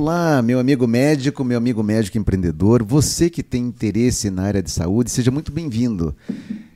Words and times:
Olá, 0.00 0.40
meu 0.40 0.58
amigo 0.58 0.86
médico, 0.86 1.44
meu 1.44 1.58
amigo 1.58 1.82
médico 1.82 2.16
empreendedor, 2.16 2.82
você 2.82 3.28
que 3.28 3.42
tem 3.42 3.66
interesse 3.66 4.30
na 4.30 4.44
área 4.44 4.62
de 4.62 4.70
saúde, 4.70 5.10
seja 5.10 5.30
muito 5.30 5.52
bem-vindo. 5.52 6.16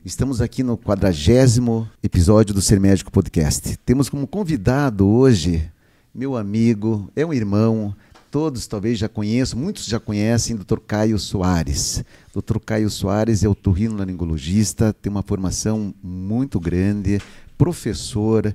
Estamos 0.04 0.42
aqui 0.42 0.62
no 0.62 0.76
quadragésimo 0.76 1.88
episódio 2.02 2.52
do 2.52 2.60
Ser 2.60 2.78
Médico 2.78 3.10
Podcast. 3.10 3.78
Temos 3.78 4.10
como 4.10 4.26
convidado 4.26 5.08
hoje 5.08 5.72
meu 6.14 6.36
amigo, 6.36 7.10
é 7.16 7.24
um 7.24 7.32
irmão, 7.32 7.96
todos 8.30 8.66
talvez 8.66 8.98
já 8.98 9.08
conheçam, 9.08 9.58
muitos 9.58 9.86
já 9.86 9.98
conhecem, 9.98 10.54
Dr. 10.54 10.80
Caio 10.86 11.18
Soares. 11.18 12.04
Dr. 12.30 12.58
Caio 12.58 12.90
Soares 12.90 13.42
é 13.42 13.48
otorrinolaringologista, 13.48 14.92
tem 14.92 15.10
uma 15.10 15.22
formação 15.22 15.94
muito 16.02 16.60
grande, 16.60 17.22
professor 17.56 18.54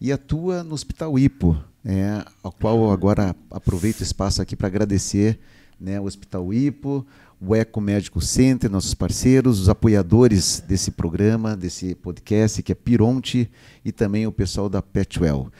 e 0.00 0.10
atua 0.10 0.64
no 0.64 0.74
Hospital 0.74 1.16
Ipo, 1.16 1.56
é, 1.88 2.22
ao 2.42 2.52
qual 2.52 2.92
agora 2.92 3.34
aproveito 3.50 4.00
o 4.00 4.02
espaço 4.02 4.42
aqui 4.42 4.54
para 4.54 4.66
agradecer 4.66 5.38
né, 5.80 5.98
o 5.98 6.04
Hospital 6.04 6.52
Ipo, 6.52 7.06
o 7.40 7.54
Eco 7.54 7.80
Médico 7.80 8.20
Center, 8.20 8.70
nossos 8.70 8.92
parceiros, 8.92 9.58
os 9.58 9.68
apoiadores 9.70 10.60
desse 10.60 10.90
programa, 10.90 11.56
desse 11.56 11.94
podcast, 11.94 12.62
que 12.62 12.72
é 12.72 12.74
Pironte, 12.74 13.50
e 13.82 13.90
também 13.90 14.26
o 14.26 14.32
pessoal 14.32 14.68
da 14.68 14.82
Petwell. 14.82 15.50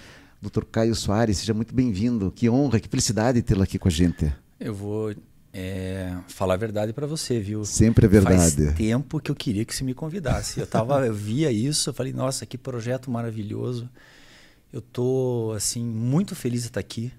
Dr. 0.42 0.64
Caio 0.70 0.95
Soares, 0.95 1.38
seja 1.38 1.55
muito 1.55 1.74
bem-vindo. 1.74 2.30
Que 2.30 2.50
honra, 2.50 2.78
que 2.78 2.88
felicidade 2.88 3.41
tê-lo 3.41 3.62
aqui 3.62 3.78
com 3.78 3.88
a 3.88 3.91
gente. 3.91 4.30
Eu 4.60 4.74
vou 4.74 5.14
é, 5.50 6.14
falar 6.28 6.55
a 6.55 6.58
verdade 6.58 6.92
para 6.92 7.06
você, 7.06 7.41
viu? 7.41 7.64
Sempre 7.64 8.05
é 8.05 8.08
verdade. 8.08 8.36
Faz 8.36 8.74
tempo 8.77 9.19
que 9.19 9.30
eu 9.30 9.34
queria 9.34 9.64
que 9.64 9.74
você 9.74 9.83
me 9.83 9.95
convidasse. 9.95 10.61
Eu, 10.61 10.67
tava, 10.67 11.06
eu 11.06 11.14
via 11.14 11.50
isso, 11.50 11.89
eu 11.89 11.95
falei, 11.95 12.12
nossa, 12.12 12.45
que 12.45 12.58
projeto 12.58 13.11
maravilhoso. 13.11 13.89
Eu 14.72 14.80
tô 14.80 15.52
assim 15.56 15.84
muito 15.84 16.34
feliz 16.34 16.62
de 16.62 16.69
estar 16.69 16.80
aqui. 16.80 17.12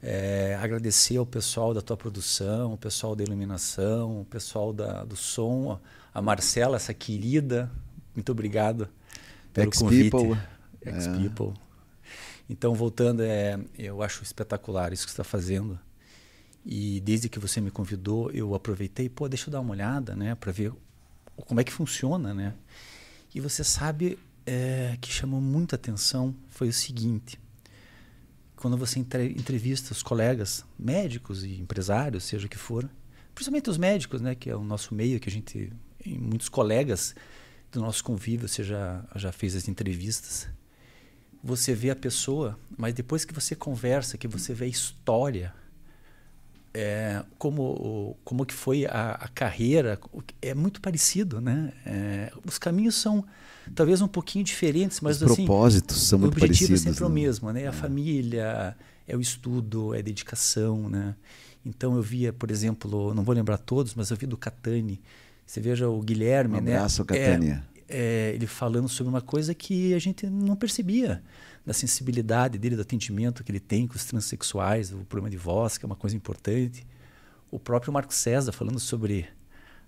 É, 0.00 0.56
agradecer 0.60 1.16
ao 1.16 1.26
pessoal 1.26 1.74
da 1.74 1.80
tua 1.82 1.96
produção, 1.96 2.74
o 2.74 2.78
pessoal 2.78 3.16
da 3.16 3.24
iluminação, 3.24 4.20
o 4.20 4.24
pessoal 4.24 4.72
da, 4.72 5.04
do 5.04 5.16
som, 5.16 5.80
a 6.14 6.22
Marcela, 6.22 6.76
essa 6.76 6.94
querida. 6.94 7.70
Muito 8.14 8.30
obrigado 8.30 8.88
pelo 9.52 9.68
Ex 9.68 9.78
convite. 9.78 10.10
People. 10.10 10.38
Ex-People. 10.84 11.52
É. 11.54 11.68
Então, 12.48 12.74
voltando, 12.74 13.22
é, 13.22 13.58
eu 13.76 14.02
acho 14.02 14.22
espetacular 14.22 14.92
isso 14.92 15.04
que 15.04 15.10
você 15.10 15.20
está 15.20 15.24
fazendo. 15.24 15.78
E 16.64 17.00
desde 17.00 17.28
que 17.28 17.38
você 17.38 17.60
me 17.60 17.70
convidou, 17.70 18.30
eu 18.30 18.54
aproveitei, 18.54 19.08
pô, 19.08 19.28
deixa 19.28 19.48
eu 19.48 19.52
dar 19.52 19.60
uma 19.60 19.72
olhada, 19.72 20.14
né, 20.14 20.34
para 20.34 20.52
ver 20.52 20.72
como 21.36 21.60
é 21.60 21.64
que 21.64 21.72
funciona, 21.72 22.34
né? 22.34 22.54
E 23.34 23.40
você 23.40 23.62
sabe 23.62 24.18
é, 24.48 24.96
que 24.98 25.12
chamou 25.12 25.42
muita 25.42 25.76
atenção 25.76 26.34
foi 26.48 26.68
o 26.68 26.72
seguinte: 26.72 27.38
quando 28.56 28.78
você 28.78 28.98
entrevista 28.98 29.92
os 29.92 30.02
colegas 30.02 30.64
médicos 30.78 31.44
e 31.44 31.60
empresários, 31.60 32.24
seja 32.24 32.46
o 32.46 32.48
que 32.48 32.56
for, 32.56 32.88
principalmente 33.34 33.68
os 33.68 33.76
médicos, 33.76 34.22
né, 34.22 34.34
que 34.34 34.48
é 34.48 34.56
o 34.56 34.64
nosso 34.64 34.94
meio 34.94 35.20
que 35.20 35.28
a 35.28 35.32
gente, 35.32 35.70
muitos 36.06 36.48
colegas 36.48 37.14
do 37.70 37.80
nosso 37.80 38.02
convívio, 38.02 38.48
você 38.48 38.64
já, 38.64 39.04
já 39.14 39.30
fez 39.30 39.54
as 39.54 39.68
entrevistas. 39.68 40.48
Você 41.44 41.74
vê 41.74 41.90
a 41.90 41.96
pessoa, 41.96 42.58
mas 42.76 42.94
depois 42.94 43.26
que 43.26 43.34
você 43.34 43.54
conversa, 43.54 44.16
que 44.16 44.26
você 44.26 44.54
vê 44.54 44.64
a 44.64 44.68
história, 44.68 45.54
é, 46.80 47.24
como, 47.36 48.16
como 48.22 48.46
que 48.46 48.54
foi 48.54 48.86
a, 48.86 49.18
a, 49.20 49.26
carreira, 49.26 49.98
é 50.40 50.54
muito 50.54 50.80
parecido, 50.80 51.40
né? 51.40 51.72
É, 51.84 52.32
os 52.46 52.56
caminhos 52.56 52.94
são 52.94 53.24
talvez 53.74 54.00
um 54.00 54.06
pouquinho 54.06 54.44
diferentes, 54.44 55.00
mas 55.00 55.16
os 55.20 55.32
assim, 55.32 55.44
propósitos 55.44 56.00
são 56.06 56.20
muito 56.20 56.38
parecidos. 56.38 56.60
O 56.60 56.64
objetivo 56.64 56.88
é 56.88 56.92
sempre 56.92 57.00
né? 57.00 57.06
o 57.06 57.12
mesmo, 57.12 57.52
né? 57.52 57.64
A 57.64 57.70
é. 57.70 57.72
família, 57.72 58.76
é 59.08 59.16
o 59.16 59.20
estudo, 59.20 59.92
é 59.92 59.98
a 59.98 60.02
dedicação, 60.02 60.88
né? 60.88 61.16
Então 61.66 61.96
eu 61.96 62.02
via, 62.02 62.32
por 62.32 62.48
exemplo, 62.48 63.12
não 63.12 63.24
vou 63.24 63.34
lembrar 63.34 63.58
todos, 63.58 63.96
mas 63.96 64.10
eu 64.12 64.16
vi 64.16 64.26
do 64.26 64.36
Catani. 64.36 65.00
Você 65.44 65.60
veja 65.60 65.88
o 65.88 66.00
Guilherme, 66.00 66.58
um 66.58 66.60
né? 66.60 66.76
abraço, 66.76 67.02
né? 67.02 67.06
Catania. 67.06 67.64
É, 67.88 68.30
é, 68.30 68.34
ele 68.36 68.46
falando 68.46 68.88
sobre 68.88 69.10
uma 69.10 69.20
coisa 69.20 69.52
que 69.52 69.94
a 69.94 69.98
gente 69.98 70.26
não 70.26 70.54
percebia 70.54 71.22
da 71.68 71.74
sensibilidade 71.74 72.56
dele, 72.56 72.76
do 72.76 72.80
atendimento 72.80 73.44
que 73.44 73.52
ele 73.52 73.60
tem 73.60 73.86
com 73.86 73.94
os 73.94 74.06
transexuais, 74.06 74.90
o 74.90 75.04
problema 75.04 75.28
de 75.28 75.36
voz, 75.36 75.76
que 75.76 75.84
é 75.84 75.86
uma 75.86 75.94
coisa 75.94 76.16
importante. 76.16 76.86
O 77.50 77.58
próprio 77.58 77.92
Marco 77.92 78.14
César 78.14 78.52
falando 78.52 78.80
sobre 78.80 79.28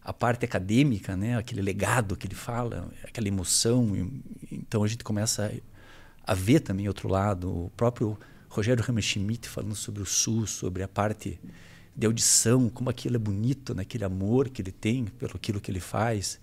a 0.05 0.13
parte 0.13 0.45
acadêmica, 0.45 1.17
né, 1.17 1.39
aquele 1.39 1.63
legado 1.63 2.19
que 2.19 2.27
ele 2.27 2.35
fala, 2.35 2.93
aquela 3.03 3.29
emoção. 3.29 4.13
Então 4.53 4.85
a 4.85 4.87
gente 4.87 5.03
começa 5.03 5.51
a, 6.23 6.35
ver 6.35 6.61
também 6.61 6.87
outro 6.87 7.09
lado. 7.09 7.49
O 7.49 7.71
próprio 7.75 8.19
Rogério 8.51 8.85
Hammerschmidt 8.87 9.49
falando 9.49 9.75
sobre 9.75 10.03
o 10.03 10.07
SUS, 10.07 10.51
sobre 10.51 10.83
a 10.83 10.89
parte 10.89 11.41
de 11.97 12.07
audição, 12.07 12.69
como 12.69 12.91
aquilo 12.91 13.17
é 13.17 13.19
bonito, 13.19 13.75
né, 13.75 13.87
amor 14.05 14.51
que 14.51 14.61
ele 14.61 14.73
tem 14.73 15.07
pelo 15.07 15.33
aquilo 15.35 15.59
que 15.59 15.71
ele 15.71 15.81
faz. 15.81 16.39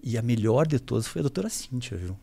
E 0.00 0.16
a 0.16 0.22
melhor 0.22 0.68
de 0.68 0.78
todas 0.78 1.08
foi 1.08 1.18
a 1.18 1.24
doutora 1.24 1.48
Cíntia, 1.48 1.96
viu? 1.96 2.16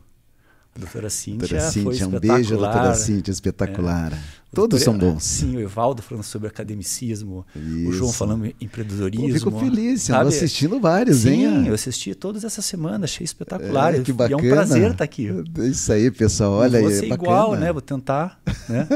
Doutora 0.78 1.08
Cíntia, 1.08 1.48
doutora 1.48 1.70
Cíntia 1.70 2.06
um 2.06 2.20
beijo, 2.20 2.56
doutora 2.56 2.94
Cíntia, 2.94 3.32
espetacular. 3.32 4.12
É. 4.12 4.18
Todos 4.54 4.82
doutora, 4.82 5.00
são 5.00 5.12
bons. 5.14 5.22
Sim, 5.22 5.56
o 5.56 5.60
Evaldo 5.60 6.02
falando 6.02 6.24
sobre 6.24 6.48
academicismo, 6.48 7.44
Isso. 7.54 7.88
o 7.88 7.92
João 7.92 8.12
falando 8.12 8.46
em 8.46 8.54
empreendedorismo. 8.60 9.28
Eu 9.28 9.34
fico 9.34 9.58
feliz, 9.58 10.02
sabe? 10.02 10.28
assistindo 10.28 10.78
vários, 10.78 11.18
Sim, 11.18 11.30
hein? 11.30 11.62
Sim, 11.62 11.68
eu 11.68 11.74
assisti 11.74 12.14
todos 12.14 12.44
essa 12.44 12.62
semana, 12.62 13.04
achei 13.04 13.24
espetacular. 13.24 13.94
É, 13.94 14.00
que 14.00 14.12
bacana. 14.12 14.42
E 14.42 14.48
é 14.48 14.52
um 14.52 14.54
prazer 14.54 14.90
estar 14.92 15.04
aqui. 15.04 15.28
Isso 15.58 15.92
aí, 15.92 16.10
pessoal, 16.10 16.52
olha 16.52 16.78
aí. 16.78 16.84
Vou 16.84 16.92
ser 16.92 17.12
igual, 17.12 17.56
né? 17.56 17.72
Vou 17.72 17.82
tentar, 17.82 18.40
né? 18.68 18.86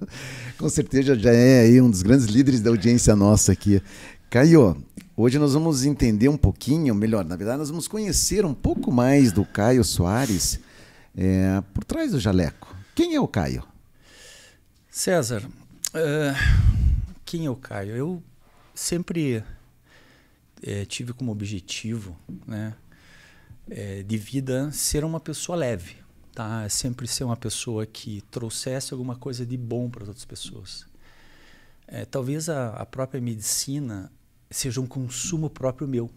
Com 0.58 0.68
certeza 0.68 1.18
já 1.18 1.32
é 1.32 1.60
aí 1.62 1.80
um 1.80 1.90
dos 1.90 2.02
grandes 2.02 2.26
líderes 2.26 2.60
da 2.60 2.70
audiência 2.70 3.16
nossa 3.16 3.52
aqui. 3.52 3.82
Caio, 4.30 4.76
hoje 5.16 5.38
nós 5.38 5.54
vamos 5.54 5.84
entender 5.84 6.28
um 6.28 6.36
pouquinho, 6.36 6.94
melhor, 6.94 7.24
na 7.24 7.36
verdade, 7.36 7.58
nós 7.58 7.68
vamos 7.68 7.88
conhecer 7.88 8.46
um 8.46 8.54
pouco 8.54 8.92
mais 8.92 9.32
do 9.32 9.44
Caio 9.44 9.82
Soares 9.82 10.60
é, 11.16 11.60
por 11.72 11.84
trás 11.84 12.12
do 12.12 12.20
jaleco. 12.20 12.74
Quem 12.94 13.14
é 13.14 13.20
o 13.20 13.28
Caio? 13.28 13.66
César, 14.90 15.42
uh, 15.46 16.82
quem 17.24 17.46
é 17.46 17.50
o 17.50 17.56
Caio? 17.56 17.96
Eu 17.96 18.22
sempre 18.74 19.42
é, 20.62 20.84
tive 20.84 21.12
como 21.12 21.32
objetivo 21.32 22.16
né, 22.46 22.74
é, 23.70 24.02
de 24.02 24.16
vida 24.16 24.70
ser 24.72 25.04
uma 25.04 25.20
pessoa 25.20 25.56
leve. 25.56 25.96
Tá? 26.34 26.66
Sempre 26.68 27.06
ser 27.06 27.24
uma 27.24 27.36
pessoa 27.36 27.84
que 27.84 28.22
trouxesse 28.30 28.94
alguma 28.94 29.16
coisa 29.16 29.44
de 29.44 29.56
bom 29.56 29.90
para 29.90 30.02
as 30.02 30.08
outras 30.08 30.24
pessoas. 30.24 30.86
É, 31.86 32.06
talvez 32.06 32.48
a, 32.48 32.70
a, 32.70 32.86
própria 32.86 33.20
medicina 33.20 34.10
seja 34.50 34.80
um 34.80 34.86
consumo 34.86 35.50
próprio 35.50 35.86
meu. 35.86 36.10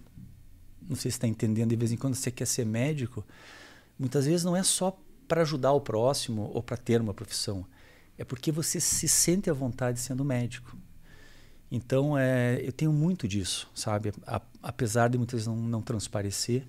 Não 0.88 0.95
sei 0.95 1.11
se 1.11 1.17
está 1.17 1.28
entendendo. 1.28 1.69
De 1.69 1.75
vez 1.75 1.91
em 1.91 1.97
quando 1.97 2.16
você 2.16 2.31
quer 2.31 2.45
ser 2.45 2.66
médico, 2.66 3.25
muitas 3.97 4.25
vezes 4.25 4.44
não 4.44 4.56
é 4.56 4.63
só 4.63 4.97
para 5.28 5.41
ajudar 5.41 5.72
o 5.72 5.81
próximo 5.81 6.51
ou 6.53 6.61
para 6.61 6.78
ter 6.78 7.01
uma 7.01 7.13
profissão, 7.13 7.66
é 8.17 8.23
porque 8.23 8.51
você 8.51 8.79
se 8.79 9.07
sente 9.07 9.50
à 9.50 9.53
vontade 9.53 10.00
sendo 10.00 10.23
médico. 10.23 10.78
Então, 11.72 12.17
é, 12.17 12.61
eu 12.63 12.72
tenho 12.72 12.94
muito 12.94 13.28
disso, 13.28 13.69
sabe? 13.73 14.13
A, 14.25 14.41
apesar 14.61 15.09
de 15.09 15.17
muitas 15.17 15.39
vezes 15.39 15.47
não, 15.47 15.55
não 15.55 15.81
transparecer, 15.81 16.66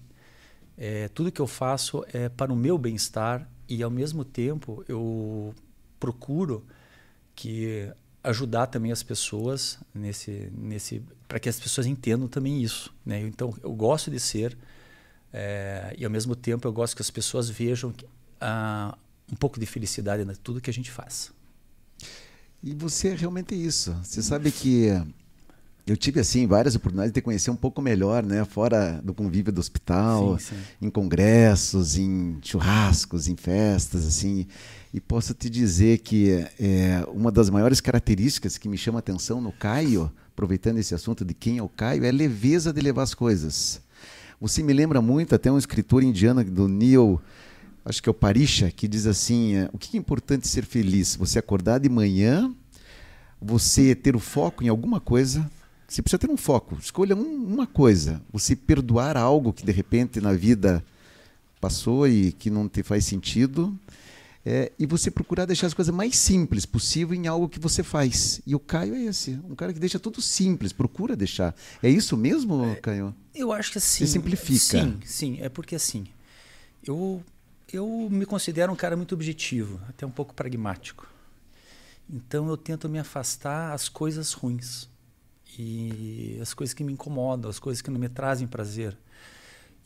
é, 0.77 1.09
tudo 1.09 1.31
que 1.31 1.41
eu 1.41 1.47
faço 1.47 2.05
é 2.13 2.29
para 2.29 2.53
o 2.53 2.57
meu 2.57 2.77
bem-estar 2.77 3.49
e, 3.69 3.83
ao 3.83 3.91
mesmo 3.91 4.25
tempo, 4.25 4.85
eu 4.89 5.55
procuro 6.01 6.65
que 7.35 7.91
ajudar 8.23 8.67
também 8.67 8.91
as 8.91 9.03
pessoas 9.03 9.79
nesse, 9.95 10.51
nesse 10.53 11.03
para 11.29 11.39
que 11.39 11.49
as 11.49 11.61
pessoas 11.61 11.87
entendam 11.87 12.27
também 12.27 12.63
isso. 12.63 12.93
Né? 13.05 13.21
Então, 13.21 13.55
eu 13.63 13.73
gosto 13.73 14.11
de 14.11 14.19
ser 14.19 14.57
é, 15.39 15.95
e 15.99 16.05
ao 16.05 16.11
mesmo 16.11 16.35
tempo 16.35 16.67
eu 16.67 16.73
gosto 16.73 16.97
que 16.97 17.03
as 17.03 17.11
pessoas 17.11 17.51
vejam 17.51 17.91
uh, 17.91 18.97
um 19.31 19.37
pouco 19.37 19.61
de 19.61 19.67
felicidade 19.67 20.23
em 20.23 20.35
tudo 20.37 20.63
que 20.63 20.71
a 20.71 20.73
gente 20.73 20.91
faz. 20.91 21.31
E 22.63 22.73
você 22.75 23.09
é 23.09 23.15
realmente 23.15 23.55
isso. 23.55 23.95
Você 24.03 24.23
sabe 24.23 24.51
que 24.51 24.89
eu 25.87 25.95
tive 25.95 26.21
assim 26.21 26.47
várias 26.47 26.75
oportunidades 26.75 27.13
de 27.13 27.21
conhecer 27.21 27.51
um 27.51 27.57
pouco 27.57 27.83
melhor, 27.83 28.23
né, 28.23 28.47
fora 28.47 28.99
do 29.05 29.13
convívio 29.13 29.53
do 29.53 29.59
hospital, 29.59 30.39
sim, 30.39 30.55
sim. 30.55 30.63
em 30.81 30.89
congressos, 30.89 31.99
em 31.99 32.39
churrascos, 32.43 33.29
em 33.29 33.37
festas, 33.37 34.07
assim. 34.07 34.47
E 34.91 35.01
posso 35.03 35.35
te 35.35 35.51
dizer 35.51 35.99
que 35.99 36.47
é, 36.59 37.07
uma 37.13 37.31
das 37.31 37.51
maiores 37.51 37.79
características 37.79 38.57
que 38.57 38.71
me 38.71 38.79
chama 38.79 39.01
atenção 39.01 39.39
no 39.39 39.53
Caio, 39.53 40.11
aproveitando 40.33 40.79
esse 40.79 40.95
assunto 40.95 41.27
de 41.27 41.35
quem 41.35 41.59
é 41.59 41.63
o 41.63 41.69
Caio, 41.69 42.07
é 42.07 42.09
a 42.09 42.13
leveza 42.13 42.73
de 42.73 42.81
levar 42.81 43.03
as 43.03 43.13
coisas. 43.13 43.85
Você 44.41 44.63
me 44.63 44.73
lembra 44.73 45.01
muito 45.01 45.35
até 45.35 45.51
um 45.51 45.57
escritor 45.57 46.03
indiano 46.03 46.45
do 46.45 46.69
Neil, 46.69 47.21
acho 47.85 48.03
que 48.03 48.09
é 48.09 48.11
o 48.11 48.15
Parisha, 48.15 48.71
que 48.71 48.87
diz 48.87 49.07
assim: 49.07 49.57
é, 49.57 49.71
o 49.73 49.79
que 49.79 49.97
é 49.97 50.01
importante 50.01 50.47
ser 50.47 50.65
feliz? 50.65 51.17
Você 51.17 51.39
acordar 51.39 51.79
de 51.79 51.89
manhã, 51.89 52.55
você 53.41 53.95
ter 53.95 54.15
o 54.15 54.21
foco 54.21 54.63
em 54.63 54.69
alguma 54.69 55.01
coisa. 55.01 55.51
Você 55.89 56.03
precisa 56.03 56.19
ter 56.19 56.29
um 56.29 56.37
foco. 56.37 56.77
Escolha 56.81 57.15
um, 57.15 57.45
uma 57.45 57.67
coisa. 57.67 58.21
Você 58.33 58.57
perdoar 58.57 59.17
algo 59.17 59.53
que 59.53 59.65
de 59.65 59.73
repente 59.73 60.21
na 60.21 60.33
vida 60.33 60.85
passou 61.61 62.07
e 62.09 62.33
que 62.33 62.51
não 62.51 62.69
te 62.69 62.83
faz 62.83 63.05
sentido. 63.05 63.79
É, 64.49 64.71
e 64.79 64.87
você 64.87 65.11
procurar 65.11 65.45
deixar 65.45 65.67
as 65.67 65.75
coisas 65.75 65.93
mais 65.93 66.17
simples 66.17 66.65
possível 66.65 67.17
em 67.17 67.27
algo 67.27 67.49
que 67.49 67.59
você 67.59 67.83
faz. 67.83 68.41
E 68.47 68.55
o 68.55 68.61
Caio 68.61 68.95
é 68.95 69.03
esse, 69.07 69.33
um 69.43 69.57
cara 69.57 69.73
que 69.73 69.81
deixa 69.81 69.99
tudo 69.99 70.23
simples, 70.23 70.73
procura 70.73 71.17
deixar. 71.17 71.53
É 71.83 71.91
isso 71.91 72.17
mesmo, 72.17 72.65
é, 72.65 72.77
Caio? 72.77 73.13
Eu 73.35 73.51
acho 73.51 73.73
que 73.73 73.81
sim. 73.81 74.07
Você 74.07 74.13
simplifica. 74.13 74.61
Sim, 74.61 75.01
sim. 75.05 75.39
É 75.41 75.49
porque 75.49 75.75
assim, 75.75 76.07
eu, 76.87 77.25
eu 77.73 78.09
me 78.09 78.25
considero 78.25 78.73
um 78.73 78.77
cara 78.77 78.97
muito 78.97 79.17
objetivo, 79.17 79.81
até 79.89 80.07
um 80.07 80.13
pouco 80.13 80.33
pragmático. 80.33 81.09
Então 82.09 82.49
eu 82.49 82.57
tento 82.57 82.89
me 82.89 83.01
afastar 83.01 83.73
as 83.73 83.89
coisas 83.89 84.33
ruins 84.33 84.89
e 85.59 86.39
as 86.41 86.55
coisas 86.55 86.73
que 86.73 86.85
me 86.85 86.93
incomodam, 86.93 87.51
as 87.51 87.59
coisas 87.59 87.83
que 87.83 87.91
não 87.91 87.99
me 87.99 88.09
trazem 88.09 88.47
prazer. 88.47 88.97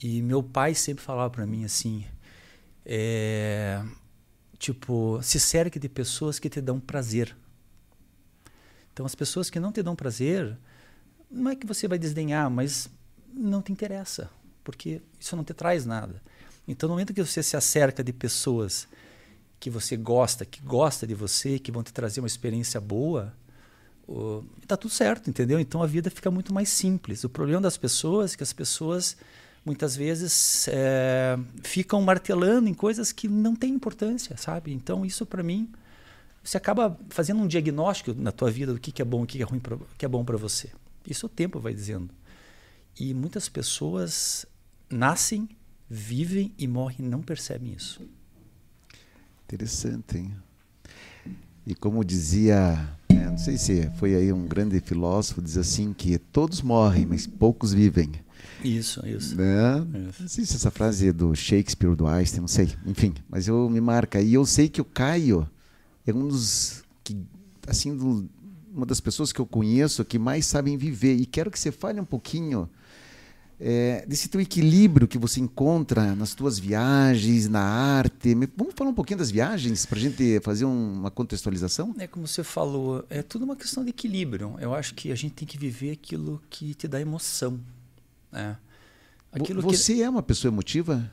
E 0.02 0.20
meu 0.20 0.42
pai 0.42 0.74
sempre 0.74 1.02
falava 1.02 1.30
para 1.30 1.46
mim 1.46 1.64
assim, 1.64 2.04
é, 2.84 3.82
tipo, 4.60 5.18
se 5.22 5.40
cerque 5.40 5.78
de 5.78 5.88
pessoas 5.88 6.38
que 6.38 6.50
te 6.50 6.60
dão 6.60 6.78
prazer. 6.78 7.34
Então 8.92 9.06
as 9.06 9.14
pessoas 9.14 9.48
que 9.48 9.58
não 9.58 9.72
te 9.72 9.82
dão 9.82 9.96
prazer, 9.96 10.56
não 11.30 11.50
é 11.50 11.56
que 11.56 11.66
você 11.66 11.88
vai 11.88 11.98
desdenhar, 11.98 12.50
mas 12.50 12.88
não 13.32 13.62
te 13.62 13.72
interessa, 13.72 14.30
porque 14.62 15.00
isso 15.18 15.34
não 15.34 15.42
te 15.42 15.54
traz 15.54 15.86
nada. 15.86 16.22
Então 16.68 16.88
no 16.88 16.94
momento 16.94 17.14
que 17.14 17.24
você 17.24 17.42
se 17.42 17.56
acerca 17.56 18.04
de 18.04 18.12
pessoas 18.12 18.86
que 19.58 19.70
você 19.70 19.96
gosta, 19.96 20.44
que 20.44 20.60
gosta 20.60 21.06
de 21.06 21.14
você, 21.14 21.58
que 21.58 21.72
vão 21.72 21.82
te 21.82 21.92
trazer 21.92 22.20
uma 22.20 22.26
experiência 22.26 22.78
boa, 22.80 23.32
está 24.62 24.76
tudo 24.76 24.92
certo, 24.92 25.30
entendeu? 25.30 25.58
Então 25.58 25.82
a 25.82 25.86
vida 25.86 26.10
fica 26.10 26.30
muito 26.30 26.52
mais 26.52 26.68
simples. 26.68 27.24
O 27.24 27.30
problema 27.30 27.62
das 27.62 27.78
pessoas 27.78 28.34
é 28.34 28.36
que 28.36 28.42
as 28.42 28.52
pessoas 28.52 29.16
muitas 29.64 29.96
vezes 29.96 30.66
é, 30.68 31.38
ficam 31.62 32.00
martelando 32.02 32.68
em 32.68 32.74
coisas 32.74 33.12
que 33.12 33.28
não 33.28 33.54
têm 33.54 33.74
importância, 33.74 34.36
sabe? 34.36 34.72
Então 34.72 35.04
isso 35.04 35.26
para 35.26 35.42
mim 35.42 35.70
você 36.42 36.56
acaba 36.56 36.98
fazendo 37.10 37.42
um 37.42 37.46
diagnóstico 37.46 38.14
na 38.14 38.32
tua 38.32 38.50
vida 38.50 38.72
do 38.72 38.80
que, 38.80 38.90
que 38.90 39.02
é 39.02 39.04
bom, 39.04 39.22
o 39.22 39.26
que 39.26 39.42
é 39.42 39.44
ruim, 39.44 39.60
pra, 39.60 39.76
que 39.98 40.04
é 40.04 40.08
bom 40.08 40.24
para 40.24 40.36
você. 40.36 40.70
Isso 41.06 41.26
o 41.26 41.28
tempo 41.28 41.60
vai 41.60 41.74
dizendo. 41.74 42.10
E 42.98 43.12
muitas 43.12 43.48
pessoas 43.48 44.46
nascem, 44.88 45.48
vivem 45.88 46.52
e 46.58 46.66
morrem 46.66 47.06
não 47.06 47.20
percebem 47.20 47.72
isso. 47.72 48.00
Interessante, 49.44 50.18
hein? 50.18 50.34
E 51.66 51.74
como 51.74 52.04
dizia, 52.04 52.96
é, 53.08 53.26
não 53.26 53.38
sei 53.38 53.58
se 53.58 53.90
foi 53.96 54.14
aí 54.14 54.32
um 54.32 54.46
grande 54.46 54.80
filósofo, 54.80 55.42
diz 55.42 55.56
assim 55.56 55.92
que 55.92 56.18
todos 56.18 56.62
morrem, 56.62 57.04
mas 57.04 57.26
poucos 57.26 57.72
vivem. 57.72 58.10
Isso, 58.62 59.04
isso. 59.06 59.36
Né? 59.36 59.86
isso. 60.08 60.22
Não 60.22 60.28
sei 60.28 60.44
se 60.44 60.56
essa 60.56 60.70
frase 60.70 61.08
é 61.08 61.12
do 61.12 61.34
Shakespeare, 61.34 61.94
do 61.94 62.06
Einstein, 62.06 62.40
não 62.40 62.48
sei. 62.48 62.74
Enfim, 62.86 63.14
mas 63.28 63.48
eu 63.48 63.68
me 63.68 63.80
marca. 63.80 64.20
E 64.20 64.34
eu 64.34 64.44
sei 64.44 64.68
que 64.68 64.80
o 64.80 64.84
Caio 64.84 65.48
é 66.06 66.12
um 66.12 66.28
dos 66.28 66.82
que, 67.02 67.16
assim, 67.66 67.96
do, 67.96 68.28
uma 68.74 68.86
das 68.86 69.00
pessoas 69.00 69.32
que 69.32 69.40
eu 69.40 69.46
conheço 69.46 70.04
que 70.04 70.18
mais 70.18 70.46
sabem 70.46 70.76
viver. 70.76 71.16
E 71.16 71.26
quero 71.26 71.50
que 71.50 71.58
você 71.58 71.72
fale 71.72 72.00
um 72.00 72.04
pouquinho 72.04 72.68
é, 73.60 74.04
desse 74.06 74.28
teu 74.28 74.40
equilíbrio 74.40 75.06
que 75.06 75.18
você 75.18 75.38
encontra 75.40 76.14
nas 76.14 76.34
tuas 76.34 76.58
viagens, 76.58 77.48
na 77.48 77.60
arte. 77.60 78.34
Vamos 78.56 78.74
falar 78.74 78.90
um 78.90 78.94
pouquinho 78.94 79.18
das 79.18 79.30
viagens 79.30 79.84
para 79.84 79.98
a 79.98 80.00
gente 80.00 80.40
fazer 80.40 80.64
um, 80.64 80.92
uma 80.94 81.10
contextualização? 81.10 81.94
É 81.98 82.06
como 82.06 82.26
você 82.26 82.42
falou, 82.42 83.04
é 83.10 83.22
tudo 83.22 83.44
uma 83.44 83.56
questão 83.56 83.84
de 83.84 83.90
equilíbrio. 83.90 84.56
Eu 84.58 84.74
acho 84.74 84.94
que 84.94 85.12
a 85.12 85.14
gente 85.14 85.34
tem 85.34 85.46
que 85.46 85.58
viver 85.58 85.90
aquilo 85.90 86.40
que 86.48 86.74
te 86.74 86.88
dá 86.88 87.00
emoção. 87.00 87.60
Né? 88.32 88.56
Aquilo 89.32 89.62
você 89.62 89.94
que... 89.94 90.02
é 90.02 90.10
uma 90.10 90.22
pessoa 90.22 90.52
emotiva? 90.52 91.10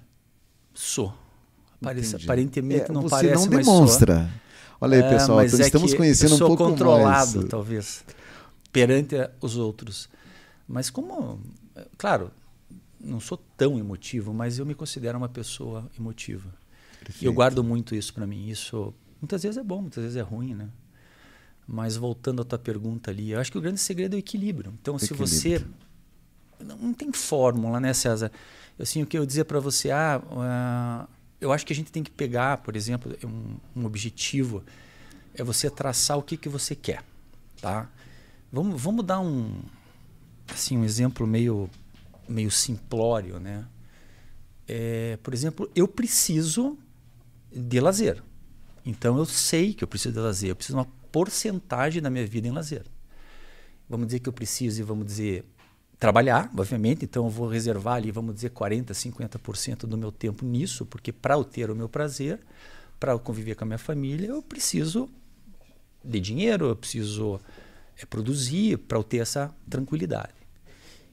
Sou. 0.73 1.13
Parece, 1.79 2.15
aparentemente 2.15 2.89
é, 2.89 2.93
não 2.93 3.01
você 3.01 3.09
parece, 3.09 3.33
não 3.35 3.47
demonstra. 3.47 4.29
Olha 4.81 4.97
aí, 4.97 5.03
é, 5.03 5.09
pessoal, 5.09 5.43
então 5.43 5.59
é 5.59 5.63
estamos 5.63 5.93
conhecendo 5.93 6.35
um 6.35 6.37
pouco 6.39 6.63
mais. 6.63 6.79
sou 6.79 6.87
controlado, 6.87 7.47
talvez, 7.47 8.03
perante 8.71 9.15
os 9.41 9.57
outros. 9.57 10.09
Mas 10.67 10.89
como 10.89 11.39
Claro, 11.97 12.31
não 12.99 13.19
sou 13.19 13.37
tão 13.55 13.77
emotivo, 13.77 14.33
mas 14.33 14.59
eu 14.59 14.65
me 14.65 14.73
considero 14.73 15.17
uma 15.17 15.29
pessoa 15.29 15.89
emotiva. 15.97 16.49
Perfeito. 16.99 17.23
E 17.23 17.25
eu 17.25 17.33
guardo 17.33 17.63
muito 17.63 17.95
isso 17.95 18.13
para 18.13 18.25
mim. 18.25 18.47
Isso 18.47 18.93
muitas 19.21 19.43
vezes 19.43 19.57
é 19.57 19.63
bom, 19.63 19.81
muitas 19.81 20.03
vezes 20.03 20.17
é 20.17 20.21
ruim, 20.21 20.55
né? 20.55 20.69
Mas 21.67 21.97
voltando 21.97 22.41
à 22.41 22.45
tua 22.45 22.57
pergunta 22.57 23.11
ali, 23.11 23.31
eu 23.31 23.39
acho 23.39 23.51
que 23.51 23.57
o 23.57 23.61
grande 23.61 23.79
segredo 23.79 24.13
é 24.13 24.17
o 24.17 24.19
equilíbrio. 24.19 24.73
Então, 24.81 24.95
equilíbrio. 24.95 25.27
se 25.27 25.35
você 25.35 25.65
não 26.59 26.93
tem 26.93 27.11
fórmula, 27.11 27.79
né, 27.79 27.93
César? 27.93 28.31
Assim, 28.79 29.01
o 29.01 29.05
que 29.05 29.17
eu 29.17 29.25
dizer 29.25 29.45
para 29.45 29.59
você, 29.59 29.91
ah, 29.91 30.21
uh, 30.23 31.09
eu 31.41 31.51
acho 31.51 31.65
que 31.65 31.73
a 31.73 31.75
gente 31.75 31.91
tem 31.91 32.03
que 32.03 32.11
pegar, 32.11 32.57
por 32.57 32.75
exemplo, 32.75 33.15
um, 33.23 33.81
um 33.81 33.85
objetivo 33.85 34.63
é 35.33 35.43
você 35.43 35.69
traçar 35.69 36.17
o 36.17 36.23
que 36.23 36.35
que 36.37 36.49
você 36.49 36.75
quer, 36.75 37.03
tá? 37.61 37.89
Vamos, 38.51 38.81
vamos 38.81 39.05
dar 39.05 39.19
um, 39.19 39.61
assim 40.51 40.77
um 40.77 40.83
exemplo 40.83 41.27
meio 41.27 41.69
meio 42.27 42.51
simplório, 42.51 43.39
né? 43.39 43.65
É, 44.67 45.17
por 45.23 45.33
exemplo, 45.33 45.69
eu 45.75 45.87
preciso 45.87 46.77
de 47.51 47.79
lazer. 47.79 48.21
Então 48.85 49.17
eu 49.17 49.25
sei 49.25 49.73
que 49.73 49.83
eu 49.83 49.87
preciso 49.87 50.13
de 50.13 50.19
lazer. 50.19 50.49
Eu 50.49 50.55
preciso 50.55 50.77
de 50.77 50.83
uma 50.83 50.91
porcentagem 51.11 52.01
da 52.01 52.09
minha 52.09 52.27
vida 52.27 52.47
em 52.47 52.51
lazer. 52.51 52.83
Vamos 53.89 54.07
dizer 54.07 54.19
que 54.19 54.27
eu 54.27 54.33
preciso, 54.33 54.83
vamos 54.83 55.05
dizer, 55.05 55.45
trabalhar, 55.99 56.51
obviamente. 56.57 57.05
Então 57.05 57.25
eu 57.25 57.29
vou 57.29 57.47
reservar 57.47 57.95
ali, 57.95 58.11
vamos 58.11 58.35
dizer, 58.35 58.49
40, 58.49 58.93
50% 58.93 59.79
do 59.85 59.97
meu 59.97 60.11
tempo 60.11 60.45
nisso, 60.45 60.85
porque 60.85 61.11
para 61.11 61.35
eu 61.35 61.43
ter 61.43 61.69
o 61.69 61.75
meu 61.75 61.89
prazer, 61.89 62.39
para 62.99 63.11
eu 63.11 63.19
conviver 63.19 63.55
com 63.55 63.63
a 63.63 63.67
minha 63.67 63.77
família, 63.77 64.27
eu 64.27 64.41
preciso 64.41 65.09
de 66.03 66.19
dinheiro, 66.19 66.67
eu 66.67 66.75
preciso 66.75 67.39
é, 67.97 68.05
produzir 68.05 68.77
para 68.77 68.97
eu 68.97 69.03
ter 69.03 69.17
essa 69.17 69.53
tranquilidade. 69.69 70.35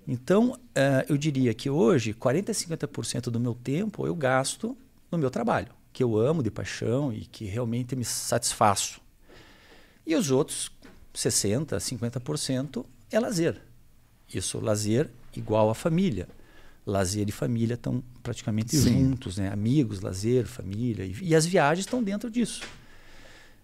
Então, 0.06 0.52
uh, 0.52 1.04
eu 1.08 1.16
diria 1.16 1.54
que 1.54 1.70
hoje, 1.70 2.12
40% 2.12 2.50
a 2.50 2.52
50% 2.52 3.22
do 3.30 3.40
meu 3.40 3.54
tempo 3.54 4.06
eu 4.06 4.14
gasto 4.14 4.76
no 5.10 5.16
meu 5.16 5.30
trabalho, 5.30 5.68
que 5.92 6.02
eu 6.02 6.18
amo 6.18 6.42
de 6.42 6.50
paixão 6.50 7.10
e 7.10 7.22
que 7.22 7.46
realmente 7.46 7.96
me 7.96 8.04
satisfaço. 8.04 9.00
E 10.06 10.14
os 10.14 10.30
outros, 10.30 10.70
60%, 11.14 11.76
50% 11.78 12.84
é 13.10 13.18
lazer. 13.18 13.62
Isso, 14.32 14.60
lazer 14.60 15.10
igual 15.36 15.70
a 15.70 15.74
família. 15.74 16.28
Lazer 16.86 17.28
e 17.28 17.32
família 17.32 17.74
estão 17.74 18.02
praticamente 18.22 18.76
Sim. 18.76 19.08
juntos, 19.08 19.38
né? 19.38 19.50
Amigos, 19.50 20.00
lazer, 20.00 20.46
família. 20.46 21.04
E, 21.04 21.16
e 21.22 21.34
as 21.34 21.46
viagens 21.46 21.86
estão 21.86 22.02
dentro 22.02 22.30
disso. 22.30 22.62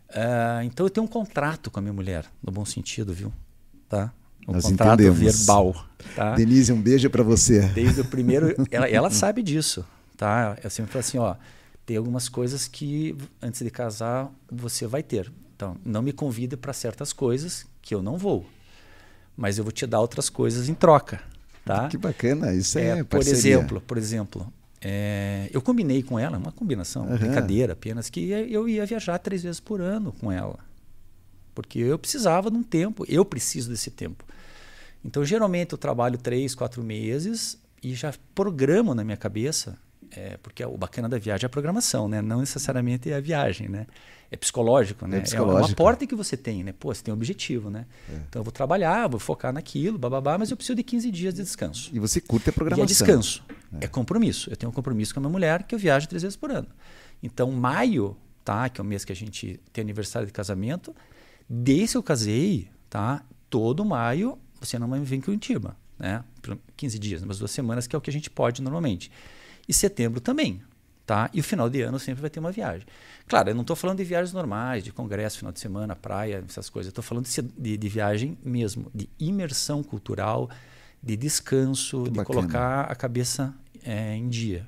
Uh, 0.08 0.64
então 0.64 0.86
eu 0.86 0.90
tenho 0.90 1.04
um 1.04 1.08
contrato 1.08 1.70
com 1.70 1.78
a 1.78 1.82
minha 1.82 1.92
mulher, 1.92 2.24
no 2.42 2.50
bom 2.50 2.64
sentido, 2.64 3.12
viu? 3.12 3.32
Tá? 3.88 4.12
Um 4.48 4.52
Nós 4.52 4.64
contrato 4.64 5.00
entendemos. 5.00 5.18
verbal. 5.18 5.86
Tá? 6.16 6.34
Denise, 6.34 6.72
um 6.72 6.80
beijo 6.80 7.08
para 7.10 7.22
você. 7.22 7.68
Desde 7.68 8.00
o 8.00 8.04
primeiro, 8.04 8.54
ela, 8.70 8.88
ela 8.88 9.10
sabe 9.10 9.42
disso, 9.42 9.84
tá? 10.16 10.56
Eu 10.64 10.70
sempre 10.70 10.90
falo 10.90 11.00
assim, 11.00 11.18
ó, 11.18 11.36
tem 11.86 11.96
algumas 11.96 12.28
coisas 12.28 12.66
que 12.66 13.16
antes 13.40 13.62
de 13.62 13.70
casar 13.70 14.32
você 14.50 14.86
vai 14.86 15.02
ter. 15.02 15.30
Então, 15.54 15.76
não 15.84 16.00
me 16.02 16.12
convida 16.12 16.56
para 16.56 16.72
certas 16.72 17.12
coisas 17.12 17.66
que 17.82 17.94
eu 17.94 18.02
não 18.02 18.16
vou, 18.16 18.46
mas 19.40 19.56
eu 19.56 19.64
vou 19.64 19.72
te 19.72 19.86
dar 19.86 20.00
outras 20.00 20.28
coisas 20.28 20.68
em 20.68 20.74
troca, 20.74 21.18
tá? 21.64 21.88
Que 21.88 21.96
bacana, 21.96 22.52
isso 22.52 22.78
é, 22.78 22.98
é 22.98 23.02
Por 23.02 23.20
exemplo, 23.20 23.80
por 23.80 23.96
exemplo, 23.96 24.52
é, 24.82 25.48
eu 25.50 25.62
combinei 25.62 26.02
com 26.02 26.18
ela, 26.18 26.36
uma 26.36 26.52
combinação, 26.52 27.06
uhum. 27.06 27.16
brincadeira 27.16 27.72
apenas, 27.72 28.10
que 28.10 28.28
eu 28.28 28.68
ia 28.68 28.84
viajar 28.84 29.18
três 29.18 29.42
vezes 29.42 29.58
por 29.58 29.80
ano 29.80 30.12
com 30.12 30.30
ela. 30.30 30.58
Porque 31.54 31.78
eu 31.78 31.98
precisava 31.98 32.50
de 32.50 32.58
um 32.58 32.62
tempo, 32.62 33.02
eu 33.08 33.24
preciso 33.24 33.70
desse 33.70 33.90
tempo. 33.90 34.26
Então, 35.02 35.24
geralmente, 35.24 35.72
eu 35.72 35.78
trabalho 35.78 36.18
três, 36.18 36.54
quatro 36.54 36.84
meses 36.84 37.58
e 37.82 37.94
já 37.94 38.12
programo 38.34 38.94
na 38.94 39.02
minha 39.02 39.16
cabeça, 39.16 39.78
é, 40.14 40.36
porque 40.42 40.64
o 40.64 40.76
bacana 40.76 41.08
da 41.08 41.18
viagem 41.18 41.44
é 41.44 41.46
a 41.46 41.50
programação, 41.50 42.08
né? 42.08 42.20
não 42.20 42.40
necessariamente 42.40 43.10
é 43.10 43.16
a 43.16 43.20
viagem. 43.20 43.68
Né? 43.68 43.86
É 44.30 44.36
psicológico, 44.36 45.06
né? 45.06 45.18
É, 45.18 45.20
psicológico. 45.20 45.58
é 45.58 45.66
uma 45.66 45.74
porta 45.74 46.06
que 46.06 46.14
você 46.14 46.36
tem, 46.36 46.62
né? 46.62 46.72
Pô, 46.72 46.94
você 46.94 47.02
tem 47.02 47.12
um 47.12 47.16
objetivo, 47.16 47.68
né? 47.68 47.84
É. 48.08 48.14
Então 48.28 48.40
eu 48.40 48.44
vou 48.44 48.52
trabalhar, 48.52 49.08
vou 49.08 49.18
focar 49.18 49.52
naquilo, 49.52 49.98
bababá, 49.98 50.38
mas 50.38 50.50
eu 50.50 50.56
preciso 50.56 50.76
de 50.76 50.84
15 50.84 51.10
dias 51.10 51.34
de 51.34 51.42
descanso. 51.42 51.90
E 51.92 51.98
você 51.98 52.20
curte 52.20 52.48
a 52.48 52.52
programação. 52.52 52.84
E 52.84 52.86
é 52.86 52.86
descanso. 52.86 53.42
É. 53.80 53.86
é 53.86 53.88
compromisso. 53.88 54.48
Eu 54.48 54.56
tenho 54.56 54.70
um 54.70 54.72
compromisso 54.72 55.12
com 55.12 55.18
a 55.18 55.22
minha 55.22 55.32
mulher 55.32 55.64
que 55.64 55.74
eu 55.74 55.78
viajo 55.78 56.08
três 56.08 56.22
vezes 56.22 56.36
por 56.36 56.52
ano. 56.52 56.68
Então, 57.20 57.50
maio, 57.50 58.16
tá? 58.44 58.68
Que 58.68 58.80
é 58.80 58.84
o 58.84 58.86
mês 58.86 59.04
que 59.04 59.12
a 59.12 59.16
gente 59.16 59.60
tem 59.72 59.82
aniversário 59.82 60.26
de 60.26 60.32
casamento, 60.32 60.94
desde 61.48 61.92
que 61.92 61.96
eu 61.96 62.02
casei, 62.02 62.68
tá? 62.88 63.24
Todo 63.48 63.84
maio 63.84 64.38
você 64.60 64.78
não 64.78 64.88
vai 64.88 65.00
vir 65.00 65.16
em 65.16 65.20
Curitiba, 65.20 65.76
né? 65.98 66.22
Por 66.40 66.56
15 66.76 66.98
dias, 67.00 67.22
umas 67.22 67.38
duas 67.38 67.50
semanas, 67.50 67.86
que 67.88 67.96
é 67.96 67.98
o 67.98 68.00
que 68.00 68.10
a 68.10 68.12
gente 68.12 68.30
pode 68.30 68.62
normalmente. 68.62 69.10
E 69.70 69.72
setembro 69.72 70.20
também, 70.20 70.60
tá? 71.06 71.30
E 71.32 71.38
o 71.38 71.44
final 71.44 71.70
de 71.70 71.80
ano 71.80 71.96
sempre 71.96 72.20
vai 72.20 72.28
ter 72.28 72.40
uma 72.40 72.50
viagem. 72.50 72.84
Claro, 73.28 73.50
eu 73.50 73.54
não 73.54 73.60
estou 73.60 73.76
falando 73.76 73.98
de 73.98 74.02
viagens 74.04 74.32
normais, 74.32 74.82
de 74.82 74.90
congresso, 74.90 75.38
final 75.38 75.52
de 75.52 75.60
semana, 75.60 75.94
praia, 75.94 76.42
essas 76.48 76.68
coisas. 76.68 76.90
Estou 76.90 77.04
falando 77.04 77.26
de, 77.26 77.40
de, 77.40 77.76
de, 77.76 77.88
viagem 77.88 78.36
mesmo, 78.42 78.90
de 78.92 79.08
imersão 79.16 79.80
cultural, 79.80 80.50
de 81.00 81.16
descanso, 81.16 82.02
que 82.02 82.10
de 82.10 82.16
bacana. 82.16 82.40
colocar 82.40 82.80
a 82.80 82.96
cabeça 82.96 83.54
é, 83.84 84.16
em 84.16 84.28
dia. 84.28 84.66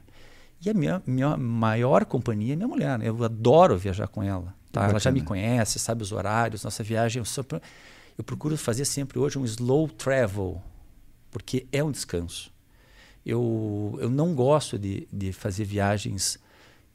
E 0.64 0.70
a 0.70 0.74
minha, 0.74 1.02
minha 1.04 1.36
maior 1.36 2.04
companhia 2.04 2.52
é 2.52 2.56
minha 2.56 2.68
mulher. 2.68 2.96
Né? 2.96 3.08
Eu 3.08 3.24
adoro 3.24 3.76
viajar 3.76 4.06
com 4.06 4.22
ela. 4.22 4.54
Tá? 4.70 4.84
Ela 4.84 5.00
já 5.00 5.10
me 5.10 5.20
conhece, 5.20 5.80
sabe 5.80 6.04
os 6.04 6.12
horários. 6.12 6.62
Nossa 6.62 6.84
viagem. 6.84 7.18
Eu, 7.18 7.24
só, 7.24 7.44
eu 8.16 8.22
procuro 8.22 8.56
fazer 8.56 8.84
sempre 8.84 9.18
hoje 9.18 9.36
um 9.36 9.44
slow 9.44 9.88
travel, 9.88 10.62
porque 11.28 11.66
é 11.72 11.82
um 11.82 11.90
descanso. 11.90 12.51
Eu, 13.24 13.98
eu 14.00 14.10
não 14.10 14.34
gosto 14.34 14.78
de, 14.78 15.06
de 15.12 15.32
fazer 15.32 15.64
viagens 15.64 16.38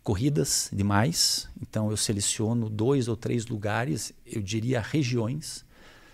corridas 0.04 0.70
demais, 0.72 1.50
então 1.62 1.90
eu 1.92 1.98
seleciono 1.98 2.70
dois 2.70 3.08
ou 3.08 3.16
três 3.16 3.46
lugares, 3.46 4.14
eu 4.26 4.42
diria 4.42 4.80
regiões, 4.80 5.66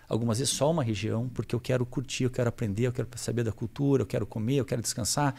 algumas 0.10 0.40
vezes 0.40 0.54
só 0.54 0.72
uma 0.72 0.84
região, 0.84 1.30
porque 1.30 1.54
eu 1.54 1.60
quero 1.60 1.86
curtir, 1.86 2.24
eu 2.24 2.30
quero 2.30 2.50
aprender, 2.50 2.88
eu 2.88 2.92
quero 2.92 3.08
saber 3.16 3.44
da 3.44 3.52
cultura, 3.52 4.02
eu 4.02 4.08
quero 4.08 4.26
comer, 4.26 4.56
eu 4.56 4.66
quero 4.66 4.82
descansar. 4.82 5.36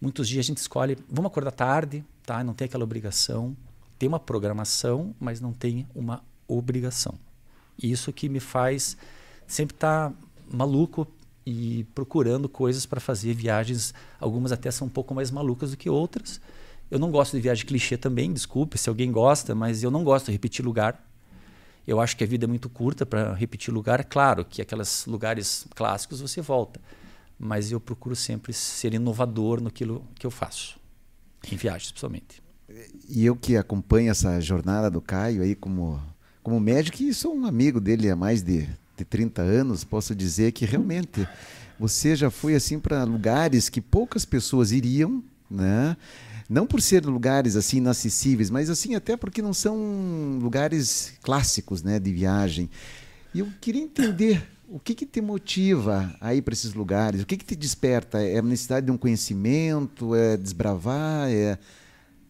Muitos 0.00 0.28
dias 0.28 0.46
a 0.46 0.48
gente 0.48 0.58
escolhe, 0.58 0.96
vamos 1.08 1.30
acordar 1.30 1.50
tarde, 1.50 2.04
tá? 2.24 2.42
Não 2.42 2.54
tem 2.54 2.66
aquela 2.66 2.84
obrigação. 2.84 3.56
Tem 3.98 4.08
uma 4.08 4.18
programação, 4.18 5.14
mas 5.20 5.40
não 5.40 5.52
tem 5.52 5.86
uma 5.94 6.24
obrigação. 6.48 7.18
E 7.82 7.90
isso 7.90 8.12
que 8.12 8.28
me 8.28 8.40
faz 8.40 8.96
sempre 9.46 9.74
estar 9.74 10.10
tá 10.10 10.16
maluco 10.50 11.06
e 11.50 11.84
procurando 11.94 12.48
coisas 12.48 12.86
para 12.86 13.00
fazer 13.00 13.34
viagens. 13.34 13.92
Algumas 14.18 14.52
até 14.52 14.70
são 14.70 14.86
um 14.86 14.90
pouco 14.90 15.14
mais 15.14 15.30
malucas 15.30 15.70
do 15.70 15.76
que 15.76 15.90
outras 15.90 16.40
eu 16.90 16.98
não 16.98 17.10
gosto 17.10 17.36
de 17.36 17.40
viagem 17.40 17.64
clichê 17.64 17.96
também, 17.96 18.32
desculpe 18.32 18.76
se 18.76 18.88
alguém 18.88 19.12
gosta, 19.12 19.54
mas 19.54 19.82
eu 19.82 19.90
não 19.90 20.02
gosto 20.02 20.26
de 20.26 20.32
repetir 20.32 20.64
lugar. 20.64 21.06
Eu 21.86 22.00
acho 22.00 22.16
que 22.16 22.24
a 22.24 22.26
vida 22.26 22.46
é 22.46 22.48
muito 22.48 22.68
curta 22.68 23.06
para 23.06 23.32
repetir 23.32 23.72
lugar. 23.72 24.04
Claro 24.04 24.44
que 24.44 24.60
aqueles 24.60 25.06
lugares 25.06 25.66
clássicos 25.74 26.20
você 26.20 26.40
volta, 26.40 26.80
mas 27.38 27.70
eu 27.70 27.80
procuro 27.80 28.16
sempre 28.16 28.52
ser 28.52 28.92
inovador 28.92 29.60
no 29.60 29.70
que 29.70 29.84
eu 29.84 30.30
faço, 30.30 30.78
em 31.50 31.56
viagens, 31.56 31.92
principalmente. 31.92 32.42
E 33.08 33.24
eu 33.24 33.36
que 33.36 33.56
acompanho 33.56 34.10
essa 34.10 34.40
jornada 34.40 34.90
do 34.90 35.00
Caio 35.00 35.42
aí 35.42 35.54
como, 35.54 36.00
como 36.42 36.58
médico 36.58 37.02
e 37.02 37.14
sou 37.14 37.34
um 37.34 37.46
amigo 37.46 37.80
dele 37.80 38.10
há 38.10 38.16
mais 38.16 38.42
de, 38.42 38.68
de 39.00 39.04
30 39.04 39.40
anos, 39.40 39.82
posso 39.82 40.14
dizer 40.14 40.52
que 40.52 40.66
realmente 40.66 41.26
você 41.78 42.14
já 42.14 42.30
foi 42.30 42.54
assim 42.54 42.78
para 42.78 43.02
lugares 43.04 43.70
que 43.70 43.80
poucas 43.80 44.26
pessoas 44.26 44.72
iriam, 44.72 45.24
né? 45.50 45.96
Não 46.48 46.66
por 46.66 46.82
ser 46.82 47.06
lugares 47.06 47.56
assim 47.56 47.78
inacessíveis, 47.78 48.50
mas 48.50 48.68
assim 48.68 48.94
até 48.94 49.16
porque 49.16 49.40
não 49.40 49.54
são 49.54 50.38
lugares 50.42 51.14
clássicos, 51.22 51.82
né, 51.82 51.98
de 51.98 52.12
viagem. 52.12 52.68
E 53.32 53.38
eu 53.38 53.48
queria 53.60 53.82
entender 53.82 54.46
o 54.68 54.78
que, 54.78 54.94
que 54.94 55.06
te 55.06 55.20
motiva 55.20 56.14
a 56.20 56.34
ir 56.34 56.42
para 56.42 56.52
esses 56.52 56.74
lugares? 56.74 57.22
O 57.22 57.26
que, 57.26 57.36
que 57.36 57.44
te 57.44 57.56
desperta? 57.56 58.20
É 58.20 58.38
a 58.38 58.42
necessidade 58.42 58.86
de 58.86 58.92
um 58.92 58.98
conhecimento? 58.98 60.14
É 60.14 60.36
desbravar? 60.36 61.30
É... 61.30 61.58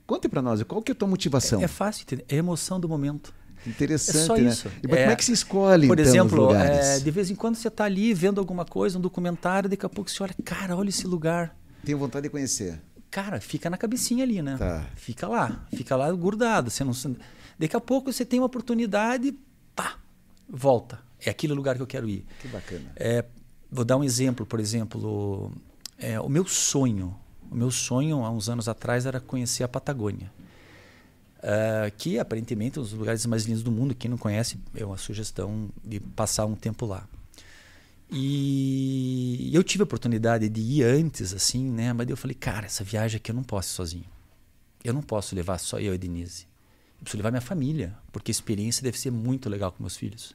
Conte 0.07 0.29
para 0.29 0.43
nós, 0.43 0.63
qual 0.63 0.83
que 0.83 0.93
é 0.93 0.95
a 0.95 0.97
tua 0.97 1.09
motivação? 1.09 1.61
É, 1.61 1.65
é 1.65 1.69
fácil, 1.69 2.07
é 2.29 2.35
a 2.35 2.39
emoção 2.39 2.79
do 2.79 2.89
momento. 2.89 3.35
Interessante, 3.67 4.19
é 4.19 4.23
só 4.23 4.37
né? 4.37 4.43
isso. 4.49 4.69
E, 4.83 4.89
mas 4.89 4.99
é, 4.99 5.03
como 5.03 5.13
é 5.13 5.17
que 5.17 5.25
se 5.25 5.33
escolhe, 5.33 5.87
Por 5.87 5.99
então, 5.99 6.11
exemplo, 6.11 6.55
é, 6.55 6.99
de 6.99 7.11
vez 7.11 7.31
em 7.31 7.35
quando 7.35 7.57
você 7.57 7.69
está 7.69 7.85
ali 7.85 8.15
vendo 8.15 8.41
alguma 8.41 8.65
coisa, 8.65 8.99
um 8.99 9.01
documentário, 9.01 9.69
daqui 9.69 9.85
a 9.85 9.89
pouco 9.89 10.11
você 10.11 10.23
olha, 10.23 10.35
cara, 10.45 10.77
olha 10.77 10.89
esse 10.89 11.07
lugar. 11.07 11.57
Tenho 11.85 11.99
vontade 11.99 12.25
de 12.25 12.31
conhecer 12.31 12.81
cara, 13.11 13.41
fica 13.41 13.69
na 13.69 13.77
cabecinha 13.77 14.25
ali, 14.25 14.41
né? 14.41 14.57
Tá. 14.57 14.87
Fica 14.95 15.27
lá, 15.27 15.67
fica 15.75 15.97
lá 15.97 16.11
grudado. 16.13 16.71
Você 16.71 16.85
não, 16.85 16.93
daqui 17.59 17.77
a 17.77 17.81
pouco 17.81 18.13
você 18.13 18.25
tem 18.25 18.39
uma 18.39 18.47
oportunidade, 18.47 19.37
pá, 19.75 19.99
volta. 20.49 21.01
É 21.21 21.29
aquele 21.29 21.53
lugar 21.53 21.77
que 21.77 21.83
eu 21.83 21.87
quero 21.87 22.09
ir. 22.09 22.25
Que 22.41 22.49
bacana. 22.49 22.93
É, 22.97 23.25
vou 23.71 23.85
dar 23.85 23.97
um 23.97 24.05
exemplo, 24.05 24.47
por 24.47 24.61
exemplo, 24.61 25.53
é, 25.99 26.19
o 26.21 26.29
meu 26.29 26.47
sonho, 26.47 27.15
o 27.51 27.55
meu 27.55 27.71
sonho 27.71 28.25
há 28.25 28.31
uns 28.31 28.49
anos 28.49 28.69
atrás 28.69 29.05
era 29.05 29.21
conhecer 29.21 29.65
a 29.65 29.69
Patagônia. 29.69 30.33
Uh, 31.41 31.91
que 31.97 32.19
aparentemente 32.19 32.79
é 32.79 32.81
um 32.83 32.85
dos 32.85 32.93
lugares 32.93 33.25
mais 33.25 33.45
lindos 33.45 33.63
do 33.63 33.73
mundo. 33.73 33.95
Quem 33.95 34.11
não 34.11 34.19
conhece, 34.19 34.59
é 34.75 34.85
uma 34.85 34.99
sugestão 34.99 35.71
de 35.83 35.99
passar 35.99 36.45
um 36.45 36.55
tempo 36.55 36.85
lá. 36.85 37.09
E 38.11 39.51
eu 39.53 39.63
tive 39.63 39.83
a 39.83 39.85
oportunidade 39.85 40.49
de 40.49 40.61
ir 40.61 40.83
antes, 40.83 41.33
assim, 41.33 41.65
né? 41.71 41.93
Mas 41.93 42.09
eu 42.11 42.17
falei, 42.17 42.35
cara, 42.35 42.67
essa 42.67 42.85
viagem 42.85 43.17
aqui 43.17 43.31
eu 43.31 43.35
não 43.35 43.45
posso 43.45 43.71
ir 43.71 43.75
sozinho. 43.75 44.05
Eu 44.85 44.93
não 44.93 45.03
posso 45.03 45.35
levar 45.35 45.59
só 45.59 45.79
eu 45.79 45.95
e 45.95 45.99
Denise. 45.99 46.47
Eu 46.99 47.05
preciso 47.05 47.19
levar 47.19 47.31
minha 47.31 47.41
família, 47.41 47.97
porque 48.13 48.31
a 48.31 48.33
experiência 48.33 48.83
deve 48.83 48.99
ser 48.99 49.11
muito 49.11 49.49
legal 49.49 49.73
com 49.73 49.83
meus 49.83 49.97
filhos. 49.97 50.35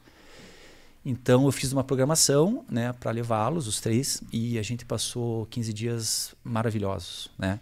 Então 1.05 1.45
eu 1.45 1.51
fiz 1.51 1.71
uma 1.71 1.83
programação, 1.83 2.65
né, 2.67 2.91
para 2.93 3.11
levá-los, 3.11 3.67
os 3.67 3.79
três, 3.79 4.23
e 4.31 4.57
a 4.57 4.63
gente 4.63 4.85
passou 4.85 5.45
15 5.47 5.73
dias 5.73 6.35
maravilhosos, 6.43 7.29
né? 7.37 7.59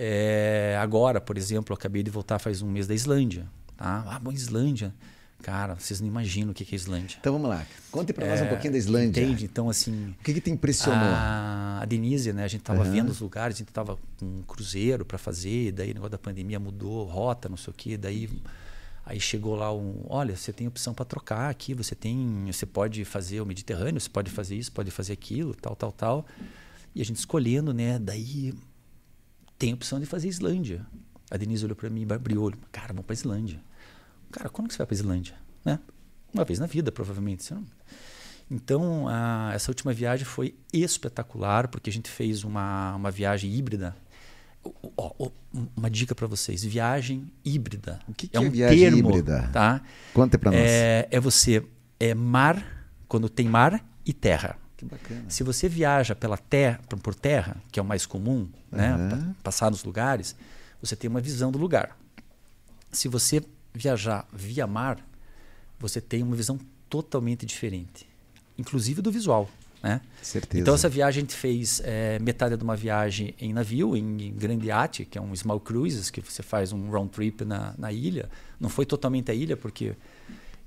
É, 0.00 0.78
agora, 0.80 1.20
por 1.20 1.36
exemplo, 1.36 1.72
eu 1.72 1.74
acabei 1.74 2.04
de 2.04 2.10
voltar 2.10 2.38
faz 2.38 2.62
um 2.62 2.70
mês 2.70 2.86
da 2.86 2.94
Islândia, 2.94 3.48
tá? 3.76 4.04
Ah, 4.06 4.18
bom, 4.20 4.30
Islândia. 4.30 4.94
Cara, 5.42 5.74
vocês 5.74 6.00
não 6.00 6.06
imaginam 6.06 6.52
o 6.52 6.54
que 6.54 6.64
é 6.72 6.76
Islândia. 6.76 7.16
Então 7.20 7.32
vamos 7.32 7.48
lá. 7.48 7.66
Conte 7.90 8.12
para 8.12 8.26
nós 8.26 8.40
é, 8.40 8.44
um 8.44 8.48
pouquinho 8.48 8.72
da 8.72 8.78
Islândia. 8.78 9.22
Entende? 9.22 9.44
Então, 9.44 9.68
assim. 9.68 10.14
O 10.20 10.22
que, 10.22 10.34
que 10.34 10.40
te 10.40 10.50
impressionou? 10.50 11.00
A, 11.00 11.80
a 11.82 11.84
Denise, 11.84 12.32
né? 12.32 12.44
A 12.44 12.48
gente 12.48 12.60
estava 12.60 12.84
uhum. 12.84 12.90
vendo 12.92 13.10
os 13.10 13.20
lugares, 13.20 13.56
a 13.56 13.58
gente 13.58 13.68
estava 13.68 13.96
com 14.18 14.26
um 14.26 14.42
cruzeiro 14.42 15.04
para 15.04 15.18
fazer, 15.18 15.72
daí 15.72 15.90
o 15.90 15.94
negócio 15.94 16.10
da 16.10 16.18
pandemia 16.18 16.60
mudou, 16.60 17.04
rota, 17.04 17.48
não 17.48 17.56
sei 17.56 17.70
o 17.72 17.74
quê. 17.74 17.96
Daí 17.96 18.28
aí 19.06 19.20
chegou 19.20 19.56
lá 19.56 19.72
um. 19.74 20.04
Olha, 20.08 20.36
você 20.36 20.52
tem 20.52 20.66
opção 20.66 20.92
para 20.92 21.04
trocar 21.04 21.50
aqui, 21.50 21.72
você 21.72 21.94
tem. 21.94 22.44
Você 22.46 22.66
pode 22.66 23.04
fazer 23.04 23.40
o 23.40 23.46
Mediterrâneo, 23.46 24.00
você 24.00 24.10
pode 24.10 24.30
fazer 24.30 24.56
isso, 24.56 24.70
pode 24.70 24.90
fazer 24.90 25.12
aquilo, 25.12 25.54
tal, 25.54 25.74
tal, 25.74 25.92
tal. 25.92 26.26
E 26.94 27.00
a 27.00 27.04
gente 27.04 27.16
escolhendo, 27.16 27.72
né? 27.72 27.98
Daí 27.98 28.54
tem 29.58 29.74
opção 29.74 29.98
de 29.98 30.06
fazer 30.06 30.28
Islândia. 30.28 30.86
A 31.30 31.36
Denise 31.36 31.64
olhou 31.64 31.76
para 31.76 31.90
mim 31.90 32.06
e 32.08 32.12
abriu 32.12 32.40
o 32.40 32.44
olho. 32.44 32.58
Cara, 32.70 32.88
vamos 32.88 33.04
para 33.04 33.14
Islândia. 33.14 33.60
Cara, 34.30 34.48
quando 34.48 34.68
que 34.68 34.74
você 34.74 34.78
vai 34.78 34.86
para 34.86 34.94
Islândia? 34.94 35.34
Né? 35.64 35.78
Uma 36.32 36.44
vez 36.44 36.58
na 36.58 36.66
vida, 36.66 36.92
provavelmente. 36.92 37.52
Então, 38.50 39.08
a, 39.08 39.50
essa 39.54 39.70
última 39.70 39.92
viagem 39.92 40.24
foi 40.24 40.54
espetacular, 40.72 41.68
porque 41.68 41.90
a 41.90 41.92
gente 41.92 42.08
fez 42.08 42.44
uma, 42.44 42.94
uma 42.96 43.10
viagem 43.10 43.52
híbrida. 43.52 43.96
uma 45.76 45.90
dica 45.90 46.14
para 46.14 46.26
vocês: 46.26 46.64
viagem 46.64 47.30
híbrida. 47.44 47.98
O 48.08 48.14
que, 48.14 48.28
que 48.28 48.36
é, 48.36 48.40
um 48.40 48.46
é 48.46 48.50
viagem 48.50 48.78
termo, 48.78 48.98
híbrida? 48.98 49.50
Tá? 49.52 49.82
Conta 50.14 50.38
para 50.38 50.50
nós. 50.52 50.60
É, 50.60 51.08
é 51.10 51.20
você 51.20 51.64
é 52.00 52.14
mar 52.14 52.88
quando 53.06 53.28
tem 53.28 53.48
mar 53.48 53.84
e 54.04 54.12
terra. 54.12 54.56
Que 54.78 54.84
bacana. 54.84 55.24
Se 55.28 55.42
você 55.42 55.68
viaja 55.68 56.14
pela 56.14 56.38
terra, 56.38 56.80
por 57.02 57.14
terra, 57.14 57.56
que 57.70 57.78
é 57.78 57.82
o 57.82 57.84
mais 57.84 58.06
comum, 58.06 58.48
uhum. 58.72 58.78
né, 58.78 59.34
passar 59.42 59.70
nos 59.70 59.84
lugares, 59.84 60.34
você 60.80 60.94
tem 60.94 61.10
uma 61.10 61.20
visão 61.20 61.52
do 61.52 61.58
lugar. 61.58 61.96
Se 62.90 63.08
você 63.08 63.42
viajar 63.74 64.26
via 64.32 64.66
mar, 64.66 64.98
você 65.78 66.00
tem 66.00 66.22
uma 66.22 66.36
visão 66.36 66.58
totalmente 66.88 67.44
diferente, 67.44 68.08
inclusive 68.56 69.02
do 69.02 69.10
visual. 69.10 69.50
Né? 69.82 70.00
Certeza. 70.22 70.62
Então 70.62 70.74
essa 70.74 70.88
viagem 70.88 71.20
a 71.20 71.22
gente 71.22 71.34
fez 71.34 71.80
é, 71.84 72.18
metade 72.20 72.56
de 72.56 72.64
uma 72.64 72.74
viagem 72.74 73.34
em 73.38 73.52
navio, 73.52 73.96
em 73.96 74.32
grande 74.32 74.68
iate, 74.68 75.04
que 75.04 75.18
é 75.18 75.20
um 75.20 75.34
small 75.34 75.60
cruises, 75.60 76.08
que 76.08 76.20
você 76.20 76.42
faz 76.42 76.72
um 76.72 76.90
round 76.90 77.10
trip 77.10 77.44
na, 77.44 77.74
na 77.76 77.92
ilha. 77.92 78.28
Não 78.58 78.68
foi 78.68 78.86
totalmente 78.86 79.30
a 79.30 79.34
ilha, 79.34 79.56
porque 79.56 79.94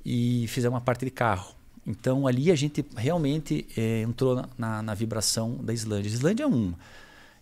e 0.05 0.45
fizemos 0.47 0.75
uma 0.75 0.81
parte 0.81 1.05
de 1.05 1.11
carro. 1.11 1.55
Então 1.85 2.27
ali 2.27 2.51
a 2.51 2.55
gente 2.55 2.85
realmente 2.95 3.67
é, 3.75 4.01
entrou 4.01 4.45
na, 4.57 4.81
na, 4.81 4.93
vibração 4.93 5.55
da 5.55 5.73
Islândia. 5.73 6.11
A 6.11 6.13
Islândia 6.13 6.43
é 6.43 6.47
um 6.47 6.73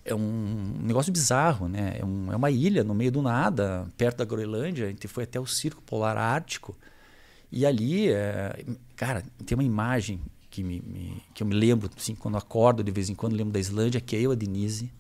é 0.06 0.16
um 0.16 0.74
negócio 0.82 1.12
bizarro, 1.12 1.68
né? 1.68 1.98
É, 2.00 2.06
um, 2.06 2.32
é, 2.32 2.36
uma 2.36 2.50
ilha 2.50 2.84
no 2.84 2.96
meio 2.96 3.12
do 3.12 3.22
nada, 3.22 3.88
perto 3.98 4.18
da 4.18 4.26
Groenlândia. 4.26 4.86
A 4.86 4.90
gente 4.90 5.08
foi 5.08 5.24
até 5.26 5.40
o 5.40 5.46
Círculo 5.46 5.84
Polar 5.86 6.18
Ártico. 6.18 6.76
E 7.52 7.66
ali, 7.66 8.10
é, 8.10 8.66
cara, 8.96 9.24
tem 9.46 9.56
uma 9.56 9.64
imagem 9.64 10.22
que, 10.50 10.64
me, 10.64 10.82
me, 10.82 11.24
que 11.34 11.44
eu 11.44 11.48
me 11.48 11.56
lembro, 11.56 11.90
assim, 11.96 12.16
quando 12.16 12.38
acordo 12.38 12.84
de 12.84 12.92
vez 12.92 13.10
em 13.10 13.16
quando, 13.16 13.34
lembro 13.34 13.54
da 13.54 13.60
Islândia, 13.60 14.02
que 14.02 14.16
é 14.16 14.22
eu, 14.22 14.32
a 14.32 14.36
Denise, 14.36 14.92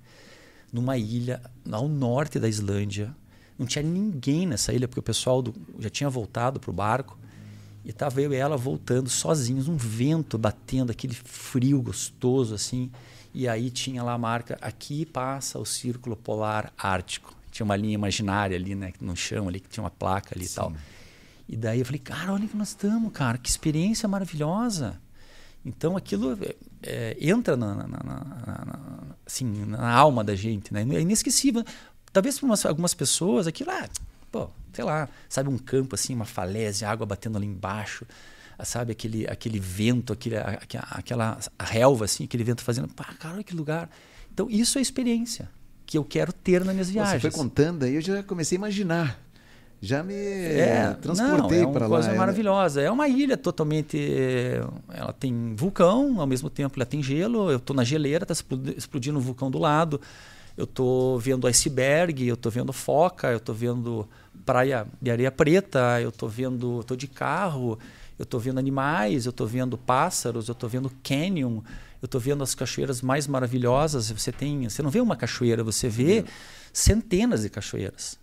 numa 0.72 0.98
ilha 0.98 1.41
ao 1.72 1.88
norte 1.88 2.39
da 2.39 2.48
Islândia. 2.48 3.15
Não 3.58 3.65
tinha 3.65 3.84
ninguém 3.84 4.46
nessa 4.46 4.74
ilha, 4.74 4.88
porque 4.88 5.00
o 5.00 5.03
pessoal 5.03 5.41
do, 5.41 5.53
já 5.79 5.89
tinha 5.89 6.10
voltado 6.10 6.60
para 6.60 6.69
o 6.69 6.74
barco. 6.74 7.17
E 7.83 7.89
estava 7.89 8.21
eu 8.21 8.33
e 8.33 8.36
ela 8.36 8.57
voltando 8.57 9.09
sozinhos, 9.09 9.67
um 9.67 9.77
vento 9.77 10.38
batendo, 10.38 10.91
aquele 10.91 11.13
frio 11.13 11.81
gostoso, 11.81 12.53
assim. 12.53 12.91
E 13.33 13.48
aí 13.48 13.69
tinha 13.69 14.03
lá 14.03 14.13
a 14.13 14.17
marca, 14.17 14.57
aqui 14.62 15.05
passa 15.05 15.59
o 15.59 15.65
Círculo 15.65 16.15
Polar 16.15 16.74
Ártico. 16.77 17.33
Tinha 17.51 17.65
uma 17.65 17.75
linha 17.75 17.93
imaginária 17.93 18.55
ali, 18.55 18.75
né, 18.75 18.93
no 19.00 19.15
chão 19.15 19.48
ali, 19.48 19.59
que 19.59 19.69
tinha 19.69 19.83
uma 19.83 19.89
placa 19.89 20.36
ali 20.36 20.45
Sim. 20.45 20.51
e 20.51 20.55
tal. 20.55 20.74
E 21.48 21.57
daí 21.57 21.79
eu 21.79 21.86
falei, 21.86 22.00
cara, 22.00 22.33
olha 22.33 22.48
que 22.48 22.55
nós 22.55 22.69
estamos, 22.69 23.12
cara, 23.12 23.38
que 23.38 23.50
experiência 23.50 24.07
maravilhosa. 24.07 25.00
Então 25.65 25.98
aquilo 25.98 26.38
é, 26.43 26.55
é, 26.83 27.17
entra 27.19 27.57
na, 27.57 27.74
na, 27.74 27.88
na, 27.88 27.98
na, 27.98 28.79
assim, 29.25 29.45
na 29.65 29.91
alma 29.91 30.24
da 30.24 30.36
gente, 30.36 30.74
né? 30.74 30.81
É 30.81 31.01
inesquecível. 31.01 31.63
Talvez 32.13 32.39
para 32.39 32.69
algumas 32.69 32.93
pessoas 32.93 33.48
aquilo, 33.48 33.71
ah, 33.71 33.89
pô, 34.31 34.50
sei 34.73 34.83
lá, 34.83 35.09
sabe 35.27 35.49
um 35.49 35.57
campo 35.57 35.95
assim, 35.95 36.13
uma 36.13 36.25
falésia, 36.25 36.89
água 36.89 37.05
batendo 37.05 37.38
ali 37.38 37.47
embaixo 37.47 38.05
sabe, 38.65 38.91
aquele, 38.91 39.25
aquele 39.27 39.59
vento, 39.59 40.13
aquele, 40.13 40.35
aquela 40.91 41.39
relva, 41.59 42.05
assim, 42.05 42.25
aquele 42.25 42.43
vento 42.43 42.61
fazendo, 42.61 42.88
pá, 42.89 43.05
cara, 43.17 43.43
que 43.43 43.55
lugar. 43.55 43.89
Então, 44.33 44.49
isso 44.49 44.77
é 44.77 44.81
experiência. 44.81 45.49
que 45.85 45.97
eu 45.97 46.03
quero 46.03 46.31
ter 46.31 46.63
nas 46.63 46.73
minhas 46.73 46.89
viagens. 46.89 47.21
Você 47.21 47.31
foi 47.31 47.39
contando 47.39 47.83
aí, 47.83 47.95
eu 47.95 48.01
já 48.01 48.21
comecei 48.21 48.57
a 48.57 48.59
imaginar. 48.59 49.19
Já 49.81 50.03
me 50.03 50.13
é, 50.13 50.95
transportei 51.01 51.65
para 51.65 51.79
lá. 51.79 51.85
É 51.85 51.88
uma 51.88 51.89
coisa 51.89 52.13
maravilhosa. 52.13 52.81
É 52.81 52.91
uma 52.91 53.07
ilha 53.07 53.38
totalmente. 53.38 53.97
Ela 54.93 55.13
tem 55.13 55.55
vulcão, 55.55 56.19
ao 56.19 56.27
mesmo 56.27 56.49
tempo 56.49 56.77
ela 56.77 56.85
tem 56.85 57.01
gelo. 57.01 57.49
Eu 57.49 57.57
estou 57.57 57.75
na 57.75 57.83
geleira, 57.83 58.23
está 58.29 58.35
explodindo 58.75 59.17
um 59.17 59.21
vulcão 59.21 59.49
do 59.49 59.57
lado. 59.57 60.01
Eu 60.59 60.65
estou 60.65 61.17
vendo 61.17 61.47
iceberg, 61.47 62.27
eu 62.27 62.33
estou 62.33 62.51
vendo 62.51 62.73
foca, 62.73 63.31
eu 63.31 63.37
estou 63.37 63.55
vendo 63.55 64.05
praia 64.45 64.85
de 65.01 65.09
areia 65.09 65.31
preta, 65.31 66.01
eu 66.01 66.09
estou 66.09 66.27
vendo, 66.27 66.81
estou 66.81 66.97
de 66.97 67.07
carro, 67.07 67.79
eu 68.17 68.23
estou 68.23 68.41
vendo 68.41 68.59
animais, 68.59 69.25
eu 69.25 69.29
estou 69.29 69.47
vendo 69.47 69.77
pássaros, 69.77 70.49
eu 70.49 70.51
estou 70.51 70.67
vendo 70.67 70.91
canyon, 71.01 71.61
eu 72.01 72.05
estou 72.05 72.19
vendo 72.19 72.43
as 72.43 72.53
cachoeiras 72.53 73.01
mais 73.01 73.25
maravilhosas. 73.25 74.11
Você 74.11 74.33
tem, 74.33 74.67
você 74.67 74.83
não 74.83 74.89
vê 74.89 74.99
uma 74.99 75.15
cachoeira, 75.15 75.63
você 75.63 75.87
vê 75.87 76.25
centenas 76.73 77.43
de 77.43 77.49
cachoeiras 77.49 78.19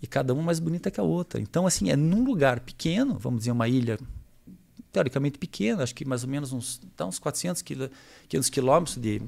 e 0.00 0.06
cada 0.06 0.32
uma 0.32 0.42
mais 0.42 0.58
bonita 0.58 0.90
que 0.90 0.98
a 0.98 1.02
outra. 1.02 1.38
Então, 1.38 1.66
assim, 1.66 1.90
é 1.90 1.96
num 1.96 2.24
lugar 2.24 2.60
pequeno, 2.60 3.18
vamos 3.18 3.40
dizer, 3.40 3.50
uma 3.50 3.68
ilha 3.68 3.98
teoricamente 4.90 5.38
pequena, 5.38 5.82
acho 5.82 5.94
que 5.94 6.06
mais 6.06 6.22
ou 6.24 6.30
menos 6.30 6.50
uns, 6.50 6.80
tá, 6.96 7.04
uns 7.04 7.18
400 7.18 7.62
quilômetros 8.50 8.96
de 8.96 9.20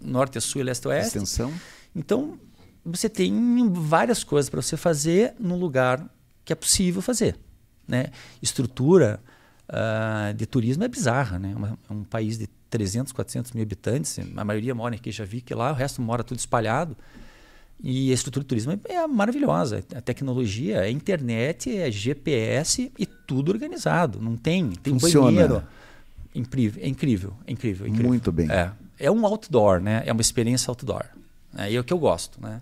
norte 0.00 0.38
a 0.38 0.40
sul 0.40 0.62
e 0.62 0.64
leste 0.64 0.86
a 0.86 0.90
oeste. 0.90 1.18
Extensão. 1.18 1.52
Então, 1.94 2.38
você 2.84 3.08
tem 3.08 3.70
várias 3.72 4.24
coisas 4.24 4.48
para 4.48 4.62
você 4.62 4.76
fazer 4.76 5.34
num 5.38 5.56
lugar 5.56 6.04
que 6.44 6.52
é 6.52 6.56
possível 6.56 7.02
fazer. 7.02 7.36
Né? 7.86 8.06
Estrutura 8.40 9.20
uh, 9.68 10.34
de 10.34 10.46
turismo 10.46 10.84
é 10.84 10.88
bizarra. 10.88 11.38
Né? 11.38 11.54
É 11.88 11.92
um 11.92 12.04
país 12.04 12.38
de 12.38 12.46
300, 12.70 13.12
400 13.12 13.52
mil 13.52 13.62
habitantes, 13.62 14.18
a 14.36 14.44
maioria 14.44 14.74
mora 14.74 14.94
em 14.94 14.98
Reykjavik 14.98 15.52
lá, 15.54 15.72
o 15.72 15.74
resto 15.74 16.00
mora 16.00 16.22
tudo 16.22 16.38
espalhado. 16.38 16.96
E 17.82 18.10
a 18.10 18.14
estrutura 18.14 18.44
de 18.44 18.48
turismo 18.48 18.78
é 18.84 19.06
maravilhosa. 19.06 19.82
A 19.94 20.00
tecnologia, 20.02 20.82
a 20.82 20.90
internet, 20.90 21.74
é 21.74 21.90
GPS 21.90 22.92
e 22.98 23.06
tudo 23.06 23.50
organizado. 23.50 24.20
Não 24.20 24.36
tem, 24.36 24.70
tem 24.72 24.98
Funciona. 24.98 25.26
banheiro. 25.26 25.62
Incrível, 26.34 26.82
é 26.82 26.88
incrível, 26.88 27.32
é 27.46 27.52
incrível, 27.52 27.86
é 27.86 27.88
incrível. 27.88 28.08
Muito 28.08 28.30
bem. 28.30 28.50
É, 28.50 28.70
é 28.98 29.10
um 29.10 29.24
outdoor, 29.24 29.80
né? 29.80 30.02
É 30.04 30.12
uma 30.12 30.20
experiência 30.20 30.70
outdoor. 30.70 31.06
É, 31.56 31.72
é 31.72 31.80
o 31.80 31.84
que 31.84 31.92
eu 31.92 31.98
gosto, 31.98 32.40
né? 32.40 32.60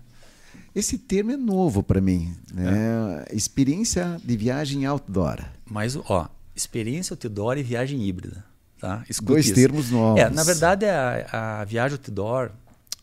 Esse 0.73 0.97
termo 0.97 1.31
é 1.31 1.37
novo 1.37 1.81
para 1.81 1.99
mim, 1.99 2.35
né? 2.53 3.25
É. 3.27 3.35
Experiência 3.35 4.19
de 4.23 4.37
viagem 4.37 4.85
outdoor. 4.85 5.43
Mas, 5.65 5.95
ó, 5.95 6.29
experiência 6.55 7.13
outdoor 7.13 7.57
e 7.57 7.63
viagem 7.63 8.07
híbrida, 8.07 8.43
tá? 8.79 9.03
Dois 9.23 9.45
isso. 9.45 9.55
termos 9.55 9.89
novos. 9.89 10.21
É, 10.21 10.29
na 10.29 10.43
verdade, 10.43 10.85
a, 10.85 11.61
a 11.61 11.65
viagem 11.65 11.97
outdoor 11.97 12.51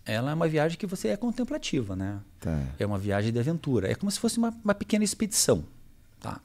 ela 0.07 0.31
é 0.31 0.35
uma 0.35 0.47
viagem 0.47 0.79
que 0.79 0.87
você 0.87 1.09
é 1.09 1.17
contemplativa, 1.17 1.97
né? 1.97 2.21
Tá. 2.41 2.63
É 2.79 2.87
uma 2.87 2.97
viagem 2.97 3.33
de 3.33 3.39
aventura. 3.41 3.91
É 3.91 3.95
como 3.97 4.11
se 4.11 4.21
fosse 4.21 4.39
uma, 4.39 4.55
uma 4.65 4.75
pequena 4.75 5.03
expedição, 5.03 5.65
tá? 6.21 6.41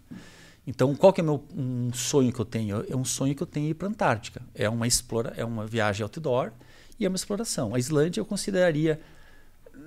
Então, 0.65 0.95
qual 0.95 1.13
que 1.13 1.21
é 1.21 1.23
meu 1.23 1.43
um 1.55 1.93
sonho 1.93 2.33
que 2.33 2.39
eu 2.39 2.45
tenho? 2.45 2.83
É 2.89 2.95
um 2.95 3.05
sonho 3.05 3.35
que 3.35 3.43
eu 3.43 3.47
tenho 3.47 3.69
ir 3.69 3.75
para 3.75 3.87
a 3.87 3.91
Antártica. 3.91 4.41
É 4.55 4.67
uma 4.67 4.87
explora, 4.87 5.33
é 5.37 5.45
uma 5.45 5.65
viagem 5.65 6.01
outdoor 6.03 6.51
e 6.99 7.05
é 7.05 7.07
uma 7.07 7.15
exploração. 7.15 7.75
A 7.75 7.79
Islândia 7.79 8.19
eu 8.19 8.25
consideraria 8.25 8.99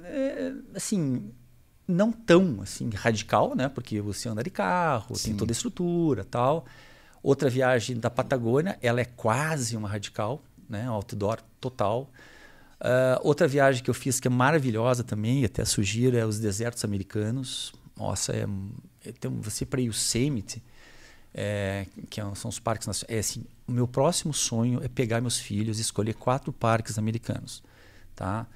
é, 0.05 0.53
assim 0.75 1.33
não 1.87 2.11
tão 2.11 2.61
assim 2.63 2.89
radical, 2.91 3.55
né? 3.55 3.69
Porque 3.69 4.01
você 4.01 4.29
anda 4.29 4.43
de 4.43 4.51
carro, 4.51 5.15
Sim. 5.17 5.31
tem 5.31 5.37
toda 5.37 5.53
a 5.53 5.55
estrutura, 5.55 6.25
tal. 6.25 6.65
Outra 7.23 7.49
viagem 7.49 7.99
da 7.99 8.11
Patagônia, 8.11 8.79
ela 8.83 9.01
é 9.01 9.05
quase 9.05 9.77
uma 9.77 9.89
radical, 9.89 10.43
né? 10.69 10.87
Outdoor 10.89 11.41
total. 11.61 12.11
Uh, 12.81 13.17
outra 13.23 13.49
viagem 13.49 13.83
que 13.83 13.89
eu 13.89 13.95
fiz 13.95 14.21
que 14.21 14.29
é 14.29 14.31
maravilhosa 14.31 15.03
também, 15.03 15.45
até 15.45 15.65
sugiro, 15.65 16.17
é 16.17 16.27
os 16.27 16.39
desertos 16.39 16.85
americanos. 16.85 17.73
Nossa, 17.97 18.33
é, 18.33 18.47
é 19.07 19.13
tem, 19.13 19.31
você 19.41 19.65
para 19.65 19.81
Yosemite, 19.81 20.63
é, 21.33 21.87
que 22.11 22.21
são 22.35 22.49
os 22.49 22.59
parques 22.59 22.87
nacionais. 22.87 23.17
É 23.17 23.19
assim, 23.19 23.45
o 23.67 23.73
meu 23.73 23.89
próximo 23.89 24.35
sonho 24.35 24.83
é 24.83 24.89
pegar 24.89 25.21
meus 25.21 25.39
filhos 25.39 25.79
e 25.79 25.83
escolher 25.83 26.15
quatro 26.15 26.53
parques 26.53 26.99
americanos, 26.99 27.63
tá? 28.15 28.47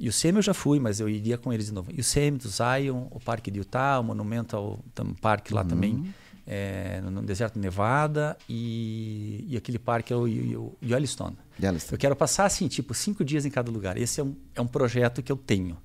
Yosemite 0.00 0.36
eu 0.36 0.42
já 0.42 0.54
fui, 0.54 0.78
mas 0.78 1.00
eu 1.00 1.08
iria 1.08 1.36
com 1.36 1.52
eles 1.52 1.66
de 1.66 1.72
novo. 1.72 1.90
Yosemite, 1.90 2.48
Zion, 2.48 3.06
o 3.10 3.18
Parque 3.18 3.50
de 3.50 3.58
Utah, 3.58 4.00
o 4.00 4.04
Monumental 4.04 4.78
Park 5.20 5.50
lá 5.50 5.62
uhum. 5.62 5.68
também 5.68 6.14
é, 6.50 7.00
no, 7.02 7.10
no, 7.10 7.22
deserto 7.22 7.54
de 7.54 7.60
Nevada 7.60 8.34
e, 8.48 9.44
e 9.46 9.56
aquele 9.56 9.78
parque 9.78 10.14
é 10.14 10.16
o, 10.16 10.22
o, 10.22 10.24
o 10.26 10.76
Yellowstone. 10.82 11.36
Yellowstone. 11.62 11.92
Eu 11.92 11.98
quero 11.98 12.16
passar 12.16 12.46
assim, 12.46 12.66
tipo, 12.68 12.94
cinco 12.94 13.22
dias 13.22 13.44
em 13.44 13.50
cada 13.50 13.70
lugar. 13.70 13.98
Esse 13.98 14.20
é 14.22 14.24
um, 14.24 14.34
é 14.54 14.60
um 14.62 14.66
projeto 14.66 15.22
que 15.22 15.30
eu 15.30 15.36
tenho. 15.36 15.76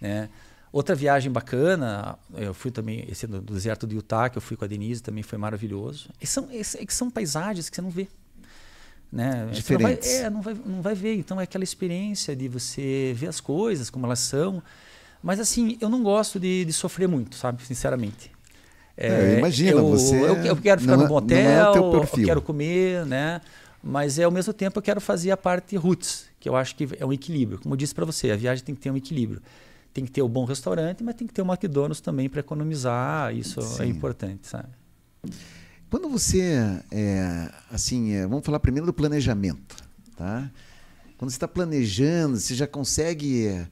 Né? 0.00 0.28
Outra 0.72 0.96
viagem 0.96 1.30
bacana, 1.30 2.18
eu 2.34 2.52
fui 2.52 2.72
também, 2.72 3.06
esse 3.08 3.28
do, 3.28 3.40
do 3.40 3.54
deserto 3.54 3.86
do 3.86 3.94
Utah, 3.94 4.28
que 4.28 4.36
eu 4.36 4.42
fui 4.42 4.56
com 4.56 4.64
a 4.64 4.68
Denise, 4.68 5.00
também 5.00 5.22
foi 5.22 5.38
maravilhoso. 5.38 6.08
E 6.20 6.26
são, 6.26 6.48
é 6.50 6.84
que 6.84 6.92
são 6.92 7.08
paisagens 7.08 7.70
que 7.70 7.76
você 7.76 7.82
não 7.82 7.90
vê. 7.90 8.08
Né? 9.12 9.46
Diferentes. 9.52 10.08
Não 10.08 10.14
vai, 10.14 10.24
é, 10.24 10.30
não 10.30 10.42
vai, 10.42 10.56
não 10.64 10.82
vai 10.82 10.94
ver. 10.94 11.16
Então 11.16 11.38
é 11.38 11.44
aquela 11.44 11.62
experiência 11.62 12.34
de 12.34 12.48
você 12.48 13.12
ver 13.14 13.28
as 13.28 13.40
coisas, 13.40 13.90
como 13.90 14.06
elas 14.06 14.20
são. 14.20 14.62
Mas 15.22 15.38
assim, 15.38 15.76
eu 15.80 15.88
não 15.88 16.02
gosto 16.02 16.40
de, 16.40 16.64
de 16.64 16.72
sofrer 16.72 17.06
muito, 17.06 17.36
sabe? 17.36 17.62
Sinceramente. 17.64 18.32
É, 18.96 19.38
imagina, 19.38 19.72
eu, 19.72 19.88
você. 19.88 20.14
Eu, 20.16 20.36
eu, 20.44 20.56
quero 20.56 20.80
ficar 20.80 20.96
no 20.96 21.04
é- 21.04 21.08
bom 21.08 21.14
é 21.14 21.18
hotel, 21.18 21.74
é 21.94 22.20
eu 22.20 22.24
quero 22.24 22.42
comer, 22.42 23.06
né? 23.06 23.40
Mas 23.82 24.18
é, 24.18 24.24
ao 24.24 24.30
mesmo 24.30 24.52
tempo 24.52 24.78
eu 24.78 24.82
quero 24.82 25.00
fazer 25.00 25.30
a 25.30 25.36
parte 25.36 25.76
roots, 25.76 26.26
que 26.38 26.48
eu 26.48 26.54
acho 26.54 26.74
que 26.76 26.88
é 26.98 27.04
um 27.04 27.12
equilíbrio. 27.12 27.58
Como 27.58 27.74
eu 27.74 27.76
disse 27.76 27.94
para 27.94 28.04
você, 28.04 28.30
a 28.30 28.36
viagem 28.36 28.64
tem 28.64 28.74
que 28.74 28.80
ter 28.80 28.90
um 28.90 28.96
equilíbrio. 28.96 29.42
Tem 29.92 30.04
que 30.04 30.10
ter 30.10 30.22
o 30.22 30.26
um 30.26 30.28
bom 30.28 30.44
restaurante, 30.44 31.02
mas 31.02 31.14
tem 31.14 31.26
que 31.26 31.34
ter 31.34 31.42
o 31.42 31.44
um 31.44 31.48
McDonald's 31.48 32.00
também 32.00 32.28
para 32.28 32.40
economizar. 32.40 33.34
Isso 33.34 33.60
é 33.60 33.62
Sim. 33.62 33.82
é 33.82 33.86
importante, 33.86 34.46
sabe? 34.46 34.68
Quando 35.92 36.08
você, 36.08 36.58
é, 36.90 37.50
assim, 37.70 38.12
é, 38.12 38.26
vamos 38.26 38.46
falar 38.46 38.58
primeiro 38.60 38.86
do 38.86 38.94
planejamento, 38.94 39.76
tá? 40.16 40.50
Quando 41.18 41.30
você 41.30 41.36
está 41.36 41.46
planejando, 41.46 42.40
você 42.40 42.54
já 42.54 42.66
consegue 42.66 43.68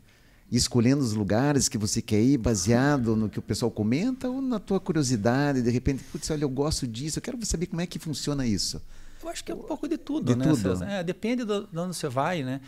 e 0.51 0.55
escolhendo 0.55 1.03
os 1.03 1.15
lugares 1.15 1.67
que 1.67 1.79
você 1.79 2.03
quer 2.03 2.21
ir 2.21 2.37
baseado 2.37 3.17
no 3.17 3.31
que 3.31 3.39
o 3.39 3.43
pessoal 3.43 3.71
comenta 3.71 4.29
ou 4.29 4.43
na 4.43 4.59
tua 4.59 4.79
curiosidade, 4.79 5.63
de 5.63 5.71
repente, 5.71 6.05
putz, 6.13 6.31
olha, 6.31 6.45
eu 6.45 6.51
gosto 6.51 6.87
disso, 6.87 7.19
eu 7.19 7.23
quero 7.23 7.39
saber 7.47 7.69
como 7.69 7.81
é 7.81 7.87
que 7.87 7.99
funciona 7.99 8.47
isso. 8.47 8.83
Eu 9.23 9.29
acho 9.31 9.43
que 9.43 9.51
é 9.51 9.55
um 9.55 9.63
pouco 9.63 9.89
de 9.89 9.97
tudo, 9.97 10.35
de 10.35 10.37
né? 10.37 10.45
Tudo. 10.45 10.85
É, 10.85 11.03
depende 11.03 11.47
de 11.47 11.53
onde 11.53 11.97
você 11.97 12.09
vai, 12.11 12.43
né? 12.43 12.61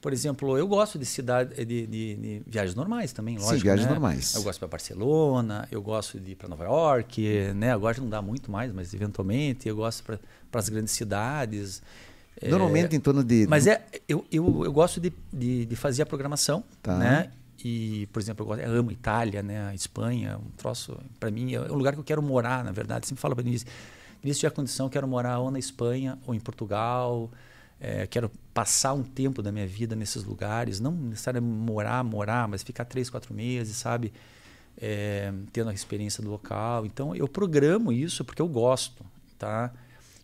Por 0.00 0.12
exemplo, 0.14 0.56
eu 0.56 0.66
gosto 0.66 0.98
de 0.98 1.04
cidade 1.04 1.54
de, 1.64 1.86
de, 1.86 2.14
de 2.16 2.42
viagens 2.46 2.74
normais 2.74 3.12
também, 3.12 3.36
lógico. 3.36 3.56
Sim, 3.56 3.62
viagens 3.62 3.86
né? 3.86 3.92
normais. 3.92 4.34
Eu 4.34 4.42
gosto 4.42 4.58
para 4.58 4.68
Barcelona, 4.68 5.68
eu 5.70 5.82
gosto 5.82 6.18
de 6.18 6.32
ir 6.32 6.36
para 6.36 6.48
Nova 6.48 6.64
York, 6.64 7.52
né? 7.54 7.72
Agora 7.72 8.00
não 8.00 8.08
dá 8.08 8.22
muito 8.22 8.50
mais, 8.50 8.72
mas 8.72 8.94
eventualmente 8.94 9.68
eu 9.68 9.76
gosto 9.76 10.02
para 10.04 10.18
as 10.54 10.68
grandes 10.70 10.94
cidades. 10.94 11.82
Normalmente 12.42 12.94
é, 12.94 12.96
em 12.96 13.00
torno 13.00 13.22
de. 13.22 13.46
Mas 13.46 13.66
é, 13.66 13.84
eu, 14.08 14.24
eu, 14.32 14.64
eu 14.64 14.72
gosto 14.72 14.98
de, 15.00 15.12
de, 15.30 15.66
de 15.66 15.76
fazer 15.76 16.02
a 16.02 16.06
programação, 16.06 16.64
tá. 16.82 16.96
né? 16.96 17.30
E, 17.62 18.08
por 18.10 18.20
exemplo, 18.20 18.42
eu, 18.42 18.46
gosto, 18.46 18.62
eu 18.62 18.72
amo 18.72 18.90
Itália, 18.90 19.42
né? 19.42 19.68
A 19.68 19.74
Espanha, 19.74 20.38
um 20.38 20.50
troço. 20.56 20.96
Para 21.18 21.30
mim, 21.30 21.52
é 21.52 21.60
um 21.60 21.74
lugar 21.74 21.92
que 21.92 22.00
eu 22.00 22.04
quero 22.04 22.22
morar, 22.22 22.64
na 22.64 22.72
verdade. 22.72 23.06
Sempre 23.06 23.20
falo 23.20 23.34
para 23.34 23.44
Denise: 23.44 23.66
Denise, 24.22 24.36
se 24.36 24.40
tiver 24.40 24.54
condição, 24.54 24.86
eu 24.86 24.90
quero 24.90 25.06
morar 25.06 25.40
ou 25.40 25.50
na 25.50 25.58
Espanha 25.58 26.18
ou 26.26 26.34
em 26.34 26.40
Portugal. 26.40 27.30
É, 27.80 28.06
quero 28.06 28.30
passar 28.52 28.92
um 28.92 29.02
tempo 29.02 29.42
da 29.42 29.50
minha 29.50 29.66
vida 29.66 29.96
nesses 29.96 30.22
lugares. 30.22 30.78
Não 30.78 30.92
necessariamente 30.92 31.50
morar, 31.50 32.04
morar, 32.04 32.46
mas 32.46 32.62
ficar 32.62 32.84
três, 32.84 33.08
quatro 33.08 33.32
meses, 33.32 33.76
sabe? 33.76 34.12
É, 34.76 35.32
tendo 35.52 35.70
a 35.70 35.74
experiência 35.74 36.22
do 36.22 36.30
local. 36.30 36.84
Então, 36.84 37.16
eu 37.16 37.26
programo 37.26 37.90
isso 37.90 38.24
porque 38.24 38.42
eu 38.42 38.48
gosto, 38.48 39.04
tá? 39.38 39.72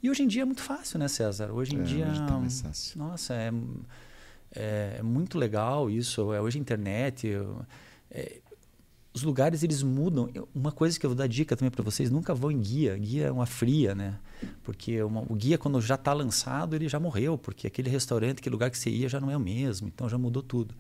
E 0.02 0.10
hoje 0.10 0.22
em 0.22 0.28
dia 0.28 0.42
é 0.42 0.44
muito 0.44 0.62
fácil, 0.62 0.98
né, 0.98 1.08
César? 1.08 1.50
Hoje 1.50 1.74
em 1.74 1.80
é, 1.80 1.82
dia. 1.82 2.06
Hoje 2.06 2.26
tá 2.26 2.38
mais 2.38 2.60
fácil. 2.60 2.98
Nossa, 2.98 3.34
é, 3.34 3.50
é, 4.54 4.96
é 4.98 5.02
muito 5.02 5.38
legal 5.38 5.88
isso. 5.90 6.32
É, 6.34 6.40
hoje 6.40 6.58
a 6.58 6.60
internet. 6.60 7.40
É, 8.10 8.40
os 9.16 9.22
lugares 9.22 9.62
eles 9.62 9.82
mudam. 9.82 10.28
Uma 10.54 10.70
coisa 10.70 11.00
que 11.00 11.06
eu 11.06 11.08
vou 11.08 11.16
dar 11.16 11.26
dica 11.26 11.56
também 11.56 11.70
para 11.70 11.82
vocês: 11.82 12.10
nunca 12.10 12.34
vão 12.34 12.50
em 12.52 12.60
guia. 12.60 12.94
Guia 12.98 13.28
é 13.28 13.32
uma 13.32 13.46
fria, 13.46 13.94
né? 13.94 14.16
Porque 14.62 15.02
uma, 15.02 15.22
o 15.22 15.34
guia, 15.34 15.56
quando 15.56 15.80
já 15.80 15.94
está 15.94 16.12
lançado, 16.12 16.76
ele 16.76 16.86
já 16.86 17.00
morreu, 17.00 17.38
porque 17.38 17.66
aquele 17.66 17.88
restaurante, 17.88 18.40
aquele 18.40 18.52
lugar 18.52 18.70
que 18.70 18.76
você 18.76 18.90
ia 18.90 19.08
já 19.08 19.18
não 19.18 19.30
é 19.30 19.36
o 19.36 19.40
mesmo. 19.40 19.88
Então 19.88 20.06
já 20.06 20.18
mudou 20.18 20.42
tudo. 20.42 20.74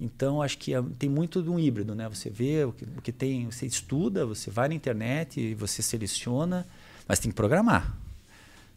Então 0.00 0.40
acho 0.40 0.56
que 0.56 0.72
é, 0.72 0.82
tem 0.98 1.10
muito 1.10 1.42
de 1.42 1.50
um 1.50 1.58
híbrido, 1.58 1.94
né? 1.94 2.08
Você 2.08 2.30
vê 2.30 2.64
o 2.64 2.72
que, 2.72 2.84
o 2.84 3.02
que 3.02 3.12
tem, 3.12 3.50
você 3.50 3.66
estuda, 3.66 4.24
você 4.24 4.50
vai 4.50 4.68
na 4.68 4.74
internet, 4.74 5.54
você 5.54 5.82
seleciona, 5.82 6.66
mas 7.06 7.18
tem 7.18 7.30
que 7.30 7.36
programar. 7.36 7.94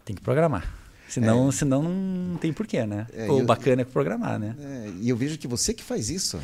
Tem 0.03 0.13
que 0.13 0.21
programar. 0.21 0.69
Senão, 1.07 1.47
é. 1.47 1.51
senão 1.53 1.83
não 1.83 2.37
tem 2.37 2.51
porquê, 2.51 2.85
né? 2.85 3.07
É, 3.13 3.31
o 3.31 3.39
eu, 3.39 3.45
bacana 3.45 3.83
é 3.83 3.85
programar, 3.85 4.37
né? 4.37 4.53
É, 4.59 4.91
e 4.99 5.07
eu 5.07 5.15
vejo 5.15 5.37
que 5.37 5.47
você 5.47 5.73
que 5.73 5.83
faz 5.83 6.09
isso. 6.09 6.41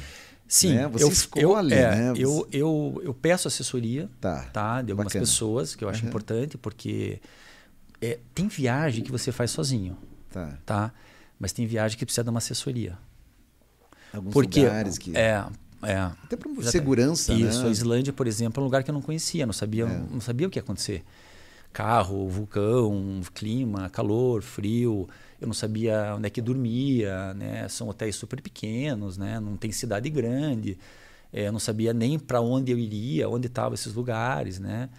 Sim, 0.48 0.76
né? 0.76 0.88
você 0.88 1.04
eu, 1.04 1.10
escolhe, 1.10 1.74
eu, 1.74 1.78
é, 1.78 1.96
né? 1.96 2.14
Eu, 2.16 2.48
eu, 2.52 3.02
eu 3.04 3.14
peço 3.14 3.48
assessoria 3.48 4.10
tá, 4.22 4.44
tá 4.54 4.82
de 4.82 4.92
algumas 4.92 5.12
bacana. 5.12 5.26
pessoas, 5.26 5.76
que 5.76 5.84
eu 5.84 5.90
acho 5.90 6.04
uhum. 6.04 6.10
importante, 6.10 6.58
porque 6.58 7.20
é, 8.02 8.20
tem 8.34 8.48
viagem 8.48 9.04
que 9.04 9.12
você 9.12 9.32
faz 9.32 9.52
sozinho. 9.52 9.98
Tá. 10.32 10.58
tá. 10.66 10.94
Mas 11.38 11.52
tem 11.52 11.68
viagem 11.68 11.98
que 11.98 12.06
precisa 12.06 12.24
de 12.24 12.30
uma 12.30 12.38
assessoria. 12.38 12.98
Alguns 14.14 14.34
porque, 14.34 14.62
lugares 14.62 14.98
que. 14.98 15.16
É, 15.16 15.46
É. 15.84 15.98
Até 16.24 16.36
por 16.36 16.64
segurança, 16.64 17.34
Isso, 17.34 17.62
né? 17.62 17.68
a 17.68 17.72
Islândia, 17.72 18.12
por 18.12 18.26
exemplo, 18.26 18.60
é 18.60 18.62
um 18.62 18.66
lugar 18.66 18.84
que 18.84 18.90
eu 18.90 18.94
não 18.94 19.02
conhecia, 19.02 19.46
não 19.46 19.54
sabia, 19.54 19.86
É. 19.86 20.04
não 20.12 20.22
sabia 20.22 20.48
o 20.48 20.50
que 20.50 20.58
ia 20.58 20.64
acontecer. 20.64 21.04
Carro, 21.72 22.28
vulcão, 22.28 23.22
clima, 23.34 23.90
calor, 23.90 24.42
frio. 24.42 25.08
Eu 25.40 25.48
não 25.48 25.54
sabia 25.54 26.16
onde 26.16 26.28
é 26.28 26.30
que 26.30 26.42
dormia, 26.42 27.34
né? 27.34 27.68
São 27.70 27.88
hotéis 27.90 28.16
super 28.16 28.42
pequenos, 28.42 29.18
né? 29.18 29.40
Não 29.40 29.56
tem 29.56 29.72
cidade 29.72 30.10
grande. 30.10 30.78
É, 31.32 31.48
eu 31.48 31.52
não 31.52 31.60
sabia 31.60 31.94
nem 31.94 32.18
para 32.18 32.42
onde 32.42 32.72
eu 32.72 32.78
iria, 32.78 33.30
onde 33.30 33.48
estavam 33.48 33.74
esses 33.74 33.94
lugares, 33.94 34.60
né? 34.60 34.90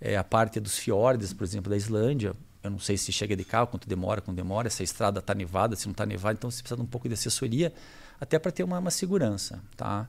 É, 0.00 0.16
a 0.16 0.22
parte 0.22 0.60
dos 0.60 0.78
fiordes, 0.78 1.32
por 1.32 1.44
exemplo, 1.44 1.70
da 1.70 1.76
Islândia, 1.76 2.32
eu 2.62 2.70
não 2.70 2.78
sei 2.78 2.96
se 2.96 3.10
chega 3.12 3.34
de 3.34 3.44
carro, 3.44 3.66
quanto 3.66 3.88
demora, 3.88 4.20
quanto 4.20 4.36
demora, 4.36 4.70
se 4.70 4.82
a 4.82 4.84
estrada 4.84 5.18
está 5.20 5.34
nevada, 5.34 5.74
se 5.74 5.86
não 5.86 5.92
está 5.92 6.06
nevada, 6.06 6.36
então 6.38 6.50
você 6.50 6.62
precisa 6.62 6.76
de 6.76 6.82
um 6.82 6.86
pouco 6.86 7.08
de 7.08 7.14
assessoria 7.14 7.72
até 8.20 8.38
para 8.38 8.52
ter 8.52 8.62
uma, 8.62 8.78
uma 8.78 8.90
segurança, 8.90 9.60
tá? 9.76 10.08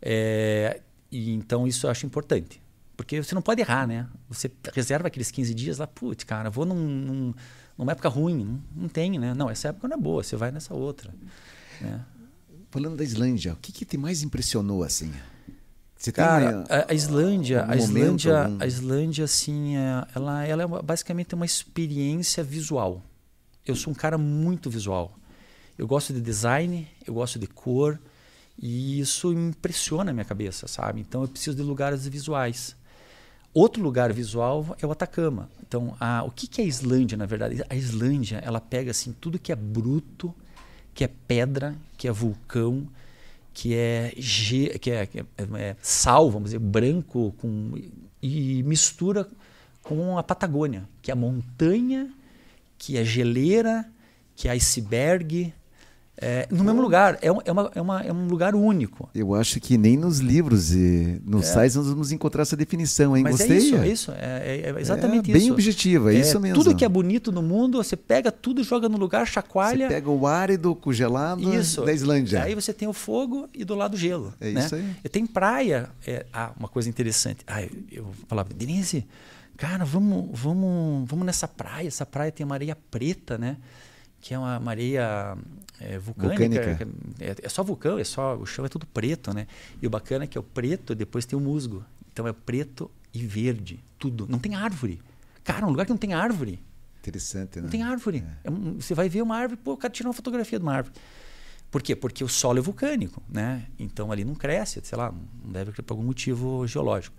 É, 0.00 0.80
e 1.10 1.32
então 1.32 1.66
isso 1.66 1.86
eu 1.86 1.90
acho 1.90 2.06
importante. 2.06 2.60
Porque 2.96 3.22
você 3.22 3.32
não 3.32 3.42
pode 3.42 3.60
errar, 3.60 3.86
né? 3.86 4.08
Você 4.28 4.50
reserva 4.74 5.06
aqueles 5.06 5.30
15 5.30 5.54
dias 5.54 5.78
lá, 5.78 5.86
putz, 5.86 6.24
cara, 6.24 6.50
vou 6.50 6.66
num, 6.66 6.74
num, 6.74 7.34
numa 7.78 7.92
época 7.92 8.08
ruim. 8.08 8.44
Não, 8.44 8.60
não 8.82 8.88
tem, 8.88 9.18
né? 9.18 9.32
Não, 9.32 9.48
essa 9.48 9.68
época 9.68 9.86
não 9.88 9.96
é 9.96 10.00
boa, 10.00 10.22
você 10.22 10.36
vai 10.36 10.50
nessa 10.50 10.74
outra. 10.74 11.14
Né? 11.80 12.00
Falando 12.70 12.96
da 12.96 13.04
Islândia, 13.04 13.52
o 13.54 13.56
que, 13.56 13.72
que 13.72 13.84
te 13.84 13.96
mais 13.96 14.22
impressionou 14.22 14.82
assim? 14.82 15.12
Você 15.96 16.12
Cara, 16.12 16.62
tem 16.64 16.76
a, 16.76 16.86
a 16.90 16.94
Islândia, 16.94 17.64
a 17.68 17.76
Islândia, 17.76 18.42
algum- 18.44 18.62
a 18.62 18.66
Islândia, 18.66 19.24
assim, 19.24 19.76
é- 19.76 20.06
ela, 20.14 20.44
ela 20.46 20.62
é 20.62 20.66
basicamente 20.82 21.34
uma 21.34 21.46
experiência 21.46 22.44
visual. 22.44 23.02
Eu 23.66 23.74
sou 23.74 23.92
um 23.92 23.96
cara 23.96 24.16
muito 24.18 24.70
visual. 24.70 25.16
Eu 25.76 25.86
gosto 25.86 26.12
de 26.12 26.20
design, 26.20 26.86
eu 27.06 27.14
gosto 27.14 27.38
de 27.38 27.46
cor 27.46 27.98
e 28.58 28.98
isso 29.00 29.32
impressiona 29.32 30.10
a 30.10 30.14
minha 30.14 30.24
cabeça, 30.24 30.66
sabe? 30.68 31.00
Então 31.00 31.22
eu 31.22 31.28
preciso 31.28 31.56
de 31.56 31.62
lugares 31.62 32.06
visuais. 32.06 32.76
Outro 33.54 33.82
lugar 33.82 34.12
visual 34.12 34.76
é 34.80 34.86
o 34.86 34.92
Atacama. 34.92 35.48
Então, 35.66 35.96
a, 35.98 36.22
o 36.24 36.30
que, 36.30 36.46
que 36.46 36.60
é 36.60 36.64
a 36.64 36.66
Islândia, 36.66 37.16
na 37.16 37.26
verdade? 37.26 37.62
A 37.68 37.74
Islândia, 37.74 38.38
ela 38.44 38.60
pega 38.60 38.90
assim 38.90 39.12
tudo 39.20 39.38
que 39.38 39.50
é 39.52 39.56
bruto, 39.56 40.34
que 40.94 41.02
é 41.04 41.08
pedra, 41.08 41.74
que 41.96 42.06
é 42.06 42.12
vulcão, 42.12 42.86
que 43.52 43.74
é, 43.74 44.12
ge- 44.16 44.78
que 44.78 44.90
é, 44.90 45.06
que 45.06 45.20
é- 45.20 45.24
é 45.56 45.76
sal, 45.82 46.30
vamos 46.30 46.50
dizer, 46.50 46.58
branco, 46.60 47.34
com, 47.38 47.72
e 48.22 48.62
mistura 48.62 49.28
com 49.82 50.18
a 50.18 50.22
Patagônia, 50.22 50.88
que 51.02 51.10
é 51.10 51.14
montanha, 51.14 52.12
que 52.76 52.96
é 52.96 53.04
geleira, 53.04 53.84
que 54.36 54.46
é 54.48 54.52
iceberg, 54.52 55.52
é, 56.20 56.48
no 56.50 56.64
mesmo 56.64 56.82
lugar. 56.82 57.16
É, 57.22 57.30
um- 57.30 57.38
é, 57.44 57.52
uma, 57.52 57.70
é, 57.74 57.80
uma, 57.80 58.00
é 58.02 58.12
um 58.12 58.26
lugar 58.26 58.54
único. 58.54 59.08
Eu 59.14 59.34
acho 59.34 59.60
que 59.60 59.78
nem 59.78 59.96
nos 59.96 60.18
livros 60.18 60.72
e 60.72 61.20
nos 61.24 61.46
sites 61.46 61.76
nós 61.76 61.86
vamos 61.88 62.10
encontrar 62.10 62.42
essa 62.42 62.56
definição, 62.56 63.16
hein? 63.16 63.20
É. 63.20 63.24
Mas 63.30 63.38
Gostei. 63.38 63.56
é 63.56 63.60
isso, 63.60 63.76
é 63.76 63.88
isso. 63.88 64.10
É, 64.12 64.16
é- 64.66 64.70
é 64.76 64.80
exatamente 64.80 65.30
É 65.30 65.36
isso. 65.36 65.44
bem 65.44 65.52
objetivo, 65.52 66.08
é 66.10 66.14
isso 66.14 66.40
mesmo. 66.40 66.56
Tudo 66.62 66.74
que 66.74 66.84
é 66.84 66.88
bonito 66.88 67.30
no 67.30 67.40
mundo, 67.42 67.82
você 67.82 67.96
pega 67.96 68.32
tudo, 68.32 68.64
joga 68.64 68.88
no 68.88 68.96
lugar, 68.98 69.26
Você 69.26 69.32
chacoalha. 69.34 69.86
pega 69.88 70.10
o 70.10 70.26
árido 70.26 70.76
o 70.84 70.92
gelado 70.92 71.54
Isso. 71.54 71.84
da 71.84 71.92
Islândia. 71.92 72.42
Aí 72.42 72.54
você 72.54 72.72
tem 72.72 72.88
o 72.88 72.92
fogo 72.92 73.48
e 73.54 73.64
do 73.64 73.74
lado 73.74 73.94
o 73.94 73.96
gelo. 73.96 74.34
É 74.40 74.50
né? 74.50 74.64
isso 74.64 74.74
aí. 74.74 74.96
E 75.04 75.08
tem 75.08 75.24
praia. 75.26 75.90
é, 76.06 76.26
ah, 76.32 76.50
uma 76.58 76.68
coisa 76.68 76.88
interessante. 76.88 77.40
Ah, 77.46 77.62
eu, 77.62 77.70
eu 77.92 78.06
falava, 78.26 78.48
Denise, 78.54 79.06
cara, 79.56 79.84
vamos, 79.84 80.30
vamos, 80.32 81.08
vamos 81.08 81.26
nessa 81.26 81.46
praia. 81.46 81.86
Essa 81.86 82.04
praia 82.06 82.32
tem 82.32 82.44
uma 82.44 82.54
areia 82.54 82.76
preta, 82.90 83.36
né? 83.38 83.56
Que 84.20 84.34
é 84.34 84.38
uma 84.38 84.70
areia 84.70 85.36
é, 85.80 85.98
vulcânica. 85.98 86.44
Vulcânica. 86.44 86.88
É, 87.20 87.36
é 87.42 87.48
só 87.48 87.62
vulcão, 87.62 87.98
é 87.98 88.04
só 88.04 88.36
o 88.36 88.44
chão 88.46 88.64
é 88.64 88.68
tudo 88.68 88.86
preto, 88.86 89.32
né? 89.34 89.46
E 89.80 89.86
o 89.86 89.90
bacana 89.90 90.24
é 90.24 90.26
que 90.26 90.36
é 90.36 90.40
o 90.40 90.44
preto, 90.44 90.94
depois 90.94 91.24
tem 91.26 91.38
o 91.38 91.42
musgo. 91.42 91.84
Então 92.12 92.26
é 92.26 92.32
preto 92.32 92.90
e 93.14 93.24
verde, 93.26 93.82
tudo. 93.98 94.26
Não 94.28 94.38
tem 94.38 94.54
árvore. 94.54 95.00
Cara, 95.44 95.66
um 95.66 95.70
lugar 95.70 95.86
que 95.86 95.90
não 95.92 95.96
tem 95.98 96.12
árvore. 96.14 96.60
Interessante, 97.00 97.56
né? 97.56 97.62
Não 97.62 97.70
tem 97.70 97.82
árvore. 97.82 98.24
É 98.44 98.50
um- 98.50 98.74
você 98.80 98.92
vai 98.94 99.08
ver 99.08 99.22
uma 99.22 99.36
árvore, 99.36 99.60
pô, 99.62 99.72
o 99.72 99.76
cara 99.76 99.92
tirou 99.92 100.08
uma 100.10 100.14
fotografia 100.14 100.58
de 100.58 100.62
uma 100.64 100.74
árvore. 100.74 100.94
Por 101.70 101.82
quê? 101.82 101.94
Porque 101.94 102.24
o 102.24 102.28
solo 102.28 102.58
é 102.58 102.62
vulcânico, 102.62 103.22
né? 103.28 103.66
Então 103.78 104.10
ali 104.10 104.24
não 104.24 104.34
cresce, 104.34 104.80
sei 104.82 104.96
lá, 104.98 105.12
não 105.44 105.52
deve 105.52 105.70
por 105.82 105.94
algum 105.94 106.02
motivo 106.04 106.66
geológico. 106.66 107.14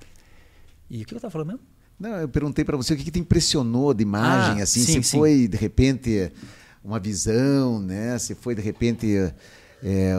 E 0.89 1.01
o 1.01 1.05
que 1.05 1.13
eu 1.13 1.17
estava 1.17 1.31
falando 1.31 1.47
mesmo? 1.49 1.61
Não, 1.99 2.15
eu 2.17 2.29
perguntei 2.29 2.63
para 2.65 2.75
você 2.77 2.93
o 2.93 2.97
que, 2.97 3.03
que 3.03 3.11
te 3.11 3.19
impressionou 3.19 3.93
de 3.93 4.01
imagem, 4.03 4.59
Ah, 4.61 4.63
assim, 4.63 4.81
sim, 4.83 5.01
se 5.01 5.09
sim. 5.09 5.17
foi 5.17 5.47
de 5.47 5.57
repente 5.57 6.31
uma 6.83 6.99
visão, 6.99 7.79
né? 7.81 8.17
Se 8.19 8.35
foi 8.35 8.55
de 8.55 8.61
repente 8.61 9.07
é, 9.83 10.15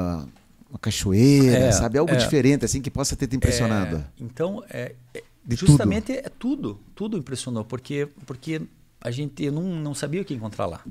uma 0.69 0.79
cachoeira, 0.79 1.59
É, 1.59 1.73
sabe? 1.73 1.99
Algo 1.99 2.13
é. 2.13 2.17
diferente, 2.17 2.65
assim, 2.65 2.81
que 2.81 2.91
possa 2.91 3.17
ter 3.17 3.27
te 3.27 3.37
impressionado. 3.37 3.97
É, 3.97 4.05
então, 4.21 4.63
é, 4.71 4.95
é, 5.15 5.23
justamente 5.49 6.13
é 6.13 6.29
tudo, 6.29 6.81
tudo 6.95 7.19
impressionou, 7.19 7.65
porque, 7.65 8.09
porque 8.27 8.63
a 9.01 9.11
gente 9.11 9.51
não, 9.51 9.63
não 9.63 9.95
sabia 9.95 10.23
o 10.23 10.25
que 10.25 10.35
encontrar 10.35 10.67
lá. 10.67 10.85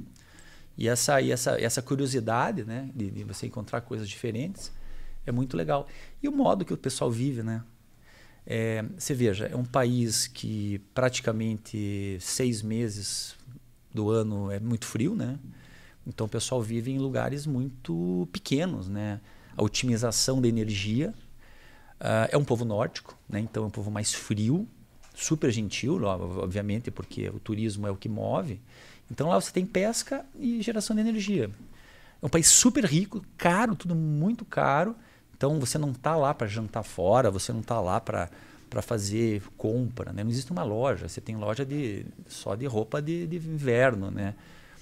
E 0.77 0.87
essa, 0.87 1.21
e 1.21 1.31
essa, 1.31 1.59
essa 1.61 1.81
curiosidade, 1.81 2.63
né, 2.63 2.89
de, 2.95 3.11
de 3.11 3.23
você 3.23 3.47
encontrar 3.47 3.81
coisas 3.81 4.07
diferentes, 4.07 4.71
é 5.25 5.31
muito 5.31 5.55
legal. 5.55 5.87
E 6.21 6.27
o 6.27 6.31
modo 6.31 6.65
que 6.65 6.73
o 6.73 6.77
pessoal 6.77 7.11
vive, 7.11 7.43
né? 7.43 7.61
É, 8.45 8.83
você 8.97 9.13
veja, 9.13 9.45
é 9.45 9.55
um 9.55 9.65
país 9.65 10.25
que 10.25 10.79
praticamente 10.93 12.17
seis 12.19 12.63
meses 12.63 13.35
do 13.93 14.09
ano 14.09 14.49
é 14.51 14.59
muito 14.59 14.85
frio, 14.85 15.15
né? 15.15 15.37
Então 16.05 16.25
o 16.25 16.29
pessoal 16.29 16.61
vive 16.61 16.91
em 16.91 16.97
lugares 16.97 17.45
muito 17.45 18.27
pequenos, 18.31 18.87
né? 18.87 19.19
A 19.55 19.63
otimização 19.63 20.41
da 20.41 20.47
energia 20.47 21.13
ah, 21.99 22.27
é 22.31 22.37
um 22.37 22.43
povo 22.43 22.63
nórdico, 22.63 23.17
né? 23.27 23.39
Então 23.39 23.63
é 23.63 23.67
um 23.67 23.71
povo 23.71 23.91
mais 23.91 24.13
frio, 24.13 24.67
super 25.13 25.51
gentil, 25.51 26.01
obviamente, 26.03 26.89
porque 26.89 27.29
o 27.29 27.39
turismo 27.39 27.85
é 27.87 27.91
o 27.91 27.95
que 27.95 28.07
move. 28.07 28.61
Então 29.11 29.29
lá 29.29 29.39
você 29.39 29.51
tem 29.51 29.65
pesca 29.65 30.25
e 30.37 30.61
geração 30.61 30.95
de 30.95 31.01
energia. 31.01 31.49
É 32.21 32.25
um 32.25 32.29
país 32.29 32.47
super 32.47 32.85
rico, 32.85 33.23
caro, 33.37 33.75
tudo 33.75 33.95
muito 33.95 34.45
caro. 34.45 34.95
Então 35.35 35.59
você 35.59 35.77
não 35.77 35.91
está 35.91 36.15
lá 36.15 36.33
para 36.33 36.47
jantar 36.47 36.83
fora, 36.83 37.31
você 37.31 37.51
não 37.51 37.61
está 37.61 37.79
lá 37.79 37.99
para 37.99 38.29
para 38.69 38.83
fazer 38.83 39.41
compra, 39.57 40.13
né? 40.13 40.23
Não 40.23 40.29
existe 40.29 40.51
uma 40.51 40.63
loja, 40.63 41.09
você 41.09 41.19
tem 41.19 41.35
loja 41.35 41.65
de 41.65 42.05
só 42.27 42.53
de 42.53 42.67
roupa 42.67 43.01
de, 43.01 43.25
de 43.25 43.37
inverno, 43.37 44.11
né? 44.11 44.35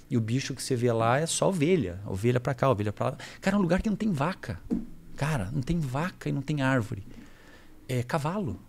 E 0.10 0.16
o 0.18 0.22
bicho 0.22 0.54
que 0.56 0.64
você 0.64 0.76
vê 0.76 0.92
lá 0.92 1.20
é 1.20 1.26
só 1.26 1.50
ovelha, 1.50 2.00
ovelha 2.06 2.40
para 2.40 2.54
cá, 2.54 2.70
ovelha 2.70 2.94
para 2.94 3.10
lá. 3.12 3.18
Cara, 3.42 3.56
é 3.56 3.60
um 3.60 3.62
lugar 3.62 3.82
que 3.82 3.90
não 3.90 3.98
tem 3.98 4.12
vaca. 4.12 4.60
Cara, 5.16 5.50
não 5.52 5.62
tem 5.62 5.80
vaca 5.80 6.30
e 6.30 6.32
não 6.32 6.42
tem 6.42 6.62
árvore. 6.62 7.04
É 7.90 8.04
cavalo. 8.04 8.60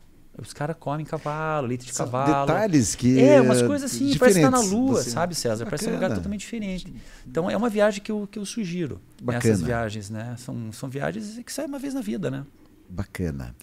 Os 0.41 0.53
caras 0.53 0.77
comem 0.79 1.05
cavalo, 1.05 1.67
leite 1.67 1.85
de 1.87 1.93
São 1.93 2.07
cavalo. 2.07 2.47
detalhes 2.47 2.95
que, 2.95 3.19
É, 3.21 3.41
umas 3.41 3.61
coisas 3.61 3.91
assim, 3.93 4.17
parece 4.17 4.39
estar 4.39 4.51
na 4.53 4.59
diferentes, 4.59 4.89
lua, 4.89 5.03
você- 5.03 5.11
sabe, 5.11 5.35
César? 5.35 5.65
Parece 5.65 5.85
um 5.89 5.89
lugar 5.89 6.03
Bacana. 6.03 6.15
totalmente 6.17 6.41
diferente. 6.41 6.95
Então 7.27 7.51
é 7.51 7.57
uma 7.57 7.69
viagem 7.69 8.01
que 8.01 8.11
eu, 8.13 8.29
que 8.31 8.39
eu 8.39 8.47
sugiro. 8.47 9.01
Bacana. 9.21 9.39
Essas 9.53 9.61
viagens, 9.63 10.11
né? 10.11 10.37
São, 10.39 10.71
são 10.73 10.89
viagens 10.89 11.41
que 11.45 11.53
saem 11.53 11.69
uma 11.69 11.79
vez 11.79 11.93
na 11.93 12.01
vida, 12.01 12.31
né? 12.31 12.45
Bacana. 12.89 13.55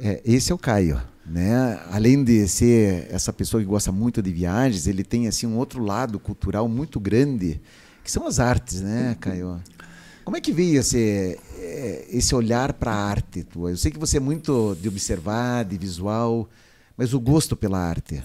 É, 0.00 0.20
esse 0.24 0.52
é 0.52 0.54
o 0.54 0.58
Caio, 0.58 1.00
né? 1.26 1.80
Além 1.90 2.22
de 2.22 2.46
ser 2.48 3.06
essa 3.10 3.32
pessoa 3.32 3.62
que 3.62 3.68
gosta 3.68 3.90
muito 3.90 4.22
de 4.22 4.32
viagens, 4.32 4.86
ele 4.86 5.02
tem 5.02 5.26
assim 5.26 5.46
um 5.46 5.56
outro 5.56 5.82
lado 5.82 6.18
cultural 6.18 6.68
muito 6.68 7.00
grande, 7.00 7.60
que 8.04 8.10
são 8.10 8.26
as 8.26 8.38
artes, 8.38 8.80
né, 8.80 9.16
Caio? 9.20 9.60
Como 10.24 10.36
é 10.36 10.40
que 10.40 10.52
veio 10.52 10.78
esse, 10.80 11.38
eh, 11.58 12.06
esse 12.10 12.34
olhar 12.34 12.74
para 12.74 12.92
a 12.92 13.08
arte 13.08 13.42
tua? 13.42 13.70
Eu 13.70 13.76
sei 13.78 13.90
que 13.90 13.98
você 13.98 14.18
é 14.18 14.20
muito 14.20 14.76
de 14.80 14.86
observar, 14.88 15.64
de 15.64 15.78
visual, 15.78 16.48
mas 16.96 17.14
o 17.14 17.20
gosto 17.20 17.56
pela 17.56 17.78
arte. 17.78 18.22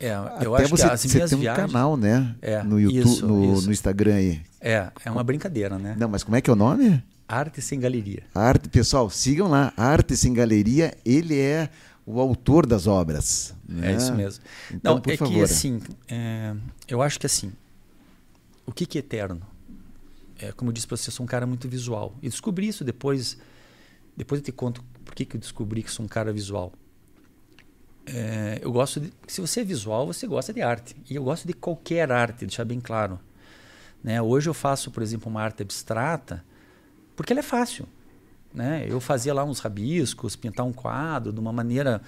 É, 0.00 0.10
eu 0.42 0.54
Até 0.54 0.64
acho 0.64 0.76
você, 0.76 0.86
que 0.86 0.92
as 0.92 1.00
você 1.00 1.16
minhas 1.16 1.30
tem 1.30 1.38
um 1.38 1.42
viagens. 1.42 1.66
canal, 1.72 1.96
né? 1.96 2.34
É, 2.42 2.62
no 2.64 2.80
YouTube, 2.80 3.08
isso, 3.08 3.26
no, 3.26 3.54
isso. 3.54 3.66
no 3.66 3.72
Instagram 3.72 4.14
aí. 4.14 4.42
É, 4.60 4.88
é 5.04 5.10
uma 5.10 5.22
brincadeira, 5.22 5.78
né? 5.78 5.94
Não, 5.96 6.08
mas 6.08 6.24
como 6.24 6.36
é 6.36 6.40
que 6.40 6.50
é 6.50 6.52
o 6.52 6.56
nome? 6.56 7.02
Arte 7.26 7.62
sem 7.62 7.80
galeria. 7.80 8.22
Arte, 8.34 8.68
pessoal, 8.68 9.08
sigam 9.08 9.48
lá. 9.48 9.72
Arte 9.76 10.16
sem 10.16 10.32
galeria, 10.32 10.94
ele 11.04 11.38
é 11.40 11.70
o 12.06 12.20
autor 12.20 12.66
das 12.66 12.86
obras. 12.86 13.54
né? 13.66 13.92
É 13.92 13.96
isso 13.96 14.14
mesmo. 14.14 14.44
Então, 14.70 14.94
Não, 14.96 15.00
por 15.00 15.12
é 15.12 15.16
favor. 15.16 15.32
que 15.32 15.40
assim, 15.42 15.80
é, 16.06 16.54
eu 16.86 17.00
acho 17.00 17.18
que 17.18 17.24
assim, 17.26 17.52
o 18.66 18.72
que, 18.72 18.84
que 18.84 18.98
é 18.98 19.00
eterno? 19.00 19.40
É, 20.38 20.52
como 20.52 20.68
eu 20.68 20.72
disse 20.72 20.86
para 20.86 20.96
você, 20.98 21.08
eu 21.08 21.12
sou 21.12 21.24
um 21.24 21.26
cara 21.26 21.46
muito 21.46 21.66
visual. 21.68 22.14
E 22.22 22.28
descobri 22.28 22.68
isso 22.68 22.84
depois. 22.84 23.38
Depois 24.16 24.40
eu 24.40 24.44
te 24.44 24.52
conto 24.52 24.84
por 25.04 25.14
que, 25.14 25.24
que 25.24 25.36
eu 25.36 25.40
descobri 25.40 25.82
que 25.82 25.90
sou 25.90 26.04
um 26.04 26.08
cara 26.08 26.32
visual. 26.32 26.72
É, 28.06 28.58
eu 28.60 28.70
gosto 28.70 29.00
de. 29.00 29.12
Se 29.26 29.40
você 29.40 29.60
é 29.60 29.64
visual, 29.64 30.06
você 30.06 30.26
gosta 30.26 30.52
de 30.52 30.60
arte. 30.60 30.94
E 31.08 31.14
eu 31.14 31.24
gosto 31.24 31.46
de 31.46 31.54
qualquer 31.54 32.12
arte, 32.12 32.40
deixar 32.44 32.64
bem 32.66 32.80
claro. 32.80 33.18
Né? 34.02 34.20
Hoje 34.20 34.50
eu 34.50 34.54
faço, 34.54 34.90
por 34.90 35.02
exemplo, 35.02 35.30
uma 35.30 35.40
arte 35.40 35.62
abstrata 35.62 36.44
porque 37.16 37.32
ela 37.32 37.40
é 37.40 37.42
fácil. 37.42 37.86
Né? 38.52 38.86
Eu 38.88 39.00
fazia 39.00 39.34
lá 39.34 39.44
uns 39.44 39.58
rabiscos, 39.58 40.36
pintar 40.36 40.64
um 40.64 40.72
quadro 40.72 41.32
de 41.32 41.40
uma 41.40 41.52
maneira 41.52 42.00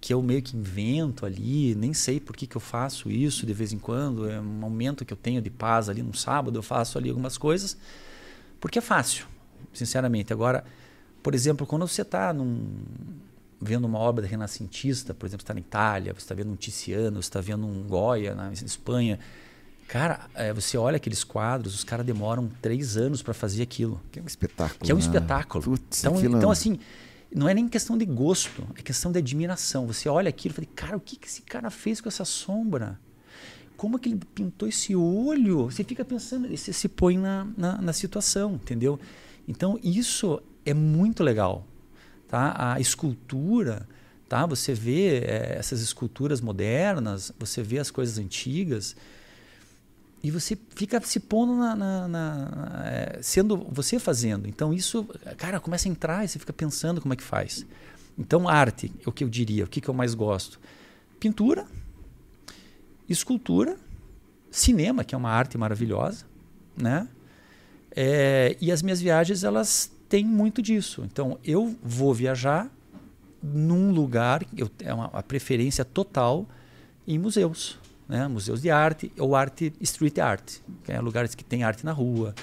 que 0.00 0.14
eu 0.14 0.22
meio 0.22 0.40
que 0.40 0.56
invento 0.56 1.26
ali, 1.26 1.74
nem 1.74 1.92
sei 1.92 2.18
por 2.18 2.34
que, 2.34 2.46
que 2.46 2.56
eu 2.56 2.60
faço 2.60 3.10
isso 3.10 3.44
de 3.44 3.52
vez 3.52 3.70
em 3.72 3.78
quando, 3.78 4.30
é 4.30 4.40
um 4.40 4.44
momento 4.44 5.04
que 5.04 5.12
eu 5.12 5.16
tenho 5.16 5.42
de 5.42 5.50
paz 5.50 5.90
ali 5.90 6.02
no 6.02 6.14
sábado, 6.14 6.58
eu 6.58 6.62
faço 6.62 6.96
ali 6.96 7.10
algumas 7.10 7.36
coisas, 7.36 7.76
porque 8.58 8.78
é 8.78 8.82
fácil, 8.82 9.26
sinceramente. 9.74 10.32
Agora, 10.32 10.64
Por 11.22 11.34
exemplo, 11.34 11.66
quando 11.66 11.86
você 11.86 12.02
está 12.02 12.34
vendo 13.60 13.84
uma 13.84 13.98
obra 13.98 14.26
renascentista, 14.26 15.12
por 15.12 15.26
exemplo, 15.26 15.42
está 15.42 15.52
na 15.52 15.60
Itália, 15.60 16.14
você 16.14 16.20
está 16.20 16.34
vendo 16.34 16.50
um 16.50 16.56
Tiziano, 16.56 17.22
você 17.22 17.28
está 17.28 17.40
vendo 17.40 17.66
um 17.66 17.82
Goya 17.82 18.34
na 18.34 18.52
Espanha, 18.52 19.18
cara, 19.90 20.20
é, 20.36 20.52
você 20.52 20.78
olha 20.78 20.96
aqueles 20.96 21.24
quadros, 21.24 21.74
os 21.74 21.82
caras 21.82 22.06
demoram 22.06 22.48
três 22.62 22.96
anos 22.96 23.22
para 23.22 23.34
fazer 23.34 23.64
aquilo. 23.64 24.00
Que 24.12 24.20
é 24.20 24.22
um 24.22 24.26
espetáculo. 24.26 24.84
Que 24.84 24.92
é 24.92 24.94
um 24.94 24.98
né? 24.98 25.04
espetáculo. 25.04 25.64
Putz, 25.64 25.98
então, 25.98 26.16
aquilo- 26.16 26.36
então, 26.38 26.50
assim, 26.52 26.78
não 27.34 27.48
é 27.48 27.54
nem 27.54 27.68
questão 27.68 27.98
de 27.98 28.04
gosto, 28.04 28.64
é 28.76 28.82
questão 28.82 29.10
de 29.10 29.18
admiração. 29.18 29.88
Você 29.88 30.08
olha 30.08 30.28
aquilo 30.28 30.52
e 30.52 30.54
fala, 30.54 30.68
cara, 30.76 30.96
o 30.96 31.00
que, 31.00 31.16
que 31.16 31.26
esse 31.26 31.42
cara 31.42 31.70
fez 31.70 32.00
com 32.00 32.08
essa 32.08 32.24
sombra? 32.24 33.00
Como 33.76 33.98
que 33.98 34.10
ele 34.10 34.20
pintou 34.32 34.68
esse 34.68 34.94
olho? 34.94 35.64
Você 35.64 35.82
fica 35.82 36.04
pensando, 36.04 36.46
e 36.52 36.56
você 36.56 36.72
se 36.72 36.88
põe 36.88 37.18
na, 37.18 37.48
na, 37.56 37.82
na 37.82 37.92
situação, 37.92 38.54
entendeu? 38.54 39.00
Então, 39.48 39.76
isso 39.82 40.40
é 40.64 40.72
muito 40.72 41.24
legal. 41.24 41.66
Tá? 42.28 42.74
A 42.74 42.80
escultura, 42.80 43.88
tá? 44.28 44.46
você 44.46 44.72
vê 44.72 45.18
eh, 45.18 45.56
essas 45.58 45.80
esculturas 45.80 46.40
modernas, 46.40 47.32
você 47.36 47.60
vê 47.60 47.80
as 47.80 47.90
coisas 47.90 48.18
antigas, 48.18 48.94
e 50.22 50.30
você 50.30 50.56
fica 50.74 51.00
se 51.00 51.18
pondo 51.20 51.56
na, 51.56 51.74
na- 51.74 52.08
na- 52.08 52.82
é, 52.84 53.18
sendo 53.22 53.56
você 53.70 53.98
fazendo. 53.98 54.46
Então 54.48 54.72
isso, 54.72 55.04
cara, 55.38 55.58
começa 55.58 55.88
a 55.88 55.90
entrar 55.90 56.24
e 56.24 56.28
você 56.28 56.38
fica 56.38 56.52
pensando 56.52 57.00
como 57.00 57.14
é 57.14 57.16
que 57.16 57.22
faz. 57.22 57.64
Então 58.18 58.48
arte 58.48 58.92
é 59.04 59.08
o 59.08 59.12
que 59.12 59.24
eu 59.24 59.28
diria, 59.28 59.64
o 59.64 59.68
que, 59.68 59.80
que 59.80 59.88
eu 59.88 59.94
mais 59.94 60.14
gosto: 60.14 60.60
pintura, 61.18 61.66
escultura, 63.08 63.76
cinema, 64.50 65.04
que 65.04 65.14
é 65.14 65.18
uma 65.18 65.30
arte 65.30 65.56
maravilhosa, 65.56 66.24
né? 66.76 67.08
É, 67.94 68.56
e 68.60 68.70
as 68.70 68.82
minhas 68.82 69.00
viagens 69.00 69.42
elas 69.42 69.90
têm 70.08 70.24
muito 70.24 70.60
disso. 70.62 71.02
Então 71.10 71.38
eu 71.44 71.74
vou 71.82 72.12
viajar 72.14 72.70
num 73.42 73.90
lugar, 73.90 74.44
eu, 74.56 74.70
é 74.80 74.92
uma, 74.92 75.06
a 75.06 75.22
preferência 75.22 75.84
total 75.84 76.46
em 77.08 77.18
museus, 77.18 77.78
né? 78.10 78.26
museus 78.28 78.60
de 78.60 78.70
arte 78.70 79.10
ou 79.18 79.34
arte 79.36 79.72
street 79.80 80.18
art, 80.18 80.56
que 80.84 80.92
é 80.92 81.00
lugares 81.00 81.34
que 81.34 81.44
tem 81.44 81.62
arte 81.62 81.84
na 81.84 81.92
rua, 81.92 82.34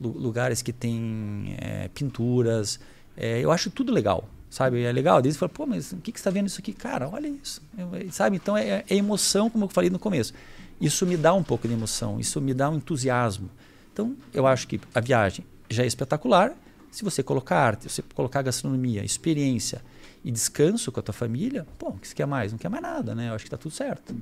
lu- 0.00 0.16
lugares 0.18 0.62
que 0.62 0.72
tem 0.72 1.54
é, 1.58 1.88
pinturas. 1.88 2.80
É, 3.16 3.38
eu 3.40 3.52
acho 3.52 3.70
tudo 3.70 3.92
legal, 3.92 4.28
sabe? 4.48 4.82
É 4.82 4.90
legal. 4.90 5.20
Daí 5.20 5.30
você 5.30 5.38
fala, 5.38 5.50
pô, 5.50 5.66
mas 5.66 5.92
o 5.92 5.98
que, 5.98 6.10
que 6.10 6.18
você 6.18 6.22
está 6.22 6.30
vendo 6.30 6.46
isso 6.46 6.58
aqui? 6.58 6.72
Cara, 6.72 7.08
olha 7.08 7.28
isso. 7.28 7.62
É, 7.76 8.10
sabe? 8.10 8.36
Então 8.36 8.56
é, 8.56 8.82
é 8.88 8.96
emoção, 8.96 9.50
como 9.50 9.66
eu 9.66 9.68
falei 9.68 9.90
no 9.90 9.98
começo. 9.98 10.32
Isso 10.80 11.04
me 11.04 11.16
dá 11.16 11.34
um 11.34 11.42
pouco 11.42 11.68
de 11.68 11.74
emoção, 11.74 12.18
isso 12.18 12.40
me 12.40 12.54
dá 12.54 12.70
um 12.70 12.76
entusiasmo. 12.76 13.50
Então 13.92 14.16
eu 14.32 14.46
acho 14.46 14.66
que 14.66 14.80
a 14.94 15.00
viagem 15.00 15.44
já 15.68 15.82
é 15.82 15.86
espetacular. 15.86 16.52
Se 16.90 17.04
você 17.04 17.22
colocar 17.22 17.58
arte, 17.58 17.82
se 17.82 17.88
você 17.88 18.02
colocar 18.14 18.42
gastronomia, 18.42 19.04
experiência 19.04 19.82
e 20.24 20.30
descanso 20.32 20.90
com 20.90 20.98
a 20.98 21.02
tua 21.02 21.12
família, 21.14 21.66
pô, 21.78 21.90
o 21.90 21.98
que 21.98 22.08
você 22.08 22.14
quer 22.14 22.26
mais? 22.26 22.50
Não 22.50 22.58
quer 22.58 22.68
mais 22.68 22.82
nada, 22.82 23.14
né? 23.14 23.28
Eu 23.28 23.34
acho 23.34 23.44
que 23.44 23.48
está 23.48 23.56
tudo 23.58 23.72
certo. 23.72 24.12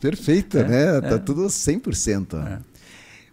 Perfeita, 0.00 0.60
É, 0.60 0.64
né? 0.68 1.00
Tá 1.00 1.16
é. 1.16 1.18
tudo 1.18 1.42
100%. 1.46 2.34
É. 2.46 2.58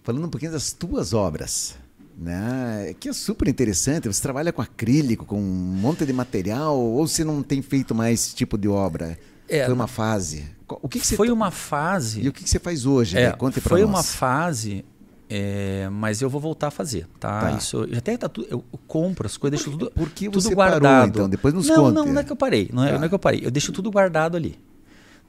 Falando 0.03 0.25
um 0.25 0.29
pouquinho 0.29 0.51
das 0.51 0.71
tuas 0.71 1.13
obras, 1.13 1.75
né? 2.17 2.93
Que 2.99 3.09
é 3.09 3.13
super 3.13 3.47
interessante. 3.47 4.07
Você 4.07 4.21
trabalha 4.21 4.51
com 4.53 4.61
acrílico, 4.61 5.25
com 5.25 5.37
um 5.39 5.41
monte 5.41 6.05
de 6.05 6.13
material, 6.13 6.77
ou 6.79 7.07
você 7.07 7.23
não 7.23 7.41
tem 7.41 7.61
feito 7.61 7.93
mais 7.95 8.19
esse 8.27 8.35
tipo 8.35 8.57
de 8.57 8.67
obra? 8.67 9.17
É, 9.49 9.65
Foi 9.65 9.73
uma 9.73 9.87
fase. 9.87 10.45
O 10.67 10.89
que, 10.89 10.99
que 10.99 11.05
você 11.05 11.15
foi 11.15 11.29
uma 11.29 11.51
fase. 11.51 12.21
E 12.21 12.27
o 12.27 12.33
que, 12.33 12.43
que 12.43 12.49
você 12.49 12.57
faz 12.59 12.85
hoje? 12.85 13.17
É, 13.17 13.29
né? 13.29 13.31
Conte 13.35 13.59
foi 13.61 13.81
nós. 13.81 13.89
uma 13.89 14.01
fase, 14.03 14.83
é, 15.29 15.87
mas 15.91 16.21
eu 16.21 16.29
vou 16.29 16.41
voltar 16.41 16.67
a 16.67 16.71
fazer, 16.71 17.07
tá? 17.19 17.41
Tá. 17.41 17.51
Isso, 17.51 17.87
já 17.91 17.99
até 17.99 18.17
tá 18.17 18.27
tudo, 18.27 18.47
eu 18.49 18.63
compro 18.87 19.27
as 19.27 19.37
coisas, 19.37 19.59
deixo 19.59 19.71
tudo, 19.77 19.91
Por 19.91 20.09
que 20.09 20.25
tudo 20.25 20.41
você 20.41 20.55
guardado. 20.55 20.81
parou, 20.81 21.07
então? 21.07 21.29
Depois 21.29 21.53
nos 21.53 21.67
não, 21.67 21.75
conte. 21.75 21.93
Não, 21.95 22.05
não 22.07 22.19
é 22.21 22.23
que 22.23 22.31
eu 22.31 22.35
parei, 22.35 22.69
não 22.73 22.83
é, 22.83 22.91
Tá. 22.93 22.97
não 22.97 23.05
é 23.05 23.09
que 23.09 23.13
eu 23.15 23.19
parei. 23.19 23.41
Eu 23.45 23.51
deixo 23.51 23.71
tudo 23.71 23.91
guardado 23.91 24.35
ali, 24.35 24.57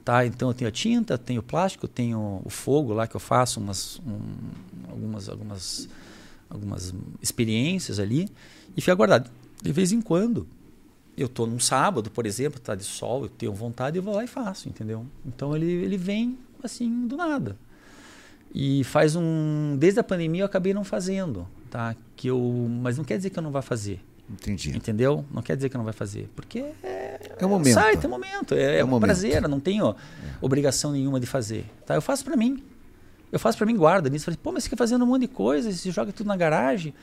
tá? 0.07 0.25
Então 0.25 0.47
eu 0.47 0.53
tenho 0.53 0.69
a 0.69 0.71
tinta, 0.71 1.17
tenho 1.17 1.41
o 1.41 1.43
plástico, 1.43 1.85
tenho 1.85 2.41
o 2.45 2.49
fogo 2.49 2.93
lá 2.93 3.05
que 3.05 3.15
eu 3.17 3.19
faço 3.19 3.59
umas, 3.59 3.99
um, 4.07 4.89
algumas, 4.89 5.27
algumas, 5.27 5.89
algumas 6.49 6.93
experiências 7.21 7.99
ali 7.99 8.29
e 8.75 8.79
fica 8.79 8.95
guardado. 8.95 9.29
De 9.61 9.69
vez 9.73 9.91
em 9.91 9.99
quando 9.99 10.47
eu 11.17 11.27
tô 11.27 11.45
num 11.45 11.59
sábado, 11.59 12.09
por 12.09 12.25
exemplo, 12.25 12.57
tá 12.57 12.73
de 12.73 12.85
sol, 12.85 13.23
eu 13.23 13.29
tenho 13.29 13.51
vontade, 13.51 13.97
eu 13.97 14.03
vou 14.03 14.15
lá 14.15 14.23
e 14.23 14.27
faço, 14.27 14.69
entendeu? 14.69 15.05
Então 15.25 15.53
ele, 15.53 15.69
ele 15.69 15.97
vem 15.97 16.37
assim 16.63 17.05
do 17.05 17.17
nada. 17.17 17.57
E 18.55 18.85
faz 18.85 19.13
um, 19.13 19.75
desde 19.77 19.99
a 19.99 20.03
pandemia 20.05 20.43
eu 20.43 20.45
acabei 20.45 20.73
não 20.73 20.85
fazendo, 20.85 21.45
tá? 21.69 21.93
Que 22.15 22.29
eu, 22.29 22.39
mas 22.81 22.97
não 22.97 23.03
quer 23.03 23.17
dizer 23.17 23.29
que 23.29 23.37
eu 23.37 23.43
não 23.43 23.51
vá 23.51 23.61
fazer, 23.61 23.99
Entendi. 24.29 24.75
entendeu? 24.75 25.23
Não 25.31 25.41
quer 25.41 25.55
dizer 25.55 25.69
que 25.69 25.77
não 25.77 25.83
vai 25.85 25.93
fazer, 25.93 26.29
porque 26.35 26.59
é, 26.83 27.19
É 27.39 27.45
o 27.45 27.49
momento. 27.49 27.73
Sai, 27.73 27.95
tem 27.97 28.09
momento, 28.09 28.53
é, 28.53 28.75
É 28.75 28.79
é 28.79 28.83
um 28.83 28.87
momento. 28.87 29.05
prazer, 29.07 29.41
eu 29.41 29.47
não 29.49 29.59
tenho 29.59 29.95
obrigação 30.41 30.91
nenhuma 30.91 31.19
de 31.19 31.25
fazer, 31.25 31.65
tá? 31.85 31.95
Eu 31.95 32.01
faço 32.01 32.25
para 32.25 32.35
mim. 32.35 32.61
Eu 33.31 33.39
faço 33.39 33.57
para 33.57 33.65
mim, 33.67 33.75
guarda 33.75 34.09
nisso, 34.09 34.25
falei, 34.25 34.39
pô, 34.41 34.51
mas 34.51 34.63
você 34.63 34.69
fica 34.69 34.77
fazendo 34.77 35.03
um 35.03 35.07
monte 35.07 35.21
de 35.21 35.27
coisa, 35.29 35.71
você 35.71 35.91
joga 35.91 36.11
tudo 36.11 36.27
na 36.27 36.35
garagem. 36.37 36.93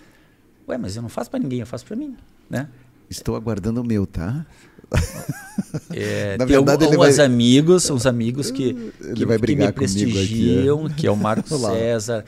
Ué, 0.68 0.76
mas 0.78 0.96
eu 0.96 1.02
não 1.02 1.08
faço 1.08 1.30
para 1.30 1.38
ninguém, 1.40 1.60
eu 1.60 1.66
faço 1.66 1.84
para 1.84 1.96
mim, 1.96 2.16
né? 2.48 2.68
Estou 3.10 3.36
aguardando 3.36 3.80
o 3.80 3.84
meu, 3.84 4.06
tá? 4.06 4.44
É, 5.90 6.36
Na 6.36 6.46
tem 6.46 6.56
verdade, 6.56 6.84
ele 6.84 6.94
alguns 6.96 7.16
vai- 7.16 7.26
amigos, 7.26 7.90
uns 7.90 8.06
amigos 8.06 8.50
que, 8.50 8.92
Ele 9.00 9.14
que, 9.14 9.26
vai 9.26 9.36
que 9.36 9.40
brigar 9.42 9.68
me 9.68 9.72
comigo 9.72 9.90
aqui, 9.92 10.02
é. 10.02 10.12
prestigiam, 10.12 10.88
que 10.88 11.06
é 11.06 11.10
o 11.10 11.16
Marco. 11.16 11.48
César, 11.58 12.24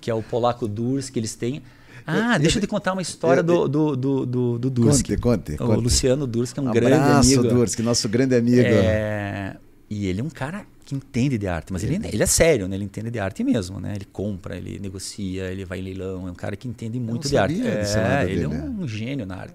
que 0.00 0.10
é 0.10 0.14
o 0.14 0.22
Polaco 0.22 0.66
Durski, 0.68 1.12
que 1.12 1.18
eles 1.18 1.34
têm. 1.34 1.62
Ah, 2.10 2.38
deixa 2.38 2.58
eu 2.58 2.60
te 2.60 2.66
contar 2.66 2.92
uma 2.92 3.02
história 3.02 3.42
do, 3.42 3.68
do, 3.68 3.96
do, 3.96 4.26
do, 4.26 4.58
do 4.58 4.70
Durski. 4.70 5.16
Conte, 5.16 5.54
conte, 5.56 5.62
O 5.62 5.66
conte. 5.66 5.82
Luciano 5.82 6.26
Durski 6.26 6.58
é 6.58 6.62
um 6.62 6.68
Abraço, 6.68 6.88
grande 6.90 7.10
amigo. 7.38 7.54
Durski, 7.54 7.82
nosso 7.82 8.08
grande 8.08 8.34
amigo. 8.34 8.60
É, 8.60 9.56
e 9.88 10.06
ele 10.06 10.20
é 10.20 10.24
um 10.24 10.30
cara 10.30 10.64
que 10.84 10.94
entende 10.94 11.38
de 11.38 11.46
arte, 11.46 11.72
mas 11.72 11.84
ele, 11.84 12.00
ele 12.12 12.22
é 12.22 12.26
sério, 12.26 12.66
né? 12.66 12.74
Ele 12.76 12.84
entende 12.84 13.10
de 13.10 13.18
arte 13.20 13.44
mesmo, 13.44 13.78
né? 13.78 13.94
Ele 13.94 14.04
compra, 14.12 14.56
ele 14.56 14.78
negocia, 14.80 15.44
ele 15.52 15.64
vai 15.64 15.78
em 15.78 15.82
leilão, 15.82 16.26
é 16.26 16.30
um 16.30 16.34
cara 16.34 16.56
que 16.56 16.66
entende 16.66 16.98
muito 16.98 17.28
de 17.28 17.36
arte. 17.36 17.60
É, 17.62 18.24
ele 18.24 18.44
é 18.44 18.48
dele, 18.48 18.56
um 18.68 18.88
gênio 18.88 19.24
na 19.24 19.36
arte. 19.36 19.54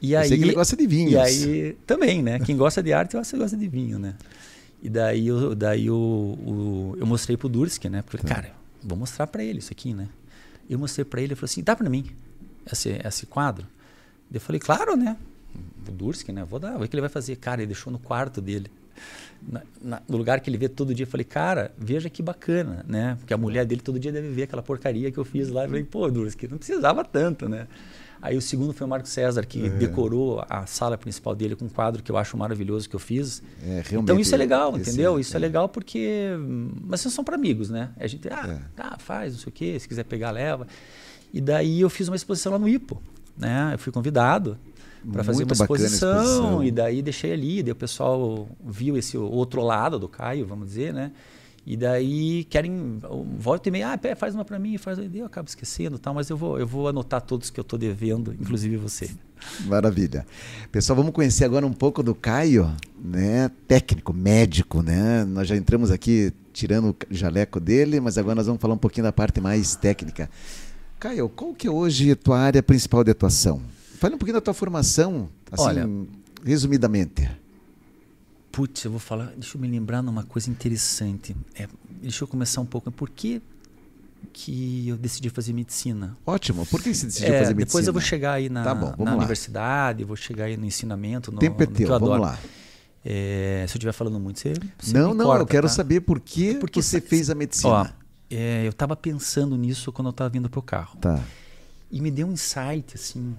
E 0.00 0.12
Eu 0.12 0.20
aí, 0.20 0.28
sei 0.28 0.36
que 0.38 0.44
ele 0.44 0.52
gosta 0.52 0.76
de 0.76 0.86
vinhos. 0.86 1.12
E 1.12 1.16
aí 1.18 1.76
também, 1.86 2.22
né? 2.22 2.38
Quem 2.38 2.54
gosta 2.56 2.82
de 2.82 2.92
arte, 2.92 3.14
eu 3.14 3.20
acho 3.20 3.30
que 3.30 3.38
gosta 3.38 3.56
de 3.56 3.66
vinho, 3.66 3.98
né? 3.98 4.14
E 4.82 4.90
daí, 4.90 5.26
eu, 5.26 5.54
daí 5.54 5.90
o, 5.90 5.94
o- 5.94 6.96
eu 6.98 7.06
mostrei 7.06 7.36
pro 7.36 7.48
Durski, 7.48 7.88
né? 7.88 8.02
Porque, 8.02 8.26
cara, 8.26 8.52
vou 8.82 8.96
mostrar 8.98 9.26
para 9.26 9.42
ele 9.42 9.58
isso 9.58 9.72
aqui, 9.72 9.94
né? 9.94 10.06
Eu 10.68 10.78
mostrei 10.78 11.04
para 11.04 11.20
ele, 11.20 11.28
ele 11.28 11.34
falou 11.36 11.46
assim, 11.46 11.62
dá 11.62 11.74
para 11.76 11.88
mim 11.88 12.06
esse, 12.70 12.90
esse 13.04 13.26
quadro? 13.26 13.66
Eu 14.32 14.40
falei, 14.40 14.60
claro, 14.60 14.96
né? 14.96 15.16
O 15.88 15.90
Durski, 15.92 16.32
né? 16.32 16.44
Vou 16.44 16.58
dar, 16.58 16.76
o 16.80 16.88
que 16.88 16.94
ele 16.94 17.00
vai 17.00 17.08
fazer? 17.10 17.36
Cara, 17.36 17.60
ele 17.62 17.68
deixou 17.68 17.92
no 17.92 17.98
quarto 17.98 18.40
dele. 18.40 18.70
Na- 19.46 19.62
na- 19.80 20.02
no 20.08 20.16
lugar 20.16 20.40
que 20.40 20.50
ele 20.50 20.56
vê 20.58 20.68
todo 20.68 20.94
dia, 20.94 21.04
eu 21.04 21.10
falei, 21.10 21.24
cara, 21.24 21.70
veja 21.78 22.10
que 22.10 22.22
bacana, 22.22 22.84
né? 22.88 23.16
Porque 23.20 23.32
a 23.32 23.36
mulher 23.36 23.64
dele 23.64 23.80
todo 23.80 23.98
dia 24.00 24.10
deve 24.10 24.28
ver 24.30 24.44
aquela 24.44 24.62
porcaria 24.62 25.10
que 25.12 25.18
eu 25.18 25.24
fiz 25.24 25.48
lá. 25.50 25.64
Eu 25.64 25.68
falei, 25.68 25.84
pô, 25.84 26.10
Durski, 26.10 26.48
não 26.48 26.58
precisava 26.58 27.04
tanto, 27.04 27.48
né? 27.48 27.68
Aí 28.20 28.36
o 28.36 28.40
segundo 28.42 28.72
foi 28.72 28.86
o 28.86 28.90
Marco 28.90 29.06
César, 29.08 29.44
que 29.44 29.68
decorou 29.68 30.44
a 30.48 30.66
sala 30.66 30.96
principal 30.96 31.34
dele 31.34 31.54
com 31.54 31.66
um 31.66 31.68
quadro 31.68 32.02
que 32.02 32.10
eu 32.10 32.16
acho 32.16 32.36
maravilhoso 32.36 32.88
que 32.88 32.96
eu 32.96 33.00
fiz. 33.00 33.42
É, 33.62 33.82
então 33.92 34.18
isso 34.18 34.34
é 34.34 34.38
legal, 34.38 34.70
esse 34.76 34.90
entendeu? 34.90 35.16
é- 35.16 35.20
Isso 35.20 35.36
é 35.36 35.38
legal 35.40 35.68
porque. 35.68 36.30
Mas 36.82 37.00
são 37.00 37.22
para 37.22 37.34
amigos, 37.36 37.70
né? 37.70 37.90
A 37.98 38.06
gente, 38.06 38.26
ah, 38.28 38.58
É. 38.60 38.60
tá, 38.74 38.96
faz, 38.98 39.32
não 39.34 39.38
sei 39.40 39.48
o 39.50 39.52
quê, 39.52 39.78
se 39.78 39.86
quiser 39.86 40.04
pegar, 40.04 40.30
leva. 40.30 40.66
E 41.32 41.40
daí 41.40 41.80
eu 41.80 41.90
fiz 41.90 42.08
uma 42.08 42.16
exposição 42.16 42.52
lá 42.52 42.58
no 42.58 42.68
IPO, 42.68 43.00
né? 43.36 43.70
Eu 43.74 43.78
fui 43.78 43.92
convidado 43.92 44.56
para 45.12 45.22
fazer 45.22 45.44
uma 45.44 45.52
exposição, 45.52 46.18
exposição. 46.18 46.64
e 46.64 46.70
daí 46.70 47.02
deixei 47.02 47.32
ali, 47.32 47.62
daí 47.62 47.72
o 47.72 47.76
pessoal 47.76 48.48
viu 48.64 48.96
esse 48.96 49.16
outro 49.16 49.62
lado 49.62 49.98
do 49.98 50.08
Caio, 50.08 50.46
vamos 50.46 50.66
dizer, 50.68 50.92
né? 50.92 51.12
E 51.66 51.76
daí 51.76 52.44
querem, 52.44 53.00
volta 53.36 53.68
e 53.68 53.72
meia, 53.72 53.92
ah, 53.92 53.98
pé, 53.98 54.14
faz 54.14 54.36
uma 54.36 54.44
para 54.44 54.56
mim, 54.56 54.78
faz, 54.78 54.98
daí 54.98 55.18
eu 55.18 55.26
acabo 55.26 55.48
esquecendo, 55.48 55.98
tal, 55.98 56.14
mas 56.14 56.30
eu 56.30 56.36
vou, 56.36 56.60
eu 56.60 56.66
vou 56.66 56.86
anotar 56.86 57.20
todos 57.20 57.50
que 57.50 57.58
eu 57.58 57.64
tô 57.64 57.76
devendo, 57.76 58.32
inclusive 58.40 58.76
você. 58.76 59.10
Maravilha. 59.66 60.24
Pessoal, 60.70 60.96
vamos 60.96 61.12
conhecer 61.12 61.44
agora 61.44 61.66
um 61.66 61.72
pouco 61.72 62.04
do 62.04 62.14
Caio, 62.14 62.72
né? 63.02 63.50
Técnico, 63.66 64.12
médico, 64.12 64.80
né? 64.80 65.24
Nós 65.24 65.48
já 65.48 65.56
entramos 65.56 65.90
aqui 65.90 66.32
tirando 66.52 66.90
o 66.90 66.96
jaleco 67.10 67.58
dele, 67.58 67.98
mas 67.98 68.16
agora 68.16 68.36
nós 68.36 68.46
vamos 68.46 68.62
falar 68.62 68.74
um 68.74 68.78
pouquinho 68.78 69.04
da 69.04 69.12
parte 69.12 69.40
mais 69.40 69.74
técnica. 69.74 70.30
Caio, 71.00 71.28
qual 71.28 71.52
que 71.52 71.66
é 71.66 71.70
hoje 71.70 72.12
a 72.12 72.16
tua 72.16 72.38
área 72.38 72.62
principal 72.62 73.02
de 73.02 73.10
atuação? 73.10 73.60
Fale 73.98 74.14
um 74.14 74.18
pouquinho 74.18 74.36
da 74.36 74.40
tua 74.40 74.54
formação, 74.54 75.28
assim, 75.50 75.64
Olha, 75.64 75.88
resumidamente. 76.44 77.28
Putz, 78.52 78.84
eu 78.84 78.90
vou 78.90 79.00
falar, 79.00 79.32
deixa 79.36 79.56
eu 79.56 79.60
me 79.60 79.68
lembrar 79.68 80.02
numa 80.02 80.22
coisa 80.22 80.50
interessante. 80.50 81.36
É, 81.54 81.68
deixa 82.00 82.24
eu 82.24 82.28
começar 82.28 82.60
um 82.60 82.66
pouco. 82.66 82.90
Por 82.90 83.10
que, 83.10 83.42
que 84.32 84.88
eu 84.88 84.96
decidi 84.96 85.28
fazer 85.28 85.52
medicina? 85.52 86.16
Ótimo. 86.24 86.64
Por 86.66 86.82
que 86.82 86.94
você 86.94 87.06
decidiu 87.06 87.28
É, 87.28 87.38
fazer 87.40 87.54
medicina? 87.54 87.66
depois 87.66 87.86
eu 87.86 87.92
vou 87.92 88.00
chegar 88.02 88.32
aí 88.32 88.48
na, 88.48 88.64
Tá 88.64 88.74
bom, 88.74 88.94
na 89.04 89.14
universidade, 89.16 90.04
vou 90.04 90.16
chegar 90.16 90.44
aí 90.46 90.56
no 90.56 90.64
ensinamento, 90.64 91.30
no, 91.30 91.38
Tempo 91.38 91.62
é 91.62 91.66
teu, 91.66 91.82
eu 91.86 91.88
vamos 91.88 92.08
adoro. 92.08 92.22
lá. 92.22 92.38
É, 93.04 93.64
se 93.68 93.74
eu 93.74 93.78
estiver 93.78 93.92
falando 93.92 94.18
muito, 94.18 94.40
você, 94.40 94.54
você 94.78 94.92
Não, 94.98 95.12
não, 95.14 95.26
corta, 95.26 95.42
eu 95.42 95.46
quero 95.46 95.68
tá? 95.68 95.72
saber 95.74 96.00
por 96.00 96.18
que 96.18 96.54
Porque 96.54 96.82
você 96.82 97.00
fez 97.00 97.28
a 97.30 97.34
medicina. 97.34 97.68
Ó, 97.72 97.86
é, 98.30 98.64
eu 98.66 98.70
estava 98.70 98.96
pensando 98.96 99.56
nisso 99.56 99.92
quando 99.92 100.06
eu 100.08 100.10
estava 100.10 100.30
vindo 100.30 100.48
pro 100.50 100.60
carro. 100.62 100.96
Tá. 100.98 101.22
E 101.90 102.00
me 102.00 102.10
deu 102.10 102.26
um 102.26 102.32
insight, 102.32 102.94
assim. 102.94 103.36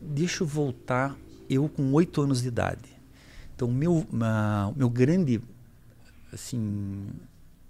deixa 0.00 0.44
eu 0.44 0.46
voltar, 0.46 1.16
eu 1.50 1.68
com 1.68 1.90
oito 1.94 2.20
anos 2.22 2.42
de 2.42 2.48
idade. 2.48 2.92
Então, 3.62 3.68
o 3.68 3.72
meu, 3.72 4.04
meu 4.74 4.90
grande 4.90 5.40
assim, 6.32 7.06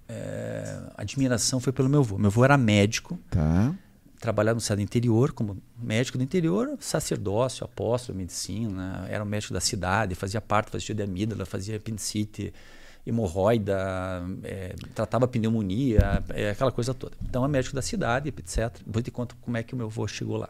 é, 0.09 0.81
admiração 0.97 1.61
foi 1.61 1.71
pelo 1.71 1.89
meu 1.89 2.01
avô. 2.01 2.17
Meu 2.17 2.29
avô 2.29 2.43
era 2.45 2.57
médico. 2.57 3.19
Tá. 3.31 3.75
Trabalhava 4.19 4.55
no 4.55 4.61
estado 4.61 4.81
interior, 4.81 5.33
como 5.33 5.61
médico 5.77 6.17
do 6.17 6.25
interior, 6.25 6.79
sacerdócio, 6.81 7.65
apóstolo, 7.65 8.17
medicina. 8.17 9.05
Era 9.11 9.23
o 9.23 9.27
médico 9.27 9.53
da 9.53 9.61
cidade, 9.61 10.15
fazia 10.15 10.41
parte, 10.41 10.71
fazia 10.71 10.95
de 10.95 11.03
amígdala, 11.03 11.45
fazia 11.45 11.77
apendicite, 11.77 12.55
hemorroida, 13.05 14.23
é, 14.45 14.75
tratava 14.95 15.29
pneumonia, 15.29 16.25
é, 16.31 16.51
aquela 16.51 16.73
coisa 16.73 16.95
toda. 16.95 17.17
Então, 17.21 17.45
é 17.45 17.49
médico 17.49 17.75
da 17.75 17.83
cidade, 17.83 18.31
etc. 18.31 18.75
Vou 18.87 19.03
te 19.03 19.11
contar 19.11 19.35
como 19.43 19.59
é 19.59 19.63
que 19.63 19.75
o 19.75 19.77
meu 19.77 19.89
avô 19.89 20.07
chegou 20.09 20.39
lá. 20.39 20.49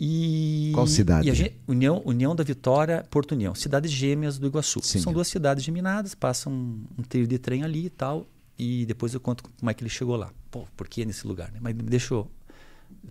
E, 0.00 0.70
Qual 0.74 0.86
cidade? 0.86 1.28
E 1.28 1.34
gente, 1.34 1.56
União, 1.66 2.00
União 2.04 2.34
da 2.34 2.44
Vitória, 2.44 3.04
Porto 3.10 3.32
União, 3.32 3.54
cidades 3.54 3.90
gêmeas 3.90 4.38
do 4.38 4.46
Iguaçu. 4.46 4.80
Sim. 4.82 5.00
São 5.00 5.12
duas 5.12 5.26
cidades 5.26 5.64
geminadas, 5.64 6.14
passam 6.14 6.52
um, 6.52 6.84
um 6.98 7.02
trilho 7.02 7.26
de 7.26 7.38
trem 7.38 7.64
ali 7.64 7.86
e 7.86 7.90
tal. 7.90 8.26
E 8.56 8.84
depois 8.86 9.14
eu 9.14 9.20
conto 9.20 9.44
como 9.58 9.70
é 9.70 9.74
que 9.74 9.82
ele 9.82 9.90
chegou 9.90 10.16
lá. 10.16 10.32
Pô, 10.50 10.66
por 10.76 10.88
que 10.88 11.04
nesse 11.04 11.26
lugar? 11.26 11.50
Né? 11.52 11.58
Mas 11.60 11.74
deixa 11.74 12.14
eu, 12.14 12.28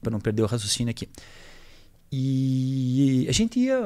para 0.01 0.11
não 0.11 0.19
perder 0.19 0.43
o 0.43 0.45
raciocínio 0.45 0.91
aqui. 0.91 1.09
E 2.09 3.25
a 3.27 3.33
gente 3.33 3.59
ia, 3.59 3.77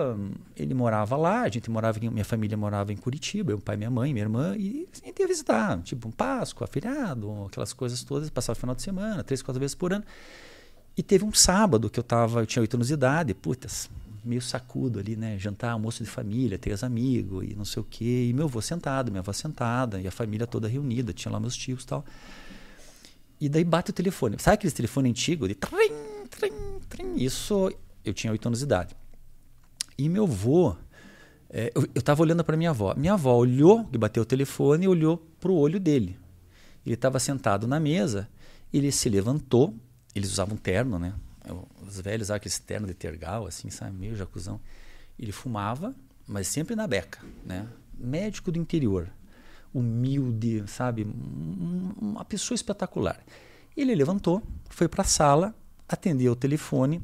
ele 0.56 0.76
morava 0.76 1.18
lá, 1.18 1.42
a 1.42 1.50
gente 1.50 1.72
morava, 1.72 2.00
minha 2.00 2.26
família 2.26 2.56
morava 2.56 2.94
em 2.94 2.98
Curitiba, 2.98 3.50
meu 3.50 3.60
pai, 3.60 3.76
minha 3.78 3.90
mãe, 3.90 4.14
minha 4.14 4.24
irmã, 4.24 4.56
e 4.56 4.88
a 4.94 5.08
gente 5.08 5.20
ia 5.20 5.28
visitar, 5.28 5.82
tipo 5.82 6.08
um 6.08 6.12
Páscoa, 6.12 6.68
feriado, 6.68 7.46
aquelas 7.48 7.74
coisas 7.74 8.04
todas, 8.04 8.30
passava 8.30 8.56
o 8.56 8.60
final 8.60 8.76
de 8.76 8.84
semana, 8.84 9.24
três, 9.24 9.42
quatro 9.42 9.60
vezes 9.60 9.74
por 9.74 9.92
ano. 9.92 10.04
E 11.02 11.04
teve 11.04 11.26
um 11.26 11.34
sábado 11.34 11.90
que 11.90 12.00
eu 12.00 12.04
tava, 12.04 12.42
eu 12.42 12.46
tinha 12.46 12.62
oito 12.62 12.76
anos 12.76 12.90
de 12.90 12.94
idade, 12.94 13.34
putas, 13.34 13.90
meio 14.24 14.40
sacudo 14.40 15.00
ali, 15.00 15.16
né? 15.16 15.36
Jantar, 15.40 15.72
almoço 15.72 16.04
de 16.04 16.08
família, 16.08 16.60
ter 16.60 16.72
os 16.72 16.84
amigos 16.84 17.44
e 17.44 17.56
não 17.56 17.66
sei 17.66 17.82
o 17.82 17.84
quê. 17.84 18.28
E 18.30 18.34
meu 18.34 18.46
avô 18.46 18.62
sentado, 18.62 19.10
minha 19.10 19.22
avó 19.22 19.34
sentada, 19.34 20.00
e 20.00 20.08
a 20.08 20.12
família 20.12 20.46
toda 20.46 20.68
reunida, 20.68 21.12
tinha 21.12 21.32
lá 21.32 21.40
meus 21.40 21.56
tios 21.56 21.82
e 21.82 21.88
tal. 21.88 22.06
E 23.40 23.50
daí 23.50 23.64
bate 23.64 23.90
o 23.90 23.94
telefone. 23.94 24.38
Sabe 24.38 24.54
aquele 24.54 24.72
telefone 24.72 25.10
antigo 25.10 25.48
de 25.48 25.56
trim, 25.56 25.92
trim, 26.30 26.54
trim? 26.88 27.16
Isso, 27.16 27.74
eu 28.06 28.14
tinha 28.14 28.32
oito 28.32 28.48
anos 28.48 28.60
de 28.60 28.66
idade. 28.66 28.96
E 29.98 30.08
meu 30.08 30.26
avô, 30.26 30.76
é, 31.50 31.72
eu, 31.74 31.88
eu 31.96 32.02
tava 32.04 32.22
olhando 32.22 32.44
para 32.44 32.56
minha 32.56 32.70
avó. 32.70 32.94
Minha 32.96 33.14
avó 33.14 33.36
olhou, 33.36 33.86
que 33.86 33.98
bateu 33.98 34.22
o 34.22 34.26
telefone, 34.26 34.86
e 34.86 34.88
olhou 34.88 35.18
pro 35.40 35.56
olho 35.56 35.80
dele. 35.80 36.16
Ele 36.86 36.94
estava 36.94 37.18
sentado 37.20 37.66
na 37.66 37.80
mesa, 37.80 38.30
ele 38.72 38.92
se 38.92 39.10
levantou, 39.10 39.74
eles 40.16 40.32
usavam 40.32 40.58
terno, 40.58 41.00
né? 41.00 41.14
Os 41.88 42.00
velhos 42.00 42.28
usavam 42.28 42.38
aquele 42.38 42.56
terno 42.56 42.88
de 42.88 42.94
tergal, 42.94 43.48
assim, 43.48 43.70
sabe? 43.70 43.98
Meio 43.98 44.16
jacuzão. 44.16 44.60
Ele 45.18 45.32
fumava, 45.32 45.96
mas 46.28 46.48
sempre 46.48 46.76
na 46.76 46.88
beca, 46.88 47.20
né? 47.46 47.68
Médico 47.98 48.52
do 48.52 48.60
interior. 48.60 49.10
Humilde, 49.74 50.64
sabe? 50.68 51.08
Uma 52.00 52.26
pessoa 52.26 52.56
espetacular. 52.56 53.20
Ele 53.76 53.96
levantou, 53.96 54.44
foi 54.70 54.88
para 54.88 55.02
a 55.02 55.06
sala, 55.06 55.56
atendeu 55.88 56.34
o 56.34 56.36
telefone. 56.36 56.98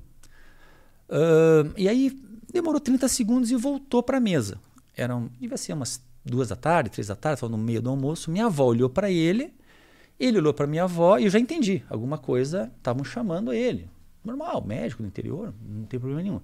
Uh, 1.09 1.71
e 1.77 1.87
aí 1.87 2.09
demorou 2.51 2.79
30 2.79 3.07
segundos 3.07 3.51
e 3.51 3.55
voltou 3.55 4.03
para 4.03 4.17
a 4.17 4.19
mesa. 4.21 4.59
Eram, 4.95 5.29
devia 5.39 5.57
ser 5.57 5.73
umas 5.73 6.01
duas 6.25 6.49
da 6.49 6.55
tarde, 6.55 6.89
três 6.89 7.07
da 7.07 7.15
tarde, 7.15 7.37
estava 7.37 7.51
no 7.51 7.57
meio 7.57 7.81
do 7.81 7.89
almoço. 7.89 8.29
Minha 8.29 8.47
avó 8.47 8.65
olhou 8.65 8.89
para 8.89 9.09
ele 9.09 9.53
ele 10.19 10.37
olhou 10.39 10.53
para 10.53 10.67
minha 10.67 10.83
avó 10.83 11.17
e 11.17 11.25
eu 11.25 11.29
já 11.29 11.39
entendi. 11.39 11.83
Alguma 11.89 12.17
coisa 12.17 12.71
estavam 12.77 13.03
chamando 13.03 13.53
ele. 13.53 13.89
Normal, 14.23 14.63
médico 14.65 15.03
do 15.03 15.07
interior, 15.07 15.53
não 15.67 15.85
tem 15.85 15.99
problema 15.99 16.21
nenhum. 16.21 16.41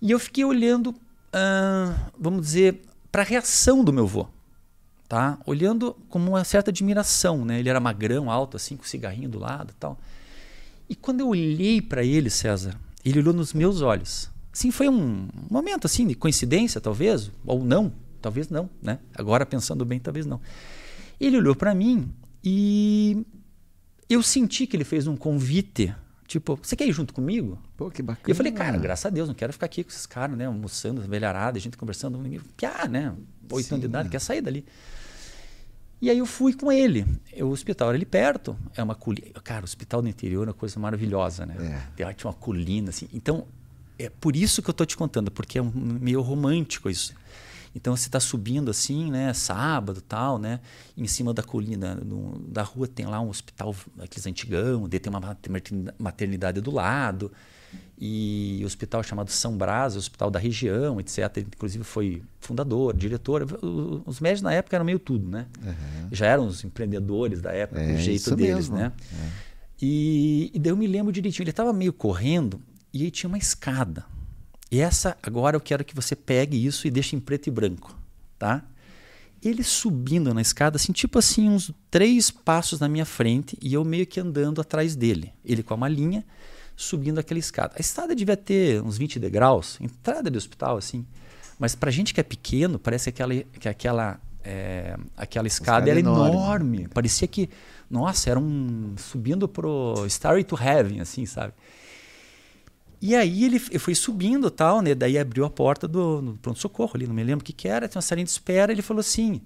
E 0.00 0.10
eu 0.10 0.18
fiquei 0.18 0.44
olhando, 0.44 0.94
vamos 2.18 2.42
dizer, 2.42 2.82
para 3.10 3.22
a 3.22 3.24
reação 3.24 3.84
do 3.84 3.92
meu 3.92 4.04
avô. 4.04 4.26
Tá? 5.08 5.38
Olhando 5.44 5.96
com 6.08 6.18
uma 6.18 6.44
certa 6.44 6.70
admiração. 6.70 7.44
Né? 7.44 7.60
Ele 7.60 7.68
era 7.68 7.78
magrão, 7.78 8.30
alto, 8.30 8.56
assim, 8.56 8.76
com 8.76 8.84
cigarrinho 8.84 9.28
do 9.28 9.38
lado 9.38 9.74
tal. 9.78 9.98
E 10.88 10.94
quando 10.94 11.20
eu 11.20 11.28
olhei 11.28 11.80
para 11.80 12.02
ele, 12.04 12.30
César, 12.30 12.78
ele 13.04 13.18
olhou 13.18 13.34
nos 13.34 13.52
meus 13.52 13.80
olhos. 13.82 14.30
Sim, 14.52 14.70
foi 14.70 14.88
um 14.88 15.28
momento 15.50 15.86
assim 15.86 16.06
de 16.06 16.14
coincidência, 16.14 16.80
talvez, 16.80 17.30
ou 17.44 17.64
não, 17.64 17.92
talvez 18.22 18.48
não, 18.48 18.70
né? 18.80 18.98
Agora 19.14 19.44
pensando 19.44 19.84
bem, 19.84 19.98
talvez 19.98 20.26
não. 20.26 20.40
Ele 21.20 21.36
olhou 21.36 21.56
para 21.56 21.74
mim 21.74 22.08
e 22.44 23.24
eu 24.08 24.22
senti 24.22 24.66
que 24.66 24.76
ele 24.76 24.84
fez 24.84 25.06
um 25.06 25.16
convite. 25.16 25.94
Tipo, 26.26 26.58
você 26.60 26.76
quer 26.76 26.86
ir 26.86 26.92
junto 26.92 27.14
comigo? 27.14 27.58
Pô, 27.76 27.90
que 27.90 28.02
bacana. 28.02 28.26
E 28.28 28.30
eu 28.30 28.34
falei, 28.34 28.52
cara, 28.52 28.76
graças 28.76 29.06
a 29.06 29.10
Deus, 29.10 29.28
não 29.28 29.34
quero 29.34 29.52
ficar 29.52 29.66
aqui 29.66 29.82
com 29.82 29.90
esses 29.90 30.06
caras, 30.06 30.36
né? 30.36 30.46
Almoçando, 30.46 31.00
velharada, 31.02 31.58
gente 31.58 31.76
conversando. 31.76 32.18
Piá, 32.56 32.86
né? 32.88 33.14
Oito 33.50 33.72
anos 33.72 33.80
de 33.80 33.86
idade, 33.86 34.08
quer 34.08 34.20
sair 34.20 34.40
dali. 34.40 34.64
E 36.00 36.10
aí 36.10 36.18
eu 36.18 36.26
fui 36.26 36.52
com 36.52 36.70
ele. 36.70 37.06
O 37.40 37.46
hospital 37.46 37.88
era 37.88 37.96
ali 37.96 38.04
perto. 38.04 38.56
É 38.76 38.82
uma 38.82 38.94
colina. 38.94 39.28
Cara, 39.42 39.62
o 39.62 39.64
hospital 39.64 40.02
do 40.02 40.08
interior 40.08 40.46
é 40.46 40.50
uma 40.50 40.54
coisa 40.54 40.78
maravilhosa, 40.78 41.46
né? 41.46 41.56
É. 41.96 42.12
Tinha 42.12 42.30
uma 42.30 42.34
colina, 42.34 42.90
assim. 42.90 43.08
Então, 43.12 43.46
é 43.98 44.10
por 44.10 44.36
isso 44.36 44.60
que 44.60 44.68
eu 44.68 44.72
estou 44.72 44.86
te 44.86 44.96
contando, 44.96 45.30
porque 45.30 45.58
é 45.58 45.62
um, 45.62 45.70
meio 45.70 46.20
romântico 46.20 46.90
isso. 46.90 47.14
Então 47.74 47.96
você 47.96 48.06
está 48.06 48.20
subindo 48.20 48.70
assim, 48.70 49.10
né, 49.10 49.32
sábado 49.32 50.00
tal, 50.00 50.38
né, 50.38 50.60
em 50.96 51.06
cima 51.06 51.34
da 51.34 51.42
colina 51.42 51.96
no, 51.96 52.38
da 52.48 52.62
rua 52.62 52.86
tem 52.86 53.06
lá 53.06 53.20
um 53.20 53.28
hospital 53.28 53.74
aqueles 53.98 54.26
antigão, 54.26 54.88
tem 54.88 55.00
uma 55.10 55.36
maternidade 55.98 56.60
do 56.60 56.70
lado 56.70 57.32
e 57.98 58.60
o 58.62 58.66
hospital 58.66 59.02
chamado 59.02 59.30
São 59.30 59.56
Brás, 59.56 59.96
hospital 59.96 60.30
da 60.30 60.38
região, 60.38 61.00
etc. 61.00 61.38
inclusive 61.38 61.84
foi 61.84 62.22
fundador, 62.40 62.94
diretor. 62.94 63.46
Os 64.04 64.20
médicos 64.20 64.42
na 64.42 64.52
época 64.52 64.76
eram 64.76 64.84
meio 64.84 64.98
tudo, 64.98 65.28
né? 65.28 65.46
Uhum. 65.62 66.08
Já 66.10 66.26
eram 66.26 66.46
os 66.46 66.64
empreendedores 66.64 67.40
da 67.40 67.52
época, 67.52 67.80
é, 67.80 67.94
o 67.94 67.98
jeito 67.98 68.34
deles, 68.34 68.68
mesmo. 68.68 68.76
né? 68.76 68.92
É. 69.12 69.28
E, 69.80 70.50
e 70.52 70.58
daí 70.58 70.72
eu 70.72 70.76
me 70.76 70.86
lembro 70.86 71.12
direitinho. 71.12 71.44
Ele 71.44 71.50
estava 71.50 71.72
meio 71.72 71.92
correndo 71.92 72.60
e 72.92 73.04
aí 73.04 73.10
tinha 73.10 73.28
uma 73.28 73.38
escada. 73.38 74.04
E 74.74 74.80
essa, 74.80 75.16
agora 75.22 75.54
eu 75.54 75.60
quero 75.60 75.84
que 75.84 75.94
você 75.94 76.16
pegue 76.16 76.66
isso 76.66 76.88
e 76.88 76.90
deixe 76.90 77.14
em 77.14 77.20
preto 77.20 77.46
e 77.46 77.50
branco, 77.52 77.96
tá? 78.36 78.60
Ele 79.40 79.62
subindo 79.62 80.34
na 80.34 80.40
escada, 80.40 80.74
assim, 80.74 80.90
tipo 80.90 81.16
assim, 81.16 81.48
uns 81.48 81.70
três 81.88 82.28
passos 82.28 82.80
na 82.80 82.88
minha 82.88 83.04
frente 83.04 83.56
e 83.62 83.72
eu 83.72 83.84
meio 83.84 84.04
que 84.04 84.18
andando 84.18 84.60
atrás 84.60 84.96
dele. 84.96 85.32
Ele 85.44 85.62
com 85.62 85.74
a 85.74 85.76
malinha, 85.76 86.26
subindo 86.74 87.20
aquela 87.20 87.38
escada. 87.38 87.74
A 87.76 87.80
escada 87.80 88.16
devia 88.16 88.36
ter 88.36 88.82
uns 88.82 88.98
20 88.98 89.20
degraus, 89.20 89.78
entrada 89.80 90.28
de 90.28 90.36
hospital, 90.36 90.76
assim. 90.76 91.06
Mas 91.56 91.76
pra 91.76 91.92
gente 91.92 92.12
que 92.12 92.18
é 92.18 92.24
pequeno, 92.24 92.76
parece 92.76 93.10
aquela, 93.10 93.32
que 93.32 93.68
aquela, 93.68 94.18
é, 94.42 94.96
aquela 95.16 95.46
escada, 95.46 95.88
escada 95.88 95.90
era 95.92 96.00
enorme. 96.00 96.36
enorme. 96.36 96.88
Parecia 96.88 97.28
que, 97.28 97.48
nossa, 97.88 98.28
era 98.28 98.40
um. 98.40 98.96
subindo 98.96 99.46
pro 99.46 100.04
Starry 100.08 100.42
to 100.42 100.60
Heaven, 100.60 101.00
assim, 101.00 101.26
sabe? 101.26 101.52
E 103.06 103.14
aí 103.14 103.44
ele 103.44 103.58
foi 103.58 103.94
subindo 103.94 104.50
tal, 104.50 104.80
né? 104.80 104.94
Daí 104.94 105.18
abriu 105.18 105.44
a 105.44 105.50
porta 105.50 105.86
do, 105.86 106.38
pronto-socorro 106.40 106.92
ali, 106.94 107.06
não 107.06 107.14
me 107.14 107.22
lembro 107.22 107.42
o 107.42 107.44
que, 107.44 107.52
que 107.52 107.68
era, 107.68 107.86
tinha 107.86 107.98
uma 107.98 108.02
salinha 108.02 108.24
de 108.24 108.30
espera, 108.30 108.72
ele 108.72 108.80
falou 108.80 109.00
assim. 109.00 109.42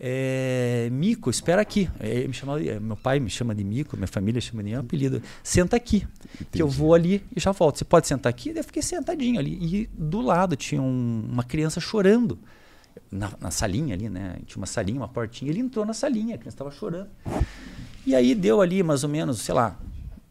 É, 0.00 0.88
Mico, 0.90 1.28
espera 1.28 1.60
aqui. 1.60 1.90
Me 2.26 2.32
chamava, 2.32 2.60
meu 2.80 2.96
pai 2.96 3.20
me 3.20 3.28
chama 3.28 3.54
de 3.54 3.62
Mico, 3.62 3.94
minha 3.94 4.08
família 4.08 4.40
chama 4.40 4.64
de 4.64 4.74
apelido. 4.74 5.22
Senta 5.42 5.76
aqui, 5.76 6.06
Entendi. 6.34 6.48
que 6.50 6.62
eu 6.62 6.66
vou 6.66 6.94
ali 6.94 7.22
e 7.36 7.38
já 7.38 7.52
volto. 7.52 7.76
Você 7.76 7.84
pode 7.84 8.08
sentar 8.08 8.30
aqui? 8.30 8.54
Eu 8.56 8.64
fiquei 8.64 8.80
sentadinho 8.80 9.38
ali. 9.38 9.58
E 9.60 9.86
do 9.92 10.22
lado 10.22 10.56
tinha 10.56 10.80
um, 10.80 11.28
uma 11.30 11.44
criança 11.44 11.82
chorando. 11.82 12.38
Na, 13.10 13.30
na, 13.38 13.50
salinha 13.50 13.94
ali, 13.94 14.08
né? 14.08 14.38
Tinha 14.46 14.56
uma 14.56 14.66
salinha, 14.66 14.98
uma 14.98 15.08
portinha. 15.08 15.50
Ele 15.50 15.60
entrou 15.60 15.84
na 15.84 15.92
salinha, 15.92 16.36
a 16.36 16.38
criança 16.38 16.54
estava 16.54 16.70
chorando. 16.70 17.10
E 18.06 18.14
aí 18.14 18.34
deu 18.34 18.62
ali 18.62 18.82
mais 18.82 19.04
ou 19.04 19.10
menos, 19.10 19.42
sei 19.42 19.54
lá, 19.54 19.78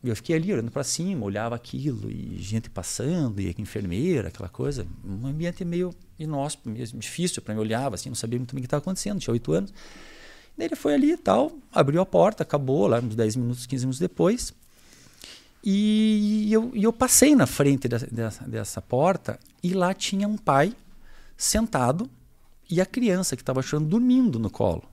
eu 0.10 0.16
fiquei 0.16 0.36
ali 0.36 0.51
olhando 0.51 0.70
para 0.70 0.84
cima, 0.84 1.26
olhava 1.26 1.56
aquilo, 1.56 2.12
e 2.12 2.38
gente 2.39 2.70
passando, 2.70 3.39
e 3.39 3.56
enfermeira, 3.58 4.28
aquela 4.28 4.49
coisa. 4.49 4.86
Um 5.04 5.26
ambiente 5.26 5.64
meio 5.64 5.95
inóspito, 6.20 6.70
meio 6.70 6.86
difícil 6.86 7.41
para 7.41 7.54
mim. 7.54 7.62
olhava 7.62 7.95
assim, 7.95 8.10
não 8.10 8.16
sabia 8.16 8.38
muito 8.38 8.54
bem 8.54 8.60
o 8.60 8.64
que 8.64 8.68
estava 8.68 8.82
acontecendo, 8.82 9.20
tinha 9.20 9.32
oito 9.32 9.54
anos. 9.54 9.74
Daí 10.58 10.68
ele 10.68 10.76
foi 10.76 10.93
ali 10.93 11.12
e 11.14 11.18
tal, 11.18 11.54
abriu 11.72 12.01
a 12.01 12.06
porta, 12.06 12.43
acabou 12.43 12.86
lá 12.88 12.99
uns 12.99 13.16
10 13.16 13.38
minutos, 13.38 13.66
15 13.66 13.86
minutos 13.86 13.99
depois. 13.99 14.54
E 15.64 16.51
eu, 16.51 16.72
eu 16.76 16.91
passei 16.91 17.34
na 17.34 17.47
frente 17.47 17.88
dessa, 17.88 18.08
dessa, 18.08 18.43
dessa 18.43 18.82
porta 18.82 19.39
e 19.64 19.74
lá 19.74 19.93
tinha 19.93 20.28
um 20.28 20.38
pai 20.38 20.76
sentado 21.38 22.10
e 22.70 22.82
a 22.82 22.86
criança 22.86 23.38
que 23.38 23.41
estava 23.41 23.62
chorando 23.62 23.88
dormindo 23.88 24.38
no 24.38 24.49
colo. 24.49 24.84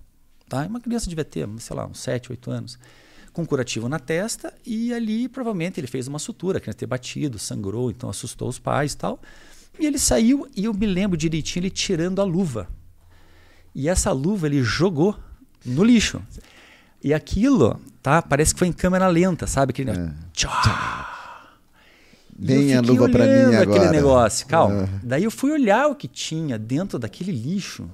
Tá? 0.48 0.66
Uma 0.66 0.80
criança 0.80 1.08
devia 1.08 1.24
ter, 1.24 1.48
sei 1.58 1.76
lá, 1.76 1.86
uns 1.86 1.98
7, 1.98 2.30
8 2.30 2.50
anos 2.50 2.78
com 3.32 3.46
curativo 3.46 3.88
na 3.88 3.98
testa 3.98 4.52
e 4.66 4.92
ali 4.92 5.28
provavelmente 5.28 5.78
ele 5.78 5.86
fez 5.86 6.08
uma 6.08 6.18
sutura, 6.18 6.60
queria 6.60 6.74
ter 6.74 6.86
batido, 6.86 7.38
sangrou, 7.38 7.90
então 7.90 8.10
assustou 8.10 8.48
os 8.48 8.58
pais 8.58 8.92
e 8.92 8.96
tal. 8.96 9.20
E 9.78 9.86
ele 9.86 9.98
saiu 9.98 10.48
e 10.56 10.64
eu 10.64 10.74
me 10.74 10.86
lembro 10.86 11.16
direitinho 11.16 11.62
ele 11.62 11.70
tirando 11.70 12.20
a 12.20 12.24
luva. 12.24 12.68
E 13.74 13.88
essa 13.88 14.12
luva 14.12 14.46
ele 14.46 14.62
jogou 14.62 15.16
no 15.64 15.84
lixo. 15.84 16.20
E 17.02 17.14
aquilo, 17.14 17.80
tá? 18.02 18.20
Parece 18.20 18.52
que 18.52 18.58
foi 18.58 18.68
em 18.68 18.72
câmera 18.72 19.06
lenta, 19.06 19.46
sabe? 19.46 19.70
Aquele 19.70 19.90
é. 19.90 20.10
Bem 22.36 22.74
a 22.74 22.80
luva 22.80 23.08
para 23.08 23.24
mim 23.24 23.54
agora. 23.54 23.62
aquele 23.62 23.90
negócio, 23.90 24.46
calma. 24.46 24.88
Ah. 24.90 25.00
Daí 25.02 25.24
eu 25.24 25.30
fui 25.30 25.50
olhar 25.52 25.88
o 25.88 25.94
que 25.94 26.08
tinha 26.08 26.58
dentro 26.58 26.98
daquele 26.98 27.32
lixo. 27.32 27.88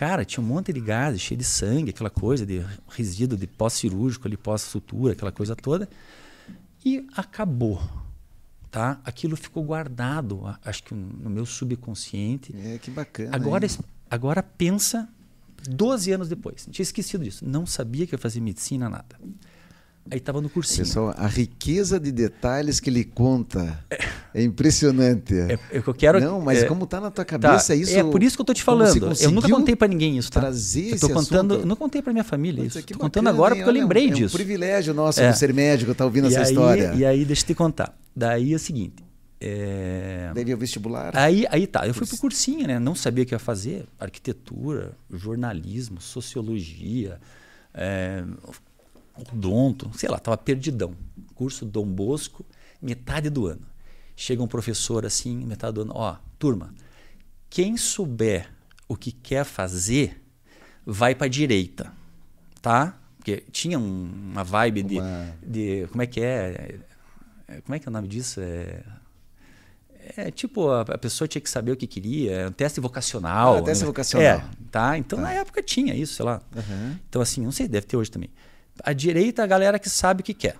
Cara, 0.00 0.24
tinha 0.24 0.42
um 0.42 0.46
monte 0.46 0.72
de 0.72 0.80
gases, 0.80 1.20
cheio 1.20 1.36
de 1.36 1.44
sangue, 1.44 1.90
aquela 1.90 2.08
coisa 2.08 2.46
de 2.46 2.64
resíduo 2.88 3.36
de 3.36 3.46
pós-cirúrgico, 3.46 4.26
ali 4.26 4.34
pós-sutura, 4.34 5.12
aquela 5.12 5.30
coisa 5.30 5.54
toda. 5.54 5.86
E 6.82 7.06
acabou. 7.14 7.82
Tá? 8.70 8.98
Aquilo 9.04 9.36
ficou 9.36 9.62
guardado, 9.62 10.56
acho 10.64 10.84
que 10.84 10.94
no 10.94 11.28
meu 11.28 11.44
subconsciente. 11.44 12.56
É, 12.64 12.78
que 12.78 12.90
bacana. 12.90 13.36
Agora, 13.36 13.66
agora 14.10 14.42
pensa 14.42 15.06
12 15.68 16.12
anos 16.12 16.30
depois. 16.30 16.66
Tinha 16.70 16.82
esquecido 16.82 17.22
disso. 17.22 17.44
Não 17.46 17.66
sabia 17.66 18.06
que 18.06 18.14
ia 18.14 18.18
fazer 18.18 18.40
medicina, 18.40 18.88
nada. 18.88 19.20
Aí 20.10 20.18
estava 20.18 20.40
no 20.40 20.48
cursinho. 20.48 20.84
Pessoal, 20.86 21.14
a 21.16 21.26
riqueza 21.26 22.00
de 22.00 22.10
detalhes 22.10 22.80
que 22.80 22.90
ele 22.90 23.04
conta 23.04 23.78
é, 23.90 23.98
é 24.34 24.42
impressionante. 24.42 25.34
É, 25.34 25.52
é, 25.52 25.82
eu 25.86 25.94
quero. 25.94 26.20
Não, 26.20 26.40
mas 26.40 26.62
é, 26.62 26.66
como 26.66 26.84
está 26.84 27.00
na 27.00 27.10
tua 27.10 27.24
tá. 27.24 27.38
cabeça 27.38 27.68
tá, 27.68 27.74
isso? 27.74 27.96
É 27.96 28.02
por 28.02 28.22
isso 28.22 28.36
que 28.36 28.40
eu 28.40 28.44
estou 28.44 28.54
te 28.54 28.62
falando. 28.62 29.12
Eu 29.20 29.30
nunca 29.30 29.48
contei 29.48 29.76
para 29.76 29.88
ninguém 29.88 30.16
isso, 30.18 30.30
tá? 30.30 30.40
Trazer 30.40 30.94
eu 30.94 31.00
tô 31.00 31.08
contando, 31.10 31.52
assunto. 31.52 31.64
eu 31.64 31.66
não 31.66 31.76
contei 31.76 32.02
para 32.02 32.12
minha 32.12 32.24
família 32.24 32.64
isso. 32.64 32.78
Estou 32.78 32.98
contando 32.98 33.28
agora 33.28 33.54
porque 33.54 33.68
eu 33.68 33.72
lembrei 33.72 34.08
é 34.08 34.10
um, 34.10 34.14
disso. 34.14 34.36
É 34.36 34.40
um 34.40 34.44
privilégio 34.44 34.94
nosso 34.94 35.20
é. 35.20 35.30
de 35.30 35.38
ser 35.38 35.52
médico, 35.52 35.92
estar 35.92 36.02
tá 36.02 36.06
ouvindo 36.06 36.28
e 36.28 36.34
essa 36.34 36.40
aí, 36.40 36.48
história. 36.48 36.94
E 36.96 37.04
aí, 37.04 37.24
deixa 37.24 37.42
eu 37.42 37.46
te 37.46 37.54
contar. 37.54 37.96
Daí 38.14 38.52
é 38.52 38.56
o 38.56 38.58
seguinte. 38.58 39.04
É... 39.40 40.30
Daí 40.34 40.44
veio 40.44 40.56
o 40.56 40.60
vestibular. 40.60 41.16
Aí, 41.16 41.46
aí 41.50 41.66
tá, 41.66 41.86
eu 41.86 41.94
fui 41.94 42.06
pro 42.06 42.18
cursinho, 42.18 42.66
né? 42.66 42.78
Não 42.78 42.94
sabia 42.94 43.24
o 43.24 43.26
que 43.26 43.34
ia 43.34 43.38
fazer. 43.38 43.86
Arquitetura, 43.98 44.92
jornalismo, 45.10 46.00
sociologia, 46.00 47.18
é, 47.72 48.24
odonto, 49.16 49.90
sei 49.94 50.08
lá, 50.08 50.18
tava 50.18 50.36
perdidão. 50.36 50.94
Curso 51.34 51.64
Dom 51.64 51.86
Bosco, 51.86 52.44
metade 52.80 53.30
do 53.30 53.46
ano. 53.46 53.66
Chega 54.16 54.42
um 54.42 54.48
professor 54.48 55.06
assim, 55.06 55.44
metade 55.46 55.74
do 55.74 55.82
ano, 55.82 55.92
ó, 55.94 56.16
turma, 56.38 56.74
quem 57.48 57.76
souber 57.76 58.50
o 58.88 58.96
que 58.96 59.12
quer 59.12 59.44
fazer, 59.44 60.22
vai 60.84 61.14
para 61.14 61.28
direita, 61.28 61.92
tá? 62.60 62.98
Porque 63.16 63.44
tinha 63.52 63.78
um, 63.78 64.10
uma 64.32 64.42
vibe 64.42 64.82
de, 64.82 64.98
uma... 64.98 65.34
de, 65.42 65.86
como 65.90 66.02
é 66.02 66.06
que 66.06 66.20
é? 66.20 66.78
Como 67.64 67.74
é 67.74 67.78
que 67.78 67.86
é 67.86 67.90
o 67.90 67.92
nome 67.92 68.08
disso? 68.08 68.40
É, 68.40 68.82
é 70.16 70.30
tipo, 70.30 70.70
a, 70.70 70.80
a, 70.82 70.98
pessoa 70.98 71.28
tinha 71.28 71.40
que 71.40 71.50
saber 71.50 71.72
o 71.72 71.76
que 71.76 71.86
queria, 71.86 72.32
é 72.32 72.48
um 72.48 72.52
teste 72.52 72.80
vocacional. 72.80 73.58
Ah, 73.58 73.62
teste 73.62 73.84
né? 73.84 73.86
vocacional. 73.86 74.26
É, 74.26 74.44
tá? 74.70 74.96
Então 74.96 75.18
tá. 75.18 75.24
na 75.24 75.32
época 75.32 75.62
tinha 75.62 75.94
isso, 75.94 76.14
sei 76.14 76.24
lá. 76.24 76.40
Uhum. 76.54 76.96
Então 77.08 77.20
assim, 77.20 77.42
não 77.42 77.52
sei, 77.52 77.68
deve 77.68 77.86
ter 77.86 77.96
hoje 77.96 78.10
também. 78.10 78.30
A 78.84 78.92
direita, 78.92 79.42
a 79.42 79.46
galera 79.46 79.78
que 79.78 79.88
sabe 79.88 80.20
o 80.20 80.24
que 80.24 80.34
quer. 80.34 80.56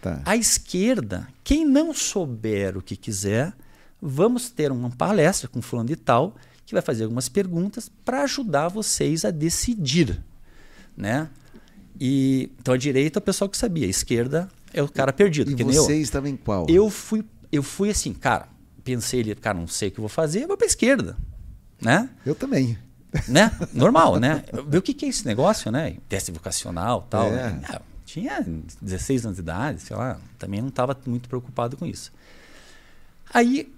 Tá. 0.00 0.22
A 0.24 0.36
esquerda, 0.36 1.28
quem 1.44 1.66
não 1.66 1.92
souber 1.92 2.76
o 2.76 2.82
que 2.82 2.96
quiser, 2.96 3.52
vamos 4.00 4.50
ter 4.50 4.72
uma 4.72 4.90
palestra 4.90 5.48
com 5.48 5.60
fulano 5.60 5.88
de 5.88 5.96
tal 5.96 6.34
que 6.64 6.72
vai 6.72 6.82
fazer 6.82 7.04
algumas 7.04 7.28
perguntas 7.28 7.90
para 8.04 8.22
ajudar 8.22 8.68
vocês 8.68 9.24
a 9.24 9.30
decidir, 9.30 10.22
né? 10.96 11.28
E 12.00 12.50
então 12.58 12.72
a 12.72 12.76
direita 12.78 13.18
é 13.18 13.20
o 13.20 13.22
pessoal 13.22 13.48
que 13.48 13.56
sabia, 13.56 13.86
a 13.86 13.90
esquerda 13.90 14.48
é 14.72 14.82
o 14.82 14.88
cara 14.88 15.12
perdido. 15.12 15.50
E 15.50 15.54
que 15.54 15.64
você 15.64 15.94
eu. 15.94 16.00
estava 16.00 16.28
em 16.28 16.36
qual? 16.36 16.66
Eu 16.68 16.88
fui, 16.88 17.24
eu 17.52 17.62
fui 17.62 17.90
assim, 17.90 18.12
cara, 18.12 18.48
pensei 18.82 19.34
cara, 19.34 19.58
não 19.58 19.66
sei 19.66 19.88
o 19.88 19.92
que 19.92 20.00
vou 20.00 20.08
fazer, 20.08 20.46
vou 20.46 20.56
para 20.56 20.66
esquerda, 20.66 21.16
né? 21.80 22.08
Eu 22.24 22.34
também. 22.34 22.78
Né? 23.28 23.50
Normal, 23.72 24.18
né? 24.18 24.44
Ver 24.66 24.78
o 24.78 24.82
que, 24.82 24.94
que 24.94 25.06
é 25.06 25.08
esse 25.08 25.26
negócio, 25.26 25.70
né? 25.70 25.96
Teste 26.08 26.30
vocacional, 26.30 27.06
tal. 27.10 27.26
É. 27.26 27.50
Né? 27.50 27.62
Tinha 28.04 28.44
16 28.80 29.26
anos 29.26 29.36
de 29.36 29.42
idade, 29.42 29.80
sei 29.80 29.96
lá, 29.96 30.18
também 30.38 30.60
não 30.60 30.68
estava 30.68 30.96
muito 31.06 31.28
preocupado 31.28 31.76
com 31.76 31.86
isso. 31.86 32.12
Aí, 33.32 33.72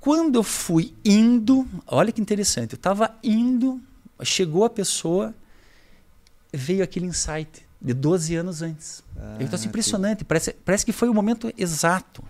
quando 0.00 0.36
eu 0.36 0.42
fui 0.42 0.92
indo, 1.04 1.66
olha 1.86 2.10
que 2.10 2.20
interessante, 2.20 2.72
eu 2.72 2.76
estava 2.76 3.14
indo, 3.22 3.80
chegou 4.22 4.64
a 4.64 4.70
pessoa, 4.70 5.34
veio 6.52 6.82
aquele 6.82 7.06
insight 7.06 7.66
de 7.80 7.94
12 7.94 8.34
anos 8.34 8.62
antes. 8.62 9.04
Ah, 9.16 9.36
eu 9.38 9.44
estou 9.44 9.56
assim, 9.56 9.68
impressionante, 9.68 10.18
que... 10.18 10.24
parece, 10.24 10.52
parece 10.64 10.84
que 10.84 10.92
foi 10.92 11.08
o 11.08 11.14
momento 11.14 11.52
exato. 11.56 12.24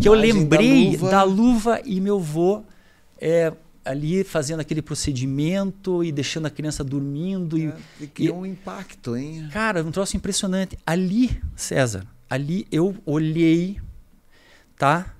que 0.00 0.08
eu 0.08 0.14
lembrei 0.14 0.96
da 0.96 0.98
luva... 0.98 1.10
da 1.10 1.22
luva, 1.22 1.80
e 1.84 2.00
meu 2.00 2.18
avô 2.18 2.62
é, 3.20 3.52
ali 3.88 4.22
fazendo 4.22 4.60
aquele 4.60 4.82
procedimento 4.82 6.04
e 6.04 6.12
deixando 6.12 6.44
a 6.44 6.50
criança 6.50 6.84
dormindo. 6.84 7.56
É, 7.56 7.74
e, 7.98 8.06
criou 8.06 8.36
e, 8.36 8.40
um 8.40 8.46
impacto, 8.46 9.16
hein? 9.16 9.48
Cara, 9.50 9.82
um 9.82 9.90
troço 9.90 10.14
impressionante. 10.14 10.78
Ali, 10.86 11.40
César, 11.56 12.06
ali 12.28 12.66
eu 12.70 12.94
olhei, 13.06 13.80
tá? 14.76 15.14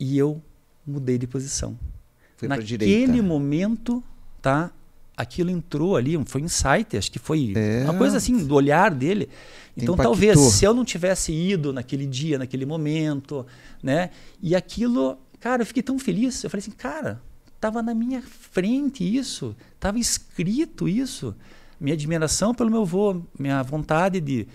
E 0.00 0.18
eu 0.18 0.42
mudei 0.84 1.16
de 1.16 1.28
posição. 1.28 1.78
Foi 2.36 2.48
Naquele 2.48 3.22
momento, 3.22 4.02
tá? 4.40 4.72
Aquilo 5.16 5.50
entrou 5.50 5.96
ali, 5.96 6.20
foi 6.24 6.40
insight, 6.40 6.96
acho 6.96 7.12
que 7.12 7.20
foi 7.20 7.52
é. 7.54 7.84
uma 7.84 7.94
coisa 7.94 8.16
assim 8.16 8.44
do 8.44 8.54
olhar 8.56 8.90
dele. 8.90 9.28
Então 9.76 9.94
Impactou. 9.94 10.12
talvez 10.12 10.40
se 10.40 10.64
eu 10.64 10.74
não 10.74 10.84
tivesse 10.84 11.32
ido 11.32 11.72
naquele 11.72 12.06
dia, 12.06 12.36
naquele 12.36 12.66
momento, 12.66 13.46
né? 13.80 14.10
E 14.42 14.56
aquilo, 14.56 15.16
cara, 15.38 15.62
eu 15.62 15.66
fiquei 15.66 15.84
tão 15.84 16.00
feliz. 16.00 16.42
Eu 16.42 16.50
falei 16.50 16.62
assim, 16.62 16.72
cara, 16.72 17.20
Estava 17.62 17.80
na 17.80 17.94
minha 17.94 18.20
frente 18.20 19.04
isso, 19.04 19.54
estava 19.76 19.96
escrito 19.96 20.88
isso. 20.88 21.32
Minha 21.80 21.94
admiração 21.94 22.52
pelo 22.52 22.68
meu 22.68 22.82
avô, 22.82 23.22
minha 23.38 23.62
vontade 23.62 24.20
de, 24.20 24.48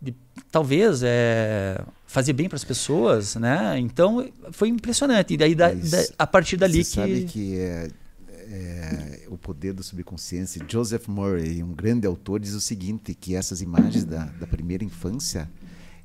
de 0.00 0.14
talvez 0.48 1.02
é, 1.02 1.84
fazer 2.06 2.32
bem 2.32 2.48
para 2.48 2.54
as 2.54 2.62
pessoas, 2.62 3.34
né? 3.34 3.76
Então 3.80 4.30
foi 4.52 4.68
impressionante. 4.68 5.34
E 5.34 5.36
daí 5.36 5.56
da, 5.56 5.74
da, 5.74 6.04
a 6.16 6.24
partir 6.24 6.56
dali 6.56 6.84
você 6.84 6.90
que 6.90 6.94
sabe 6.94 7.24
que 7.24 7.58
é, 7.58 7.88
é, 8.28 9.26
o 9.28 9.36
poder 9.36 9.72
do 9.72 9.82
subconsciente. 9.82 10.60
Joseph 10.68 11.08
Murray, 11.08 11.64
um 11.64 11.72
grande 11.72 12.06
autor, 12.06 12.38
diz 12.38 12.54
o 12.54 12.60
seguinte: 12.60 13.12
que 13.12 13.34
essas 13.34 13.60
imagens 13.60 14.04
da, 14.04 14.26
da 14.26 14.46
primeira 14.46 14.84
infância, 14.84 15.50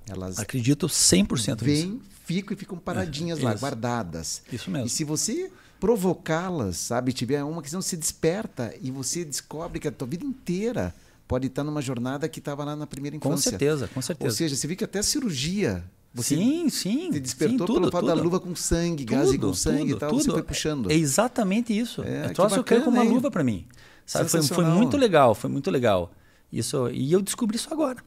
elas 0.10 0.40
acredito 0.40 0.88
100% 0.88 1.64
vêm, 1.64 1.86
nisso. 1.86 2.02
ficam 2.26 2.56
e 2.56 2.58
ficam 2.58 2.80
paradinhas 2.80 3.42
é, 3.42 3.44
lá, 3.44 3.54
guardadas. 3.54 4.42
Isso 4.52 4.72
mesmo. 4.72 4.88
E 4.88 4.90
se 4.90 5.04
você 5.04 5.52
provocá-las, 5.80 6.78
sabe? 6.78 7.14
Tiver 7.14 7.44
uma 7.44 7.62
que 7.62 7.72
não 7.74 7.82
se 7.82 7.98
desperta 7.98 8.74
e 8.82 8.92
você 8.92 9.24
descobre 9.24 9.80
que 9.80 9.88
a 9.88 9.92
tua 9.92 10.08
vida 10.08 10.26
inteira 10.26 10.94
pode 11.28 11.48
estar 11.48 11.64
numa 11.64 11.82
jornada 11.82 12.28
que 12.30 12.40
estava 12.40 12.64
lá 12.64 12.76
na 12.76 12.88
primeira 12.88 13.18
infância. 13.18 13.52
Com 13.52 13.58
certeza, 13.58 13.88
com 13.88 14.02
certeza. 14.02 14.30
Ou 14.30 14.36
seja, 14.36 14.56
você 14.56 14.68
vê 14.68 14.76
que 14.76 14.84
até 14.84 15.00
a 15.00 15.04
cirurgia 15.04 15.84
você 16.14 16.36
sim, 16.36 16.70
sim. 16.70 17.12
Te 17.12 17.20
despertou 17.20 17.60
sim, 17.60 17.66
tudo, 17.66 17.80
pelo 17.80 17.92
fato 17.92 18.06
tudo. 18.06 18.16
da 18.16 18.22
luva 18.22 18.40
com 18.40 18.56
sangue, 18.56 19.06
tudo, 19.06 19.16
gás 19.16 19.38
com 19.38 19.54
sangue 19.54 19.80
tudo, 19.80 19.92
e 19.92 20.00
tal, 20.00 20.10
tudo. 20.10 20.24
você 20.24 20.32
foi 20.32 20.44
puxando. 20.44 20.92
É 20.92 20.96
exatamente 20.96 21.78
isso. 21.78 22.02
É, 22.04 22.26
eu 22.26 22.34
trouxe 22.34 22.60
o 22.60 22.64
com 22.64 22.76
uma 22.90 23.04
luva 23.04 23.30
para 23.30 23.44
mim. 23.44 23.68
Sabe? 24.06 24.30
Foi, 24.30 24.42
foi 24.42 24.66
muito 24.66 24.98
legal, 24.98 25.36
foi 25.36 25.50
muito 25.50 25.70
legal. 25.70 26.12
Isso, 26.52 26.90
e 26.90 27.12
eu 27.12 27.22
descobri 27.22 27.58
isso 27.58 27.72
agora. 27.72 27.98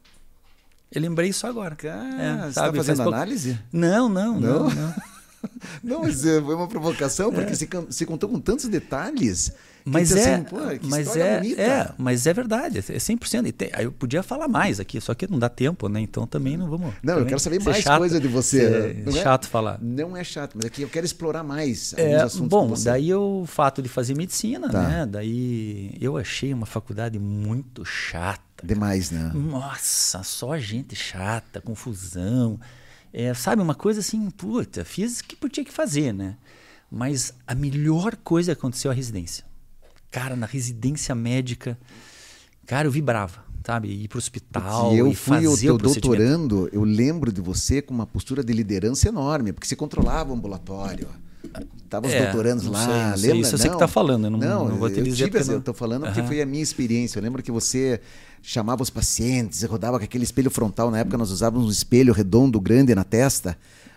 Eu 0.91 1.01
lembrei 1.01 1.29
isso 1.29 1.47
agora. 1.47 1.77
Cara, 1.77 2.23
é, 2.23 2.37
você 2.41 2.49
está 2.49 2.73
fazendo 2.73 3.03
análise? 3.03 3.59
Não, 3.73 4.09
não, 4.09 4.41
não. 4.41 4.69
não, 4.69 4.71
não. 4.71 4.95
Não, 5.83 6.01
mas 6.03 6.25
é, 6.25 6.41
foi 6.41 6.55
uma 6.55 6.69
provocação, 6.69 7.33
porque 7.33 7.53
é. 7.53 7.55
você, 7.55 7.67
você 7.67 8.07
contou 8.07 8.29
com 8.29 8.41
tantos 8.41 8.67
detalhes. 8.67 9.53
Mas 9.85 10.13
é, 10.15 10.35
assim, 10.35 10.47
mas 10.83 11.17
é, 11.17 11.41
bonita. 11.41 11.63
é, 11.63 11.93
mas 11.97 12.27
é 12.27 12.35
verdade, 12.35 12.79
é 12.79 12.83
100%. 12.83 13.47
E 13.47 13.53
tem, 13.53 13.71
eu 13.79 13.91
podia 13.91 14.23
falar 14.23 14.47
mais 14.47 14.79
aqui, 14.79 15.01
só 15.01 15.15
que 15.15 15.31
não 15.31 15.39
dá 15.39 15.49
tempo, 15.49 15.89
né? 15.89 16.01
Então 16.01 16.27
também 16.27 16.57
não 16.57 16.69
vamos. 16.69 16.95
Não, 17.03 17.19
eu 17.19 17.27
quero 17.27 17.41
saber 17.41 17.63
mais 17.63 17.79
chato, 17.79 17.99
coisa 17.99 18.21
de 18.21 18.29
você. 18.29 19.03
É 19.07 19.11
chato 19.11 19.49
falar. 19.49 19.79
Não 19.81 20.17
é 20.17 20.23
chato, 20.23 20.53
mas 20.55 20.67
aqui 20.67 20.83
eu 20.83 20.89
quero 20.89 21.07
explorar 21.07 21.43
mais 21.43 21.95
é, 21.95 22.15
alguns 22.15 22.23
assuntos. 22.23 22.49
Bom, 22.49 22.75
daí 22.85 23.15
o 23.15 23.45
fato 23.47 23.81
de 23.81 23.89
fazer 23.89 24.15
medicina, 24.15 24.69
tá. 24.69 24.83
né? 24.83 25.07
Daí 25.07 25.97
eu 26.01 26.17
achei 26.17 26.53
uma 26.53 26.67
faculdade 26.67 27.19
muito 27.19 27.85
chata. 27.85 28.43
Demais, 28.63 29.11
né? 29.11 29.33
Nossa, 29.35 30.23
só 30.23 30.59
gente 30.59 30.95
chata, 30.95 31.61
confusão. 31.63 32.61
É, 33.13 33.35
sabe, 33.35 33.61
uma 33.61 33.75
coisa 33.75 34.01
assim, 34.01 34.31
puta, 34.31 34.85
fiz 34.85 35.21
o 35.21 35.25
que 35.25 35.49
tinha 35.49 35.65
que 35.65 35.73
fazer, 35.73 36.13
né? 36.13 36.37
Mas 36.91 37.33
a 37.47 37.55
melhor 37.55 38.17
coisa 38.17 38.53
aconteceu 38.53 38.91
a 38.91 38.95
residência. 38.95 39.45
Cara, 40.11 40.35
na 40.35 40.47
residência 40.47 41.15
médica, 41.15 41.79
cara, 42.67 42.89
eu 42.89 42.93
vibrava, 42.93 43.45
sabe? 43.65 43.89
Ir 43.89 44.09
para 44.09 44.17
o 44.17 44.19
hospital 44.19 44.83
porque 44.89 45.01
eu 45.01 45.09
e 45.09 45.15
fui 45.15 45.37
fazer 45.37 45.49
o 45.49 45.59
teu 45.59 45.79
doutorando, 45.79 46.69
eu 46.73 46.83
lembro 46.83 47.33
de 47.33 47.41
você 47.41 47.81
com 47.81 47.95
uma 47.95 48.07
postura 48.07 48.43
de 48.43 48.53
liderança 48.53 49.09
enorme, 49.09 49.53
porque 49.53 49.67
você 49.67 49.77
controlava 49.77 50.31
o 50.31 50.35
ambulatório. 50.35 51.09
Tava 51.89 52.07
os 52.07 52.13
é, 52.13 52.25
doutorandos 52.25 52.67
lá, 52.67 53.17
sei, 53.17 53.29
lembra? 53.29 53.41
Isso 53.43 53.55
eu 53.55 53.59
sei 53.59 53.71
que 53.71 53.79
tá 53.79 53.89
falando, 53.89 54.27
eu 54.27 54.31
não, 54.31 54.39
não, 54.39 54.69
não 54.69 54.77
vou 54.77 54.89
te 54.89 55.03
dizer. 55.03 55.35
Eu, 55.35 55.55
eu 55.55 55.61
tô 55.61 55.75
falando 55.75 56.07
porque 56.07 56.23
foi 56.23 56.41
a 56.41 56.47
minha 56.47 56.63
experiência. 56.63 57.19
Eu 57.19 57.23
lembro 57.23 57.43
que 57.43 57.51
você 57.51 58.01
chamava 58.43 58.83
os 58.83 58.91
pacientes, 58.91 59.63
rodava 59.65 59.99
com 59.99 60.05
aquele 60.05 60.25
espelho 60.25 60.51
frontal. 60.51 60.91
Na 60.91 60.99
época 60.99 61.19
nós 61.19 61.31
usávamos 61.31 61.67
um 61.67 61.71
espelho 61.71 62.13
redondo, 62.13 62.61
grande 62.61 62.95
na 62.95 63.05
testa. 63.05 63.57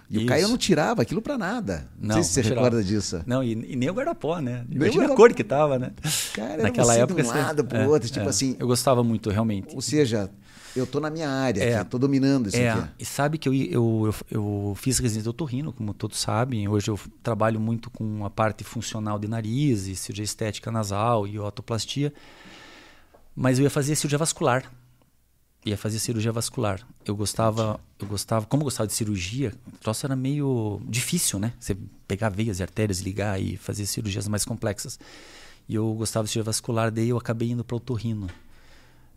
E 0.09 0.17
Isso. 0.17 0.25
o 0.25 0.27
Caio 0.27 0.47
não 0.47 0.57
tirava 0.57 1.01
aquilo 1.01 1.21
para 1.21 1.37
nada. 1.37 1.87
Não, 1.99 2.15
não 2.15 2.23
sei 2.23 2.43
se 2.43 2.49
você 2.49 2.53
recorda 2.53 2.83
disso. 2.83 3.21
Não, 3.25 3.43
e, 3.43 3.51
e 3.51 3.75
nem 3.75 3.89
o 3.89 3.93
guarda-pó, 3.93 4.39
né? 4.39 4.65
Imagina 4.69 5.05
a 5.05 5.15
cor 5.15 5.33
que 5.33 5.43
tava, 5.43 5.79
né? 5.79 5.91
Cara, 6.33 6.63
Naquela 6.63 6.95
época 6.95 7.23
de 7.23 7.29
um 7.29 7.31
lado 7.31 7.63
pro 7.63 7.77
é, 7.77 7.87
outro, 7.87 8.09
tipo 8.09 8.25
é, 8.25 8.29
assim. 8.29 8.55
Eu 8.59 8.67
gostava 8.67 9.03
muito, 9.03 9.29
realmente. 9.29 9.73
Ou 9.75 9.81
seja, 9.81 10.29
eu 10.75 10.87
tô 10.87 10.99
na 10.99 11.09
minha 11.09 11.29
área, 11.29 11.63
é, 11.63 11.75
aqui, 11.77 11.89
tô 11.89 11.99
dominando 11.99 12.47
isso 12.47 12.57
é, 12.57 12.69
aqui. 12.69 12.89
E 12.99 13.05
sabe 13.05 13.37
que 13.37 13.47
eu, 13.47 13.53
eu, 13.53 13.71
eu, 13.71 14.15
eu 14.31 14.73
fiz 14.75 14.97
residência 14.99 15.23
de 15.23 15.29
otorrino, 15.29 15.71
como 15.71 15.93
todos 15.93 16.19
sabem. 16.19 16.67
Hoje 16.67 16.89
eu 16.89 16.99
trabalho 17.21 17.59
muito 17.59 17.89
com 17.91 18.25
a 18.25 18.29
parte 18.29 18.63
funcional 18.63 19.19
de 19.19 19.27
nariz, 19.27 19.87
e 19.87 19.95
cirurgia 19.95 20.23
estética 20.23 20.71
nasal 20.71 21.27
e 21.27 21.37
otoplastia. 21.37 22.13
Mas 23.35 23.59
eu 23.59 23.63
ia 23.63 23.69
fazer 23.69 23.95
cirurgia 23.95 24.17
vascular. 24.17 24.71
Ia 25.65 25.77
fazer 25.77 25.99
cirurgia 25.99 26.31
vascular. 26.31 26.85
Eu 27.05 27.15
gostava, 27.15 27.79
eu 27.99 28.07
gostava, 28.07 28.45
como 28.45 28.61
eu 28.61 28.65
gostava 28.65 28.87
de 28.87 28.93
cirurgia, 28.93 29.53
o 29.73 29.77
troço 29.77 30.05
era 30.05 30.15
meio 30.15 30.81
difícil, 30.87 31.39
né? 31.39 31.53
Você 31.59 31.77
pegar 32.07 32.29
veias 32.29 32.59
e 32.59 32.63
artérias, 32.63 32.99
ligar 32.99 33.39
e 33.39 33.57
fazer 33.57 33.85
cirurgias 33.85 34.27
mais 34.27 34.43
complexas. 34.43 34.99
E 35.69 35.75
eu 35.75 35.93
gostava 35.93 36.25
de 36.25 36.31
cirurgia 36.31 36.51
vascular, 36.51 36.91
daí 36.91 37.09
eu 37.09 37.17
acabei 37.17 37.51
indo 37.51 37.63
para 37.63 37.75
o 37.75 37.77
otorrino 37.77 38.27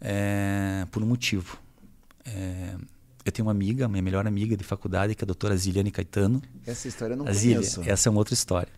é, 0.01 0.87
por 0.91 1.03
um 1.03 1.07
motivo. 1.07 1.59
É, 2.25 2.75
eu 3.25 3.33
tenho 3.33 3.47
uma 3.47 3.53
amiga, 3.53 3.89
minha 3.89 4.03
melhor 4.03 4.27
amiga 4.27 4.57
de 4.57 4.65
faculdade, 4.65 5.15
que 5.15 5.23
é 5.23 5.25
a 5.25 5.27
doutora 5.27 5.57
Ziliane 5.57 5.91
Caetano. 5.91 6.41
Essa 6.65 6.89
história 6.89 7.15
eu 7.15 7.17
não 7.17 7.27
a 7.27 7.33
conheço. 7.33 7.83
essa 7.85 8.09
é 8.09 8.11
uma 8.11 8.19
outra 8.19 8.35
história. 8.35 8.73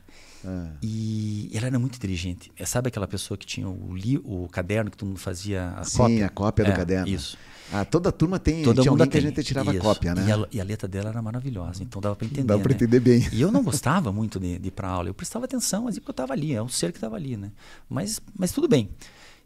Ah. 0.45 0.71
E 0.83 1.51
ela 1.53 1.66
era 1.66 1.79
muito 1.79 1.97
inteligente. 1.97 2.51
É, 2.57 2.64
sabe 2.64 2.89
aquela 2.89 3.07
pessoa 3.07 3.37
que 3.37 3.45
tinha 3.45 3.69
o, 3.69 3.95
li, 3.95 4.19
o 4.25 4.49
caderno 4.49 4.91
que 4.91 4.97
todo 4.97 5.09
mundo 5.09 5.19
fazia 5.19 5.75
a 5.77 5.85
Sim, 5.85 5.97
cópia? 5.99 6.27
a 6.27 6.29
cópia 6.31 6.64
do 6.64 6.71
é, 6.71 6.77
caderno. 6.77 7.09
Isso. 7.09 7.37
Ah, 7.73 7.85
toda 7.85 8.09
a 8.09 8.12
turma 8.12 8.39
tem, 8.39 8.62
toda 8.62 8.81
tinha 8.81 8.91
mundo 8.91 9.03
alguém 9.03 9.11
tem. 9.11 9.21
que 9.21 9.27
a 9.27 9.31
gente 9.31 9.47
tirava 9.47 9.73
Isso. 9.73 9.83
cópia, 9.83 10.14
né? 10.14 10.27
E 10.27 10.33
a, 10.33 10.49
e 10.53 10.61
a, 10.61 10.64
letra 10.64 10.89
dela 10.89 11.11
era 11.11 11.21
maravilhosa, 11.21 11.83
então 11.83 12.01
dava 12.01 12.16
para 12.16 12.27
entender. 12.27 12.47
Dava 12.47 12.62
para 12.62 12.71
né? 12.71 12.77
entender 12.77 13.01
bem. 13.01 13.29
E 13.31 13.43
eu 13.43 13.53
não 13.53 13.62
gostava 13.64 14.11
muito 14.11 14.41
de, 14.41 14.59
de 14.59 14.69
ir 14.69 14.71
para 14.71 14.89
aula. 14.89 15.09
Eu 15.09 15.14
prestava 15.14 15.45
atenção, 15.45 15.85
mas 15.85 15.97
porque 15.97 16.11
eu 16.11 16.12
estava 16.12 16.33
ali, 16.33 16.55
é 16.55 16.62
um 16.62 16.69
ser 16.69 16.93
que 16.93 16.97
estava 16.97 17.16
ali, 17.16 17.37
né? 17.37 17.51
Mas, 17.89 18.21
mas 18.35 18.53
tudo 18.53 18.69
bem. 18.69 18.89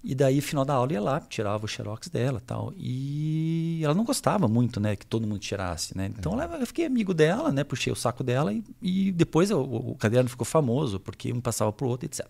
E 0.04 0.16
daí, 0.16 0.40
final 0.40 0.64
da 0.64 0.74
aula, 0.74 0.92
ia 0.92 1.00
lá, 1.00 1.20
tirava 1.20 1.64
o 1.64 1.68
xerox 1.68 2.08
dela 2.08 2.42
tal. 2.44 2.72
E 2.76 3.80
ela 3.84 3.94
não 3.94 4.04
gostava 4.04 4.48
muito, 4.48 4.80
né? 4.80 4.96
Que 4.96 5.06
todo 5.06 5.26
mundo 5.26 5.38
tirasse, 5.38 5.96
né? 5.96 6.06
Então, 6.06 6.40
é. 6.42 6.60
eu 6.60 6.66
fiquei 6.66 6.86
amigo 6.86 7.14
dela, 7.14 7.52
né? 7.52 7.62
Puxei 7.62 7.92
o 7.92 7.96
saco 7.96 8.24
dela 8.24 8.52
e, 8.52 8.64
e 8.82 9.12
depois 9.12 9.52
o, 9.52 9.60
o, 9.60 9.94
caderno 9.94 10.28
ficou 10.28 10.44
famoso, 10.44 10.98
porque 10.98 11.32
um 11.32 11.40
passava 11.40 11.72
pro 11.72 11.86
outro, 11.86 12.06
etc. 12.06 12.26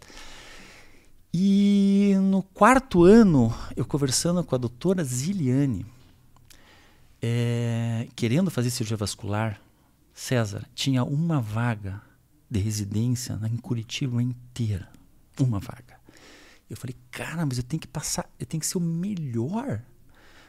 E 1.32 2.14
no 2.20 2.42
quarto 2.42 3.04
ano, 3.04 3.54
eu 3.74 3.86
conversando 3.86 4.44
com 4.44 4.54
a 4.54 4.58
doutora 4.58 5.02
Ziliane, 5.02 5.86
é, 7.22 8.06
querendo 8.14 8.50
fazer 8.50 8.68
cirurgia 8.68 8.98
vascular, 8.98 9.58
César, 10.12 10.68
tinha 10.74 11.02
uma 11.04 11.40
vaga 11.40 12.02
de 12.50 12.60
residência 12.60 13.40
em 13.50 13.56
Curitiba 13.56 14.22
inteira. 14.22 14.90
Uma 15.40 15.58
vaga. 15.58 16.01
Eu 16.72 16.76
falei, 16.78 16.96
cara, 17.10 17.44
mas 17.44 17.58
eu 17.58 17.62
tenho 17.62 17.78
que 17.78 17.86
passar, 17.86 18.26
eu 18.40 18.46
tenho 18.46 18.58
que 18.58 18.66
ser 18.66 18.78
o 18.78 18.80
melhor. 18.80 19.82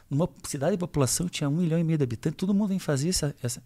Numa 0.10 0.30
cidade 0.48 0.72
de 0.72 0.78
população 0.78 1.28
tinha 1.28 1.50
um 1.50 1.58
milhão 1.58 1.78
e 1.78 1.84
meio 1.84 1.98
de 1.98 2.04
habitantes, 2.06 2.38
todo 2.38 2.54
mundo 2.54 2.70
vem 2.70 2.80
fazer 2.80 3.10
essa. 3.10 3.36
essa. 3.44 3.62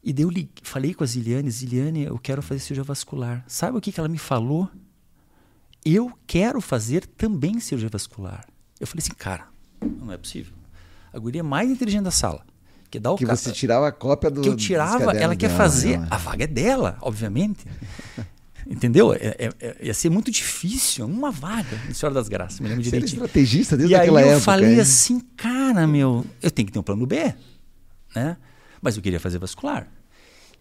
E 0.00 0.12
daí 0.12 0.22
eu 0.22 0.30
li, 0.30 0.48
falei 0.62 0.94
com 0.94 1.02
a 1.02 1.06
Ziliane, 1.08 1.50
Ziliane, 1.50 2.04
eu 2.04 2.16
quero 2.20 2.40
fazer 2.40 2.60
cirurgia 2.60 2.84
vascular. 2.84 3.44
Sabe 3.48 3.76
o 3.76 3.80
que, 3.80 3.90
que 3.90 3.98
ela 3.98 4.08
me 4.08 4.16
falou? 4.16 4.70
Eu 5.84 6.16
quero 6.24 6.60
fazer 6.60 7.04
também 7.04 7.58
cirurgia 7.58 7.88
vascular. 7.88 8.46
Eu 8.78 8.86
falei 8.86 9.02
assim, 9.02 9.14
cara, 9.14 9.48
não 9.80 10.12
é 10.12 10.16
possível. 10.16 10.54
A 11.12 11.18
guria 11.18 11.42
mais 11.42 11.68
inteligente 11.68 12.04
da 12.04 12.12
sala. 12.12 12.46
Que, 12.88 13.00
dá 13.00 13.10
o 13.10 13.16
que 13.16 13.26
você 13.26 13.50
tirava 13.50 13.88
a 13.88 13.92
cópia 13.92 14.30
do 14.30 14.40
Que 14.40 14.48
eu 14.48 14.54
tirava, 14.54 15.10
ela 15.16 15.34
quer 15.34 15.48
dela, 15.48 15.58
fazer. 15.58 15.98
Né? 15.98 16.06
A 16.08 16.16
vaga 16.16 16.44
é 16.44 16.46
dela, 16.46 16.96
obviamente. 17.00 17.66
Entendeu? 18.68 19.12
É, 19.12 19.36
é, 19.38 19.50
é, 19.60 19.76
ia 19.86 19.94
ser 19.94 20.10
muito 20.10 20.30
difícil, 20.30 21.06
uma 21.06 21.30
vaga 21.30 21.80
em 21.88 21.94
Senhora 21.94 22.14
das 22.14 22.28
Graças, 22.28 22.58
me 22.58 22.68
lembro 22.68 22.82
Você 22.82 22.90
direitinho. 22.90 23.18
era 23.20 23.26
estrategista 23.26 23.76
desde 23.76 23.94
e 23.94 23.96
aquela 23.96 24.18
aí 24.18 24.24
eu 24.26 24.30
época, 24.32 24.44
falei 24.44 24.80
assim, 24.80 25.20
cara, 25.36 25.86
meu, 25.86 26.26
eu 26.42 26.50
tenho 26.50 26.66
que 26.66 26.72
ter 26.72 26.78
um 26.78 26.82
plano 26.82 27.06
B, 27.06 27.32
né? 28.14 28.36
Mas 28.82 28.96
eu 28.96 29.02
queria 29.02 29.20
fazer 29.20 29.38
vascular. 29.38 29.88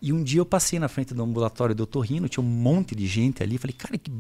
E 0.02 0.14
um 0.14 0.24
dia 0.24 0.40
eu 0.40 0.46
passei 0.46 0.78
na 0.78 0.88
frente 0.88 1.14
do 1.14 1.24
ambulatório 1.24 1.74
do 1.74 1.84
Otorrino, 1.84 2.30
tinha 2.30 2.44
um 2.44 2.48
monte 2.48 2.94
de 2.94 3.08
gente 3.08 3.42
ali, 3.42 3.58
falei, 3.58 3.74
cara, 3.74 3.98
que 3.98 4.12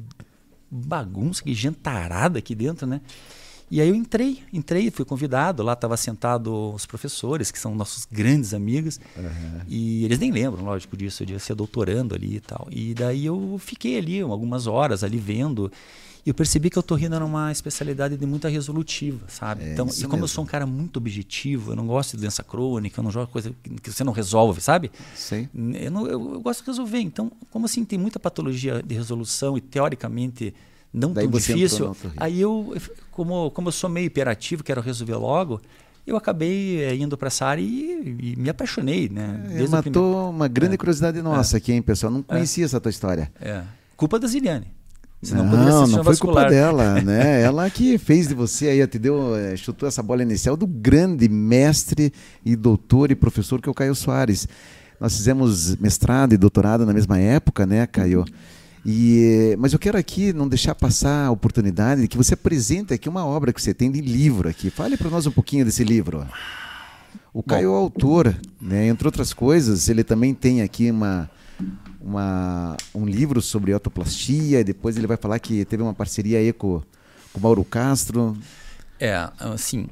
bagunça, 0.69 1.43
que 1.43 1.53
gentarada 1.53 2.39
aqui 2.39 2.55
dentro, 2.55 2.87
né? 2.87 3.01
E 3.69 3.81
aí 3.81 3.89
eu 3.89 3.95
entrei, 3.95 4.43
entrei, 4.53 4.91
fui 4.91 5.03
convidado, 5.03 5.63
lá 5.63 5.73
estava 5.73 5.97
sentado 5.97 6.73
os 6.73 6.85
professores, 6.85 7.49
que 7.49 7.57
são 7.57 7.73
nossos 7.73 8.05
grandes 8.05 8.53
amigos, 8.53 8.99
uhum. 9.17 9.61
e 9.67 10.05
eles 10.05 10.19
nem 10.19 10.31
lembram, 10.31 10.63
lógico, 10.63 10.95
disso, 10.95 11.23
eu 11.23 11.27
devia 11.27 11.39
ser 11.39 11.55
doutorando 11.55 12.13
ali 12.13 12.35
e 12.35 12.39
tal. 12.39 12.67
E 12.69 12.93
daí 12.93 13.25
eu 13.25 13.59
fiquei 13.59 13.97
ali 13.97 14.21
algumas 14.21 14.67
horas 14.67 15.03
ali 15.03 15.17
vendo, 15.17 15.71
e 16.23 16.29
eu 16.29 16.33
percebi 16.33 16.69
que 16.69 16.77
a 16.77 16.81
otorrino 16.81 17.15
era 17.15 17.25
uma 17.25 17.51
especialidade 17.51 18.17
de 18.17 18.25
muita 18.25 18.49
resolutiva, 18.49 19.25
sabe? 19.27 19.63
É, 19.63 19.73
então, 19.73 19.87
e 19.87 20.01
como 20.01 20.13
mesmo. 20.13 20.23
eu 20.23 20.27
sou 20.27 20.43
um 20.43 20.47
cara 20.47 20.65
muito 20.65 20.97
objetivo, 20.97 21.71
eu 21.71 21.75
não 21.75 21.87
gosto 21.87 22.15
de 22.15 22.21
doença 22.21 22.43
crônica, 22.43 22.99
eu 22.99 23.03
não 23.03 23.11
jogo 23.11 23.31
coisa 23.31 23.51
que 23.81 23.91
você 23.91 24.03
não 24.03 24.11
resolve, 24.11 24.61
sabe? 24.61 24.91
Sim. 25.15 25.47
Eu, 25.73 25.91
não, 25.91 26.07
eu, 26.07 26.33
eu 26.33 26.41
gosto 26.41 26.61
de 26.61 26.67
resolver. 26.67 26.99
Então, 26.99 27.31
como 27.51 27.65
assim 27.65 27.85
tem 27.85 27.97
muita 27.97 28.19
patologia 28.19 28.81
de 28.81 28.95
resolução 28.95 29.55
e 29.57 29.61
teoricamente 29.61 30.53
não 30.95 31.11
Daí 31.11 31.27
tão 31.27 31.37
difícil. 31.37 31.95
Aí 32.15 32.39
eu, 32.39 32.73
como, 33.11 33.51
como 33.51 33.67
eu 33.67 33.71
sou 33.71 33.89
meio 33.89 34.05
hiperativo, 34.05 34.63
quero 34.63 34.79
resolver 34.79 35.15
logo, 35.15 35.61
eu 36.07 36.15
acabei 36.15 36.83
é, 36.83 36.95
indo 36.95 37.17
para 37.17 37.27
essa 37.27 37.45
área 37.45 37.61
e, 37.61 38.15
e, 38.19 38.35
me 38.37 38.49
apaixonei, 38.49 39.09
né? 39.09 39.43
É, 39.51 39.67
matou 39.67 40.29
uma 40.29 40.47
grande 40.47 40.75
é. 40.75 40.77
curiosidade 40.77 41.21
nossa 41.21 41.55
é. 41.55 41.57
aqui, 41.57 41.73
hein, 41.73 41.81
pessoal? 41.81 42.13
Não 42.13 42.23
conhecia 42.23 42.63
essa 42.63 42.79
tua 42.79 42.89
história. 42.89 43.29
É. 43.41 43.61
Culpa 43.97 44.17
da 44.17 44.27
Ziliane. 44.27 44.67
Senão 45.21 45.43
não, 45.45 45.87
não 45.87 46.03
foi 46.03 46.15
culpa 46.17 46.45
dela, 46.45 47.01
né? 47.01 47.41
Ela 47.41 47.69
que 47.69 47.97
fez 47.97 48.27
de 48.27 48.33
você 48.33 48.67
aí, 48.67 48.87
te 48.87 48.99
deu, 48.99 49.33
chutou 49.57 49.89
essa 49.89 50.03
bola 50.03 50.21
inicial 50.21 50.55
do 50.55 50.67
grande 50.67 51.27
mestre 51.27 52.13
e 52.45 52.55
doutor 52.55 53.11
e 53.11 53.15
professor 53.15 53.61
que 53.61 53.67
é 53.67 53.71
o 53.71 53.75
Caio 53.75 53.95
Soares. 53.95 54.47
Nós 54.99 55.17
fizemos 55.17 55.75
mestrado 55.77 56.33
e 56.33 56.37
doutorado 56.37 56.85
na 56.85 56.93
mesma 56.93 57.19
época, 57.19 57.65
né, 57.65 57.85
Caio? 57.87 58.23
E, 58.85 59.55
mas 59.57 59.73
eu 59.73 59.79
quero 59.79 59.97
aqui 59.97 60.31
não 60.31 60.47
deixar 60.47 60.75
passar 60.75 61.25
a 61.25 61.31
oportunidade 61.31 62.01
de 62.01 62.07
que 62.07 62.15
você 62.15 62.35
apresente 62.35 62.93
aqui 62.93 63.09
uma 63.09 63.25
obra 63.25 63.51
que 63.51 63.59
você 63.59 63.73
tem 63.73 63.91
de 63.91 63.99
livro 63.99 64.47
aqui. 64.47 64.69
Fale 64.69 64.95
para 64.95 65.09
nós 65.09 65.25
um 65.25 65.31
pouquinho 65.31 65.65
desse 65.65 65.83
livro. 65.83 66.27
O 67.33 67.41
Caio 67.41 67.69
é 67.69 67.71
o 67.71 67.75
autor, 67.75 68.37
né? 68.61 68.87
entre 68.87 69.07
outras 69.07 69.33
coisas, 69.33 69.89
ele 69.89 70.03
também 70.03 70.33
tem 70.35 70.61
aqui 70.61 70.91
uma, 70.91 71.29
uma, 71.99 72.77
um 72.93 73.05
livro 73.05 73.41
sobre 73.41 73.73
autoplastia, 73.73 74.59
e 74.59 74.63
depois 74.63 74.95
ele 74.95 75.07
vai 75.07 75.17
falar 75.17 75.39
que 75.39 75.65
teve 75.65 75.81
uma 75.81 75.93
parceria 75.93 76.37
aí 76.37 76.53
com, 76.53 76.81
com 77.33 77.39
o 77.39 77.41
Mauro 77.41 77.65
Castro. 77.65 78.37
É, 78.99 79.29
assim. 79.39 79.89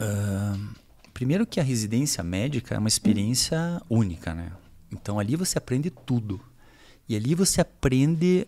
Uh, 0.00 0.68
primeiro 1.14 1.46
que 1.46 1.58
a 1.58 1.62
residência 1.62 2.22
médica 2.22 2.74
é 2.74 2.78
uma 2.78 2.88
experiência 2.88 3.80
única, 3.88 4.34
né? 4.34 4.52
Então 4.92 5.18
ali 5.18 5.34
você 5.34 5.56
aprende 5.56 5.90
tudo. 5.90 6.38
E 7.08 7.14
ali 7.14 7.34
você 7.34 7.60
aprende 7.60 8.46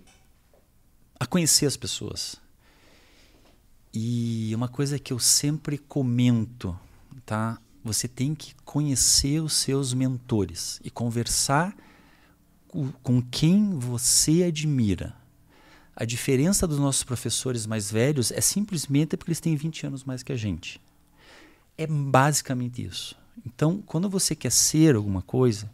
a 1.18 1.26
conhecer 1.26 1.66
as 1.66 1.76
pessoas. 1.76 2.36
E 3.92 4.52
uma 4.54 4.68
coisa 4.68 4.98
que 4.98 5.12
eu 5.12 5.18
sempre 5.18 5.78
comento, 5.78 6.78
tá? 7.24 7.58
Você 7.84 8.06
tem 8.06 8.34
que 8.34 8.54
conhecer 8.64 9.40
os 9.40 9.54
seus 9.54 9.94
mentores 9.94 10.80
e 10.84 10.90
conversar 10.90 11.74
com 13.02 13.22
quem 13.22 13.78
você 13.78 14.42
admira. 14.42 15.16
A 15.96 16.04
diferença 16.04 16.66
dos 16.66 16.78
nossos 16.78 17.02
professores 17.02 17.66
mais 17.66 17.90
velhos 17.90 18.30
é 18.30 18.40
simplesmente 18.40 19.16
porque 19.16 19.30
eles 19.30 19.40
têm 19.40 19.56
20 19.56 19.86
anos 19.86 20.04
mais 20.04 20.22
que 20.22 20.32
a 20.32 20.36
gente. 20.36 20.80
É 21.76 21.86
basicamente 21.86 22.84
isso. 22.84 23.16
Então, 23.44 23.82
quando 23.84 24.08
você 24.08 24.34
quer 24.34 24.52
ser 24.52 24.94
alguma 24.94 25.22
coisa, 25.22 25.70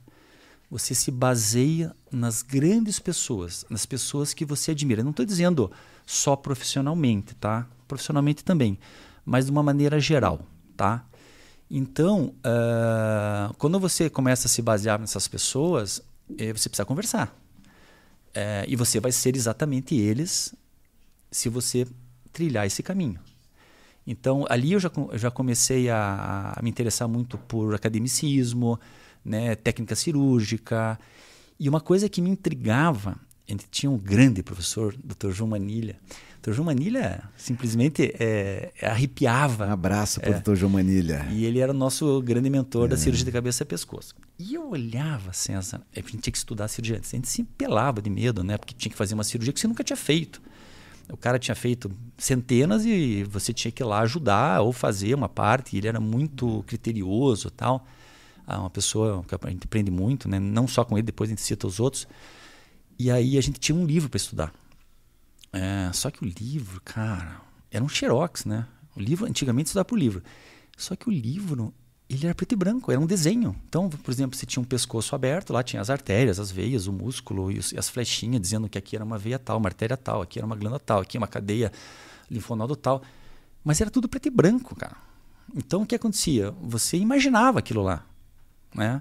você 0.70 0.94
se 0.94 1.10
baseia 1.10 1.94
nas 2.10 2.42
grandes 2.42 2.98
pessoas, 2.98 3.64
nas 3.68 3.86
pessoas 3.86 4.34
que 4.34 4.44
você 4.44 4.70
admira. 4.70 5.02
Não 5.02 5.10
estou 5.10 5.24
dizendo 5.24 5.70
só 6.06 6.36
profissionalmente, 6.36 7.34
tá? 7.34 7.66
Profissionalmente 7.86 8.44
também, 8.44 8.78
mas 9.24 9.46
de 9.46 9.50
uma 9.50 9.62
maneira 9.62 10.00
geral, 10.00 10.40
tá? 10.76 11.04
Então, 11.70 12.34
uh, 12.38 13.54
quando 13.58 13.80
você 13.80 14.10
começa 14.10 14.46
a 14.46 14.50
se 14.50 14.62
basear 14.62 14.98
nessas 14.98 15.26
pessoas, 15.26 16.02
eh, 16.38 16.52
você 16.52 16.68
precisa 16.68 16.84
conversar. 16.84 17.34
Eh, 18.34 18.64
e 18.68 18.76
você 18.76 19.00
vai 19.00 19.12
ser 19.12 19.36
exatamente 19.36 19.94
eles 19.94 20.54
se 21.30 21.48
você 21.48 21.86
trilhar 22.32 22.66
esse 22.66 22.82
caminho. 22.82 23.20
Então, 24.06 24.44
ali 24.50 24.72
eu 24.72 24.80
já, 24.80 24.90
eu 25.10 25.18
já 25.18 25.30
comecei 25.30 25.88
a, 25.88 26.52
a 26.56 26.62
me 26.62 26.68
interessar 26.68 27.08
muito 27.08 27.38
por 27.38 27.74
academicismo, 27.74 28.78
né, 29.24 29.54
técnica 29.54 29.94
cirúrgica. 29.94 30.98
E 31.58 31.68
uma 31.68 31.80
coisa 31.80 32.08
que 32.08 32.20
me 32.20 32.30
intrigava, 32.30 33.16
a 33.48 33.52
gente 33.52 33.66
tinha 33.70 33.90
um 33.90 33.98
grande 33.98 34.42
professor, 34.42 34.94
Dr. 35.02 35.30
João 35.30 35.50
Manilha. 35.50 35.96
Dr. 36.42 36.52
João 36.52 36.66
Manilha 36.66 37.22
simplesmente 37.38 38.14
é, 38.18 38.72
arrepiava. 38.82 39.66
Um 39.66 39.72
abraço 39.72 40.20
para 40.20 40.30
o 40.30 40.34
é, 40.34 40.40
Dr. 40.40 40.54
João 40.54 40.72
Manilha. 40.72 41.26
E 41.30 41.44
ele 41.46 41.58
era 41.58 41.72
o 41.72 41.74
nosso 41.74 42.20
grande 42.20 42.50
mentor 42.50 42.84
é. 42.84 42.88
da 42.88 42.96
cirurgia 42.98 43.24
de 43.24 43.32
cabeça 43.32 43.62
e 43.62 43.66
pescoço. 43.66 44.14
E 44.38 44.54
eu 44.54 44.68
olhava, 44.68 45.32
César, 45.32 45.80
a 45.96 46.00
gente 46.00 46.18
tinha 46.18 46.32
que 46.32 46.36
estudar 46.36 46.68
cirurgia 46.68 46.98
antes. 46.98 47.14
A 47.14 47.16
gente 47.16 47.28
se 47.28 47.44
pelava 47.44 48.02
de 48.02 48.10
medo, 48.10 48.44
né? 48.44 48.58
Porque 48.58 48.74
tinha 48.74 48.90
que 48.90 48.96
fazer 48.96 49.14
uma 49.14 49.24
cirurgia 49.24 49.52
que 49.54 49.60
você 49.60 49.66
nunca 49.66 49.82
tinha 49.82 49.96
feito. 49.96 50.42
O 51.08 51.16
cara 51.16 51.38
tinha 51.38 51.54
feito 51.54 51.90
centenas 52.16 52.84
e 52.84 53.24
você 53.24 53.52
tinha 53.52 53.70
que 53.70 53.82
ir 53.82 53.86
lá 53.86 54.00
ajudar 54.00 54.60
ou 54.60 54.72
fazer 54.72 55.14
uma 55.14 55.28
parte. 55.28 55.76
Ele 55.76 55.88
era 55.88 56.00
muito 56.00 56.62
criterioso 56.66 57.50
tal. 57.50 57.86
Uma 58.46 58.70
pessoa 58.70 59.24
que 59.24 59.34
a 59.34 59.50
gente 59.50 59.64
aprende 59.64 59.90
muito, 59.90 60.28
né? 60.28 60.38
não 60.38 60.68
só 60.68 60.84
com 60.84 60.96
ele, 60.96 61.06
depois 61.06 61.28
a 61.28 61.32
gente 61.32 61.42
cita 61.42 61.66
os 61.66 61.80
outros. 61.80 62.06
E 62.98 63.10
aí 63.10 63.36
a 63.38 63.40
gente 63.40 63.58
tinha 63.58 63.76
um 63.76 63.84
livro 63.84 64.08
para 64.08 64.16
estudar. 64.16 64.52
É, 65.52 65.90
só 65.92 66.10
que 66.10 66.24
o 66.24 66.26
livro, 66.26 66.80
cara, 66.84 67.40
era 67.70 67.82
um 67.82 67.88
xerox, 67.88 68.44
né? 68.44 68.66
O 68.96 69.00
livro, 69.00 69.26
antigamente 69.26 69.66
estudava 69.66 69.84
por 69.84 69.98
livro. 69.98 70.22
Só 70.76 70.94
que 70.96 71.08
o 71.08 71.12
livro, 71.12 71.72
ele 72.08 72.26
era 72.26 72.34
preto 72.34 72.52
e 72.52 72.56
branco, 72.56 72.90
era 72.90 73.00
um 73.00 73.06
desenho. 73.06 73.56
Então, 73.68 73.88
por 73.88 74.10
exemplo, 74.10 74.36
você 74.36 74.46
tinha 74.46 74.60
um 74.60 74.66
pescoço 74.66 75.14
aberto, 75.14 75.52
lá 75.52 75.62
tinha 75.62 75.80
as 75.80 75.90
artérias, 75.90 76.38
as 76.38 76.50
veias, 76.50 76.86
o 76.86 76.92
músculo 76.92 77.50
e, 77.50 77.58
as 77.58 77.88
flechinhas 77.88 78.40
dizendo 78.40 78.68
que 78.68 78.78
aqui 78.78 78.96
era 78.96 79.04
uma 79.04 79.18
veia 79.18 79.38
tal, 79.38 79.58
uma 79.58 79.68
artéria 79.68 79.96
tal, 79.96 80.22
aqui 80.22 80.38
era 80.38 80.46
uma 80.46 80.56
glândula 80.56 80.80
tal, 80.80 81.00
aqui 81.00 81.16
uma 81.16 81.26
cadeia 81.26 81.72
linfonodo 82.30 82.76
tal. 82.76 83.02
Mas 83.62 83.80
era 83.80 83.90
tudo 83.90 84.08
preto 84.08 84.26
e 84.26 84.30
branco, 84.30 84.74
cara. 84.74 84.96
Então, 85.54 85.82
o 85.82 85.86
que 85.86 85.94
acontecia? 85.94 86.52
Você 86.62 86.96
imaginava 86.96 87.60
aquilo 87.60 87.82
lá, 87.82 88.04
né? 88.74 89.00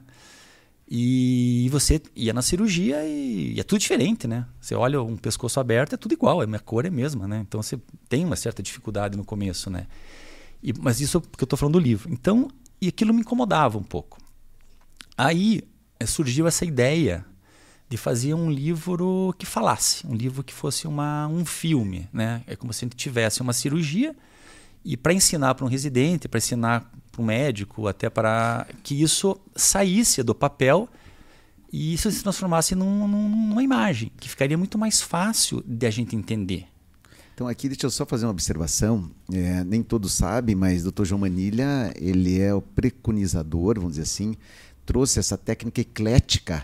E 0.88 1.68
você 1.72 2.02
ia 2.16 2.34
na 2.34 2.42
cirurgia 2.42 3.04
e, 3.06 3.54
e, 3.56 3.60
é 3.60 3.64
tudo 3.64 3.80
diferente, 3.80 4.28
né? 4.28 4.46
Você 4.60 4.76
olha 4.76 5.02
um 5.02 5.18
pescoço 5.18 5.60
aberto, 5.60 5.94
é 5.94 5.98
tudo 5.98 6.14
igual, 6.14 6.42
a 6.42 6.46
minha 6.46 6.60
cor 6.60 6.86
é 6.86 6.90
a 6.90 6.92
mesma, 6.92 7.28
né? 7.28 7.44
Então 7.48 7.62
você 7.62 7.80
tem 8.08 8.24
uma 8.26 8.36
certa 8.36 8.62
dificuldade 8.62 9.18
no 9.18 9.24
começo, 9.24 9.70
né? 9.70 9.88
E, 10.62 10.74
mas 10.80 11.02
isso 11.02 11.20
porque 11.20 11.44
eu 11.44 11.46
estou 11.46 11.58
falando 11.58 11.74
do 11.74 11.80
livro. 11.80 12.12
Então, 12.12 12.50
e 12.82 12.90
aquilo 12.90 13.14
me 13.14 13.22
incomodava 13.22 13.78
um 13.78 13.84
pouco. 13.84 14.20
Aí 15.18 15.62
é, 16.00 16.06
surgiu 16.06 16.48
essa 16.48 16.66
ideia 16.66 17.26
de 17.90 17.98
fazer 17.98 18.34
um 18.34 18.50
livro 18.52 19.34
que 19.38 19.46
falasse, 19.46 20.06
um 20.06 20.14
livro 20.14 20.44
que 20.44 20.54
fosse 20.54 20.88
uma, 20.88 21.28
um 21.28 21.46
filme, 21.46 22.10
né? 22.12 22.44
É 22.46 22.56
como 22.56 22.74
se 22.74 22.84
a 22.84 22.86
gente 22.86 22.98
tivesse 22.98 23.42
uma 23.42 23.54
cirurgia 23.54 24.16
e 24.84 24.98
para 24.98 25.14
ensinar 25.14 25.56
para 25.56 25.66
um 25.66 25.70
residente, 25.70 26.28
para 26.28 26.40
ensinar 26.40 26.92
para 27.14 27.22
um 27.22 27.26
médico, 27.26 27.88
até 27.88 28.10
para 28.10 28.68
que 28.82 29.00
isso 29.02 29.40
saísse 29.56 30.24
do 30.24 30.34
papel 30.34 30.90
e 31.72 31.94
isso 31.94 32.12
se 32.12 32.22
transformasse 32.22 32.74
num, 32.74 33.08
numa 33.08 33.64
imagem, 33.64 34.12
que 34.20 34.28
ficaria 34.28 34.58
muito 34.58 34.78
mais 34.78 35.00
fácil 35.00 35.64
de 35.66 35.86
a 35.86 35.92
gente 35.92 36.16
entender. 36.16 36.66
Então 37.36 37.48
aqui 37.48 37.68
deixa 37.68 37.86
eu 37.86 37.92
só 37.92 38.06
fazer 38.06 38.26
uma 38.26 38.32
observação. 38.32 39.10
É, 39.32 39.64
nem 39.64 39.82
todos 39.82 40.14
sabem, 40.14 40.56
mas 40.56 40.86
o 40.86 40.92
Dr. 40.92 41.06
João 41.06 41.22
Manilha 41.22 41.94
ele 41.96 42.40
é 42.40 42.54
o 42.54 42.62
preconizador, 42.62 43.76
vamos 43.76 43.92
dizer 43.92 44.04
assim, 44.04 44.36
trouxe 44.86 45.20
essa 45.20 45.38
técnica 45.38 45.82
eclética 45.82 46.64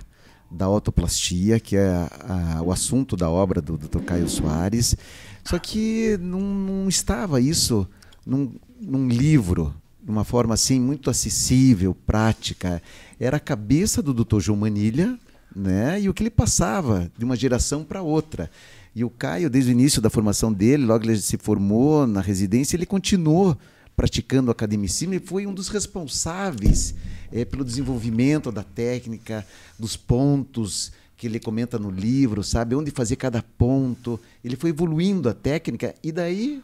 da 0.49 0.65
autoplastia, 0.65 1.59
que 1.59 1.75
é 1.75 1.87
a, 1.87 2.57
a, 2.57 2.61
o 2.63 2.71
assunto 2.71 3.15
da 3.15 3.29
obra 3.29 3.61
do 3.61 3.77
Dr. 3.77 4.01
Caio 4.01 4.27
Soares. 4.27 4.95
Só 5.43 5.59
que 5.59 6.17
não, 6.19 6.39
não 6.39 6.89
estava 6.89 7.39
isso 7.39 7.87
num, 8.25 8.53
num 8.79 9.07
livro, 9.07 9.73
de 10.01 10.09
uma 10.09 10.23
forma 10.23 10.53
assim 10.53 10.79
muito 10.79 11.09
acessível, 11.09 11.95
prática. 12.05 12.81
Era 13.19 13.37
a 13.37 13.39
cabeça 13.39 14.01
do 14.01 14.13
Dr. 14.13 14.39
João 14.39 14.59
Manilha, 14.59 15.17
né? 15.55 15.99
E 16.01 16.09
o 16.09 16.13
que 16.13 16.23
ele 16.23 16.29
passava 16.29 17.11
de 17.17 17.25
uma 17.25 17.35
geração 17.35 17.83
para 17.83 18.01
outra. 18.01 18.49
E 18.95 19.03
o 19.03 19.09
Caio, 19.09 19.49
desde 19.49 19.71
o 19.71 19.73
início 19.73 20.01
da 20.01 20.09
formação 20.09 20.51
dele, 20.51 20.85
logo 20.85 21.05
ele 21.05 21.17
se 21.17 21.37
formou 21.37 22.07
na 22.07 22.21
residência, 22.21 22.75
ele 22.75 22.85
continuou 22.85 23.57
praticando 23.95 24.49
academicismo 24.49 25.13
e 25.13 25.19
foi 25.19 25.45
um 25.45 25.53
dos 25.53 25.67
responsáveis 25.67 26.95
é, 27.31 27.43
pelo 27.43 27.65
desenvolvimento 27.65 28.51
da 28.51 28.63
técnica, 28.63 29.45
dos 29.77 29.97
pontos 29.97 30.91
que 31.17 31.27
ele 31.27 31.37
comenta 31.37 31.77
no 31.77 31.91
livro, 31.91 32.41
sabe? 32.41 32.75
Onde 32.75 32.91
fazer 32.91 33.17
cada 33.17 33.43
ponto. 33.57 34.17
Ele 34.41 34.55
foi 34.55 34.69
evoluindo 34.69 35.27
a 35.27 35.33
técnica 35.33 35.93
e 36.01 36.13
daí 36.13 36.63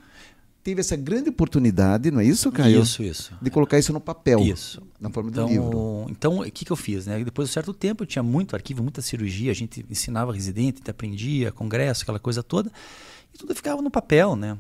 teve 0.66 0.82
essa 0.82 0.96
grande 0.96 1.30
oportunidade, 1.30 2.10
não 2.10 2.20
é 2.20 2.26
isso, 2.26 2.52
Caio? 2.52 2.82
Isso, 2.82 3.04
isso. 3.04 3.32
De 3.40 3.52
colocar 3.52 3.78
isso 3.78 3.94
no 3.94 4.02
papel. 4.02 4.40
Isso. 4.40 4.82
Na 5.00 5.12
forma 5.12 5.30
então, 5.30 5.46
do 5.46 5.52
livro. 5.52 6.08
Então, 6.10 6.40
o 6.40 6.52
que, 6.52 6.66
que 6.66 6.72
eu 6.72 6.76
fiz? 6.76 7.06
Né? 7.06 7.24
Depois 7.24 7.48
de 7.48 7.52
um 7.52 7.54
certo 7.54 7.72
tempo, 7.72 8.02
eu 8.02 8.08
tinha 8.08 8.24
muito 8.24 8.56
arquivo, 8.56 8.82
muita 8.82 9.00
cirurgia, 9.00 9.52
a 9.52 9.54
gente 9.54 9.86
ensinava 9.88 10.34
residente, 10.34 10.82
aprendia, 10.90 11.52
congresso, 11.52 12.02
aquela 12.02 12.18
coisa 12.18 12.42
toda, 12.42 12.72
e 13.32 13.38
tudo 13.38 13.54
ficava 13.54 13.80
no 13.80 13.92
papel, 13.92 14.36
né? 14.36 14.58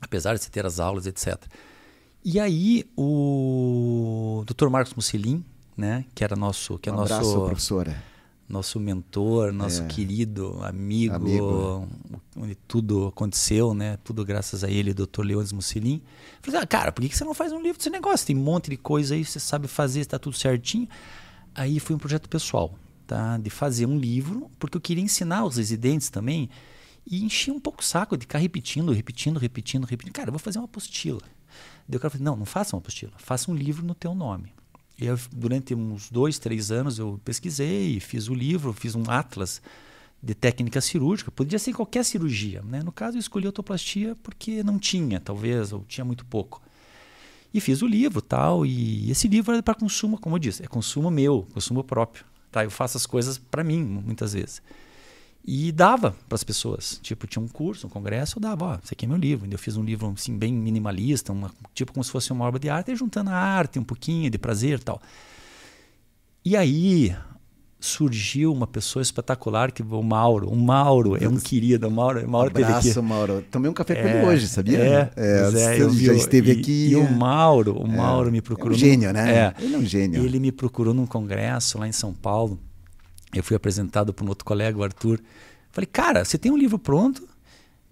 Apesar 0.00 0.34
de 0.34 0.42
você 0.42 0.48
ter 0.48 0.64
as 0.64 0.80
aulas, 0.80 1.06
etc. 1.06 1.36
E 2.24 2.40
aí, 2.40 2.86
o 2.96 4.42
Dr. 4.46 4.70
Marcos 4.70 4.94
Musselin, 4.94 5.44
né, 5.76 6.06
que 6.14 6.24
era 6.24 6.36
nosso, 6.36 6.78
que 6.78 6.88
é 6.88 6.92
um 6.92 6.96
nosso 6.96 7.12
abraço, 7.12 7.44
professora 7.44 8.17
nosso 8.48 8.80
mentor, 8.80 9.52
nosso 9.52 9.82
é. 9.82 9.86
querido 9.86 10.58
amigo, 10.62 11.14
amigo, 11.14 11.88
onde 12.34 12.54
tudo 12.54 13.08
aconteceu, 13.08 13.74
né? 13.74 13.98
Tudo 14.02 14.24
graças 14.24 14.64
a 14.64 14.70
ele, 14.70 14.94
Dr. 14.94 15.22
Leones 15.22 15.52
Mussolini. 15.52 16.02
Falei, 16.40 16.60
ah, 16.62 16.66
cara, 16.66 16.90
por 16.90 17.06
que 17.06 17.14
você 17.14 17.24
não 17.24 17.34
faz 17.34 17.52
um 17.52 17.60
livro 17.60 17.76
desse 17.76 17.90
negócio? 17.90 18.26
Tem 18.26 18.36
um 18.36 18.40
monte 18.40 18.70
de 18.70 18.76
coisa 18.76 19.14
aí, 19.14 19.24
você 19.24 19.38
sabe 19.38 19.68
fazer, 19.68 20.00
está 20.00 20.18
tudo 20.18 20.36
certinho. 20.36 20.88
Aí 21.54 21.78
foi 21.78 21.94
um 21.94 21.98
projeto 21.98 22.28
pessoal, 22.28 22.74
tá? 23.06 23.36
De 23.36 23.50
fazer 23.50 23.84
um 23.84 23.98
livro, 23.98 24.50
porque 24.58 24.76
eu 24.76 24.80
queria 24.80 25.04
ensinar 25.04 25.44
os 25.44 25.56
residentes 25.56 26.08
também 26.08 26.48
e 27.06 27.24
enchi 27.24 27.50
um 27.50 27.60
pouco 27.60 27.82
o 27.82 27.84
saco 27.84 28.16
de 28.16 28.22
ficar 28.22 28.38
repetindo, 28.38 28.92
repetindo, 28.92 29.38
repetindo, 29.38 29.84
repetindo. 29.84 30.14
Cara, 30.14 30.28
eu 30.28 30.32
vou 30.32 30.38
fazer 30.38 30.58
uma 30.58 30.64
apostila. 30.64 31.20
Daí 31.86 31.96
o 31.96 32.00
cara 32.00 32.10
falou, 32.10 32.24
não, 32.24 32.36
não 32.36 32.46
faça 32.46 32.76
uma 32.76 32.80
apostila, 32.80 33.12
faça 33.18 33.50
um 33.50 33.54
livro 33.54 33.84
no 33.84 33.94
teu 33.94 34.14
nome. 34.14 34.52
E 35.00 35.06
eu, 35.06 35.18
durante 35.32 35.74
uns 35.74 36.10
dois, 36.10 36.38
três 36.38 36.70
anos 36.70 36.98
eu 36.98 37.20
pesquisei, 37.24 38.00
fiz 38.00 38.28
o 38.28 38.34
livro, 38.34 38.72
fiz 38.72 38.94
um 38.94 39.04
atlas 39.08 39.62
de 40.20 40.34
técnica 40.34 40.80
cirúrgica. 40.80 41.30
Podia 41.30 41.58
ser 41.58 41.72
qualquer 41.72 42.04
cirurgia. 42.04 42.62
Né? 42.62 42.82
No 42.82 42.90
caso, 42.90 43.16
eu 43.16 43.20
escolhi 43.20 43.46
autoplastia 43.46 44.16
porque 44.22 44.62
não 44.62 44.78
tinha, 44.78 45.20
talvez, 45.20 45.72
ou 45.72 45.84
tinha 45.86 46.04
muito 46.04 46.24
pouco. 46.24 46.60
E 47.54 47.60
fiz 47.60 47.80
o 47.80 47.86
livro 47.86 48.20
tal. 48.20 48.66
E 48.66 49.10
esse 49.10 49.28
livro 49.28 49.54
é 49.54 49.62
para 49.62 49.74
consumo, 49.74 50.18
como 50.18 50.34
eu 50.34 50.40
disse, 50.40 50.64
é 50.64 50.66
consumo 50.66 51.10
meu, 51.10 51.46
consumo 51.54 51.84
próprio. 51.84 52.24
Tá? 52.50 52.64
Eu 52.64 52.70
faço 52.70 52.96
as 52.96 53.06
coisas 53.06 53.38
para 53.38 53.62
mim, 53.62 53.82
muitas 53.82 54.32
vezes. 54.32 54.60
E 55.50 55.72
dava 55.72 56.14
para 56.28 56.36
as 56.36 56.44
pessoas. 56.44 57.00
Tipo, 57.02 57.26
tinha 57.26 57.42
um 57.42 57.48
curso, 57.48 57.86
um 57.86 57.90
congresso, 57.90 58.36
eu 58.36 58.42
dava, 58.42 58.66
ó, 58.66 58.78
esse 58.84 58.92
aqui 58.92 59.06
é 59.06 59.08
meu 59.08 59.16
livro. 59.16 59.48
Eu 59.50 59.56
fiz 59.56 59.78
um 59.78 59.82
livro 59.82 60.12
assim, 60.14 60.36
bem 60.36 60.52
minimalista, 60.52 61.32
uma, 61.32 61.50
tipo 61.72 61.90
como 61.90 62.04
se 62.04 62.10
fosse 62.10 62.30
uma 62.30 62.44
obra 62.44 62.60
de 62.60 62.68
arte, 62.68 62.94
juntando 62.94 63.30
a 63.30 63.34
arte, 63.34 63.78
um 63.78 63.82
pouquinho 63.82 64.28
de 64.28 64.36
prazer 64.36 64.78
e 64.78 64.82
tal. 64.82 65.00
E 66.44 66.54
aí 66.54 67.16
surgiu 67.80 68.52
uma 68.52 68.66
pessoa 68.66 69.02
espetacular 69.02 69.72
que 69.72 69.82
o 69.82 70.02
Mauro. 70.02 70.50
O 70.50 70.54
Mauro 70.54 71.16
é 71.16 71.26
um 71.26 71.38
querido. 71.38 71.88
O 71.88 71.90
Mauro, 71.90 72.22
o 72.22 72.28
Mauro 72.28 72.52
um 72.54 72.64
abraço, 72.64 72.90
aqui. 72.90 73.00
Mauro. 73.00 73.42
Tomei 73.50 73.70
um 73.70 73.74
café 73.74 73.94
com 73.94 74.06
ele 74.06 74.18
é, 74.18 74.26
hoje, 74.26 74.48
sabia? 74.48 74.78
É, 74.78 75.10
é, 75.16 75.76
é 75.76 75.80
eu 75.80 75.90
já 75.94 76.12
esteve 76.12 76.52
e, 76.52 76.60
aqui. 76.60 76.88
E 76.90 76.96
o 76.96 77.10
Mauro, 77.10 77.82
o 77.82 77.86
é. 77.86 77.96
Mauro 77.96 78.30
me 78.30 78.42
procurou. 78.42 78.72
É 78.72 78.76
um 78.76 78.78
gênio, 78.78 79.12
né? 79.14 79.34
É, 79.34 79.54
ele 79.64 79.74
é 79.74 79.78
um 79.78 79.86
gênio. 79.86 80.22
Ele 80.22 80.38
me 80.38 80.52
procurou 80.52 80.92
num 80.92 81.06
congresso 81.06 81.78
lá 81.78 81.88
em 81.88 81.92
São 81.92 82.12
Paulo 82.12 82.58
eu 83.34 83.42
fui 83.42 83.56
apresentado 83.56 84.12
por 84.12 84.24
um 84.24 84.28
outro 84.28 84.44
colega, 84.44 84.78
o 84.78 84.82
Arthur. 84.82 85.20
Falei, 85.70 85.86
cara, 85.86 86.24
você 86.24 86.38
tem 86.38 86.50
um 86.50 86.56
livro 86.56 86.78
pronto, 86.78 87.28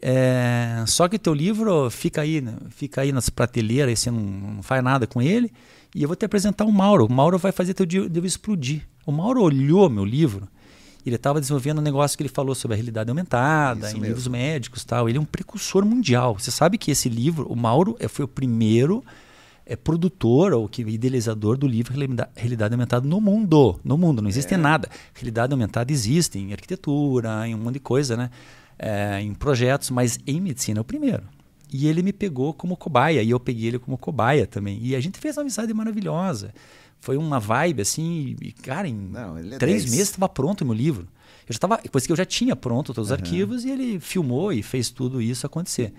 é, 0.01 0.85
só 0.87 1.09
que 1.09 1.19
teu 1.19 1.33
livro 1.33 1.91
fica 1.91 2.21
aí, 2.21 2.41
né, 2.41 2.55
fica 2.71 3.01
aí 3.01 3.13
nas 3.13 3.31
prateleiras, 3.31 3.99
você 3.99 4.11
não, 4.11 4.21
não, 4.21 4.63
faz 4.63 4.83
nada 4.83 5.07
com 5.07 5.23
ele, 5.23 5.53
e 5.95 6.03
eu 6.03 6.09
vou 6.09 6.17
te 6.17 6.25
apresentar 6.25 6.65
o 6.65 6.73
Mauro. 6.73 7.07
O 7.07 7.13
Mauro 7.13 7.39
vai 7.39 7.53
fazer 7.53 7.75
teu 7.75 7.87
livro 7.87 8.27
explodir. 8.27 8.83
O 9.05 9.13
Mauro 9.13 9.41
olhou 9.43 9.89
meu 9.89 10.05
livro, 10.05 10.49
ele 11.05 11.17
estava 11.17 11.41
desenvolvendo 11.41 11.79
um 11.79 11.83
negócio 11.83 12.17
que 12.17 12.23
ele 12.23 12.29
falou 12.29 12.55
sobre 12.55 12.75
a 12.75 12.77
realidade 12.77 13.09
aumentada, 13.09 13.87
Isso 13.87 13.97
em 13.97 14.01
mesmo. 14.01 14.07
livros 14.07 14.27
médicos 14.27 14.85
tal. 14.85 15.09
Ele 15.09 15.19
é 15.19 15.21
um 15.21 15.25
precursor 15.25 15.85
mundial. 15.85 16.37
Você 16.37 16.51
sabe 16.51 16.77
que 16.77 16.91
esse 16.91 17.09
livro, 17.09 17.47
o 17.49 17.55
Mauro 17.55 17.97
foi 18.09 18.25
o 18.25 18.29
primeiro 18.29 19.05
é 19.67 19.75
produtor 19.75 20.53
ou 20.53 20.69
que 20.69 20.83
idealizador 20.83 21.59
do 21.59 21.67
livro 21.67 21.93
Realidade 22.37 22.73
Aumentada 22.73 23.07
no 23.07 23.21
mundo. 23.21 23.81
No 23.83 23.99
mundo, 23.99 24.23
não 24.23 24.29
existe 24.29 24.55
é. 24.55 24.57
nada. 24.57 24.89
Realidade 25.13 25.53
Aumentada 25.53 25.93
existe 25.93 26.39
em 26.39 26.53
arquitetura, 26.53 27.49
em 27.49 27.55
um 27.55 27.59
monte 27.59 27.75
de 27.75 27.81
coisa, 27.81 28.17
né? 28.17 28.31
É, 28.79 29.21
em 29.21 29.35
projetos, 29.35 29.91
mas 29.91 30.21
em 30.25 30.41
medicina 30.41 30.79
é 30.79 30.83
o 30.83 30.85
primeiro. 30.85 31.25
E 31.73 31.89
ele 31.89 32.01
me 32.01 32.13
pegou 32.13 32.55
como 32.55 32.77
cobaia, 32.77 33.23
e 33.23 33.31
eu 33.31 33.41
peguei 33.41 33.67
ele 33.67 33.79
como 33.81 33.99
cobaia 33.99 34.47
também. 34.47 34.79
E 34.81 34.95
a 34.95 35.01
gente 35.01 35.19
fez 35.19 35.37
uma 35.37 35.43
amizade 35.43 35.75
maravilhosa. 35.75 36.55
Foi 37.01 37.17
uma 37.17 37.41
vibe 37.41 37.83
assim, 37.83 38.37
e, 38.41 38.53
cara, 38.53 38.87
em 38.87 38.95
não, 38.95 39.37
é 39.37 39.59
três 39.59 39.83
10. 39.83 39.91
meses 39.91 40.09
estava 40.11 40.29
pronto 40.29 40.61
o 40.61 40.65
meu 40.65 40.75
livro. 40.75 41.09
Eu 41.49 41.53
já 41.53 41.57
estava, 41.57 41.81
depois 41.83 42.07
que 42.07 42.13
eu 42.13 42.17
já 42.17 42.25
tinha 42.25 42.55
pronto 42.55 42.95
todos 42.95 43.11
os 43.11 43.17
uhum. 43.17 43.23
arquivos, 43.23 43.65
e 43.65 43.71
ele 43.71 43.99
filmou 43.99 44.53
e 44.53 44.63
fez 44.63 44.91
tudo 44.91 45.21
isso 45.21 45.45
acontecer. 45.45 45.93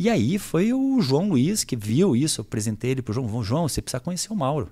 E 0.00 0.08
aí 0.08 0.38
foi 0.38 0.72
o 0.72 0.98
João 1.02 1.28
Luiz 1.28 1.62
que 1.62 1.76
viu 1.76 2.16
isso, 2.16 2.40
eu 2.40 2.42
apresentei 2.42 2.92
ele 2.92 3.02
para 3.02 3.10
o 3.10 3.14
João. 3.14 3.44
João, 3.44 3.68
você 3.68 3.82
precisa 3.82 4.00
conhecer 4.00 4.32
o 4.32 4.34
Mauro. 4.34 4.70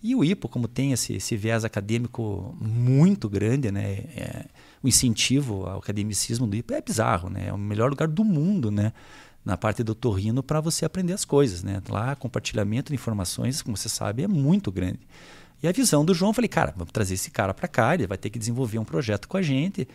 E 0.00 0.14
o 0.14 0.22
IPO, 0.22 0.48
como 0.48 0.68
tem 0.68 0.92
esse, 0.92 1.14
esse 1.14 1.36
viés 1.36 1.64
acadêmico 1.64 2.56
muito 2.60 3.28
grande, 3.28 3.72
né? 3.72 4.04
É, 4.14 4.44
o 4.80 4.86
incentivo 4.86 5.66
ao 5.66 5.80
academicismo 5.80 6.46
do 6.46 6.54
IPO 6.54 6.74
é 6.74 6.80
bizarro, 6.80 7.28
né? 7.28 7.48
É 7.48 7.52
o 7.52 7.58
melhor 7.58 7.90
lugar 7.90 8.06
do 8.06 8.22
mundo, 8.22 8.70
né? 8.70 8.92
Na 9.44 9.56
parte 9.56 9.82
do 9.82 9.96
torrino 9.96 10.44
para 10.44 10.60
você 10.60 10.84
aprender 10.84 11.12
as 11.12 11.24
coisas, 11.24 11.64
né? 11.64 11.82
Lá, 11.88 12.14
compartilhamento 12.14 12.92
de 12.92 12.94
informações, 12.94 13.62
como 13.62 13.76
você 13.76 13.88
sabe, 13.88 14.22
é 14.22 14.28
muito 14.28 14.70
grande. 14.70 15.00
E 15.60 15.66
a 15.66 15.72
visão 15.72 16.04
do 16.04 16.14
João, 16.14 16.30
eu 16.30 16.34
falei, 16.34 16.48
cara, 16.48 16.72
vamos 16.76 16.92
trazer 16.92 17.14
esse 17.14 17.32
cara 17.32 17.52
para 17.52 17.66
cá, 17.66 17.94
ele 17.94 18.06
vai 18.06 18.16
ter 18.16 18.30
que 18.30 18.38
desenvolver 18.38 18.78
um 18.78 18.84
projeto 18.84 19.26
com 19.26 19.36
a 19.36 19.42
gente 19.42 19.88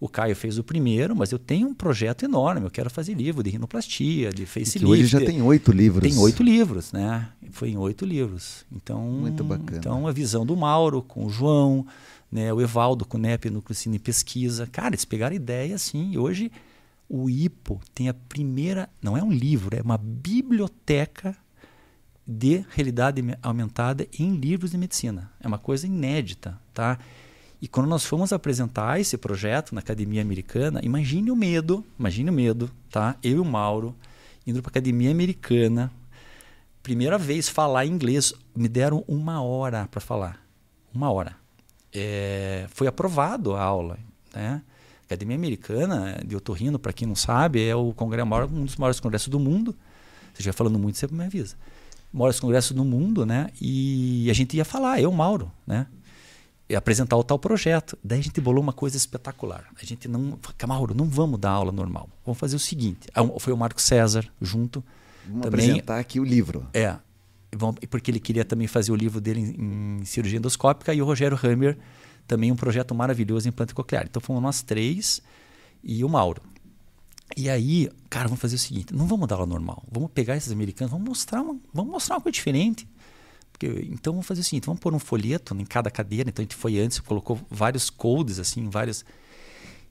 O 0.00 0.08
Caio 0.08 0.34
fez 0.34 0.58
o 0.58 0.64
primeiro, 0.64 1.14
mas 1.14 1.32
eu 1.32 1.38
tenho 1.38 1.68
um 1.68 1.74
projeto 1.74 2.24
enorme. 2.24 2.66
Eu 2.66 2.70
quero 2.70 2.90
fazer 2.90 3.14
livro 3.14 3.42
de 3.42 3.50
rinoplastia, 3.50 4.30
de 4.30 4.44
facelift. 4.44 4.78
Que 4.80 4.86
hoje 4.86 5.06
já 5.06 5.20
tem 5.20 5.40
oito 5.40 5.72
livros. 5.72 6.02
Tem 6.02 6.18
oito 6.18 6.42
livros, 6.42 6.92
né? 6.92 7.28
Foi 7.50 7.70
em 7.70 7.76
oito 7.76 8.04
livros. 8.04 8.64
Então, 8.72 9.00
Muito 9.00 9.44
bacana. 9.44 9.78
Então, 9.78 10.06
a 10.06 10.12
visão 10.12 10.44
do 10.44 10.56
Mauro 10.56 11.00
com 11.00 11.24
o 11.24 11.30
João, 11.30 11.86
né? 12.30 12.52
o 12.52 12.60
Evaldo 12.60 13.04
com 13.04 13.16
o 13.16 13.20
NEP 13.20 13.48
no 13.48 13.62
Cine 13.72 13.98
Pesquisa. 13.98 14.66
Cara, 14.66 14.88
eles 14.88 15.04
pegaram 15.04 15.34
ideia 15.34 15.74
assim. 15.74 16.12
E 16.12 16.18
hoje 16.18 16.50
o 17.08 17.30
IPO 17.30 17.80
tem 17.94 18.08
a 18.08 18.14
primeira. 18.14 18.88
Não 19.00 19.16
é 19.16 19.22
um 19.22 19.30
livro, 19.30 19.76
é 19.76 19.80
uma 19.80 19.96
biblioteca 19.96 21.36
de 22.26 22.64
realidade 22.70 23.22
aumentada 23.42 24.06
em 24.18 24.34
livros 24.34 24.70
de 24.70 24.78
medicina. 24.78 25.30
É 25.40 25.46
uma 25.46 25.58
coisa 25.58 25.86
inédita, 25.86 26.58
tá? 26.72 26.98
E 27.64 27.66
quando 27.66 27.86
nós 27.86 28.04
fomos 28.04 28.30
apresentar 28.30 29.00
esse 29.00 29.16
projeto 29.16 29.74
na 29.74 29.78
Academia 29.78 30.20
Americana, 30.20 30.80
imagine 30.82 31.30
o 31.30 31.34
medo, 31.34 31.82
imagine 31.98 32.28
o 32.28 32.32
medo, 32.32 32.70
tá? 32.90 33.16
Eu 33.22 33.36
e 33.36 33.38
o 33.38 33.44
Mauro 33.44 33.96
indo 34.46 34.60
para 34.60 34.68
a 34.68 34.72
Academia 34.72 35.10
Americana, 35.10 35.90
primeira 36.82 37.16
vez 37.16 37.48
falar 37.48 37.86
inglês, 37.86 38.34
me 38.54 38.68
deram 38.68 39.02
uma 39.08 39.40
hora 39.40 39.88
para 39.90 39.98
falar, 39.98 40.46
uma 40.92 41.10
hora. 41.10 41.36
É, 41.90 42.66
foi 42.68 42.86
aprovado 42.86 43.54
a 43.54 43.62
aula, 43.62 43.98
né? 44.34 44.60
Academia 45.06 45.34
Americana 45.34 46.20
de 46.22 46.36
Otorrino, 46.36 46.78
para 46.78 46.92
quem 46.92 47.08
não 47.08 47.16
sabe, 47.16 47.66
é 47.66 47.74
o 47.74 47.94
congresso 47.94 48.26
maior, 48.26 48.44
um 48.44 48.66
dos 48.66 48.76
maiores 48.76 49.00
congressos 49.00 49.28
do 49.28 49.40
mundo. 49.40 49.74
Se 50.34 50.40
estiver 50.40 50.52
falando 50.52 50.78
muito, 50.78 50.98
você 50.98 51.06
me 51.06 51.24
avisa. 51.24 51.56
Maiores 52.12 52.38
congressos 52.38 52.72
do 52.72 52.84
mundo, 52.84 53.24
né? 53.24 53.48
E 53.58 54.28
a 54.30 54.34
gente 54.34 54.54
ia 54.54 54.66
falar, 54.66 55.00
eu, 55.00 55.10
Mauro, 55.10 55.50
né? 55.66 55.86
Apresentar 56.76 57.16
o 57.16 57.24
tal 57.24 57.38
projeto. 57.38 57.98
Daí 58.02 58.20
a 58.20 58.22
gente 58.22 58.40
bolou 58.40 58.62
uma 58.62 58.72
coisa 58.72 58.96
espetacular. 58.96 59.64
A 59.80 59.84
gente 59.84 60.08
não. 60.08 60.38
Mauro, 60.66 60.94
não 60.94 61.06
vamos 61.06 61.38
dar 61.38 61.50
aula 61.50 61.72
normal. 61.72 62.08
Vamos 62.24 62.38
fazer 62.38 62.56
o 62.56 62.58
seguinte. 62.58 63.08
Ah, 63.14 63.22
foi 63.38 63.52
o 63.52 63.56
Marco 63.56 63.80
César 63.80 64.26
junto. 64.40 64.82
Vamos 65.26 65.42
também, 65.42 65.66
apresentar 65.66 65.98
aqui 65.98 66.20
o 66.20 66.24
livro. 66.24 66.66
É. 66.72 66.96
Porque 67.88 68.10
ele 68.10 68.20
queria 68.20 68.44
também 68.44 68.66
fazer 68.66 68.90
o 68.92 68.96
livro 68.96 69.20
dele 69.20 69.40
em, 69.40 70.00
em 70.00 70.04
cirurgia 70.04 70.38
endoscópica 70.38 70.92
e 70.92 71.00
o 71.00 71.04
Rogério 71.04 71.38
Hammer 71.42 71.78
também 72.26 72.50
um 72.50 72.56
projeto 72.56 72.94
maravilhoso 72.94 73.46
em 73.46 73.50
implante 73.50 73.74
coclear. 73.74 74.06
Então 74.08 74.20
fomos 74.20 74.42
nós 74.42 74.62
três 74.62 75.20
e 75.82 76.04
o 76.04 76.08
Mauro. 76.08 76.42
E 77.36 77.48
aí, 77.48 77.90
cara, 78.08 78.28
vamos 78.28 78.40
fazer 78.40 78.56
o 78.56 78.58
seguinte: 78.58 78.94
não 78.94 79.06
vamos 79.06 79.28
dar 79.28 79.36
aula 79.36 79.46
normal. 79.46 79.82
Vamos 79.90 80.10
pegar 80.12 80.36
esses 80.36 80.52
americanos, 80.52 80.92
vamos 80.92 81.08
mostrar 81.08 81.42
uma, 81.42 81.58
vamos 81.72 81.92
mostrar 81.92 82.16
uma 82.16 82.20
coisa 82.20 82.34
diferente. 82.34 82.86
Porque, 83.54 83.86
então 83.88 84.12
vamos 84.12 84.26
fazer 84.26 84.40
o 84.40 84.44
seguinte: 84.44 84.66
vamos 84.66 84.80
pôr 84.80 84.92
um 84.92 84.98
folheto 84.98 85.54
em 85.54 85.64
cada 85.64 85.90
cadeira. 85.90 86.28
Então 86.28 86.42
a 86.42 86.44
gente 86.44 86.56
foi 86.56 86.80
antes, 86.80 86.98
colocou 86.98 87.38
vários 87.48 87.88
codes, 87.88 88.40
assim, 88.40 88.68
vários. 88.68 89.04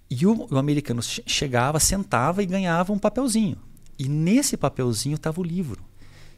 E 0.09 0.25
o, 0.27 0.47
o 0.51 0.57
americano 0.57 1.01
chegava, 1.01 1.79
sentava 1.79 2.43
e 2.43 2.45
ganhava 2.45 2.91
um 2.91 2.99
papelzinho. 2.99 3.57
E 3.97 4.09
nesse 4.09 4.57
papelzinho 4.57 5.15
estava 5.15 5.39
o 5.39 5.43
livro. 5.43 5.81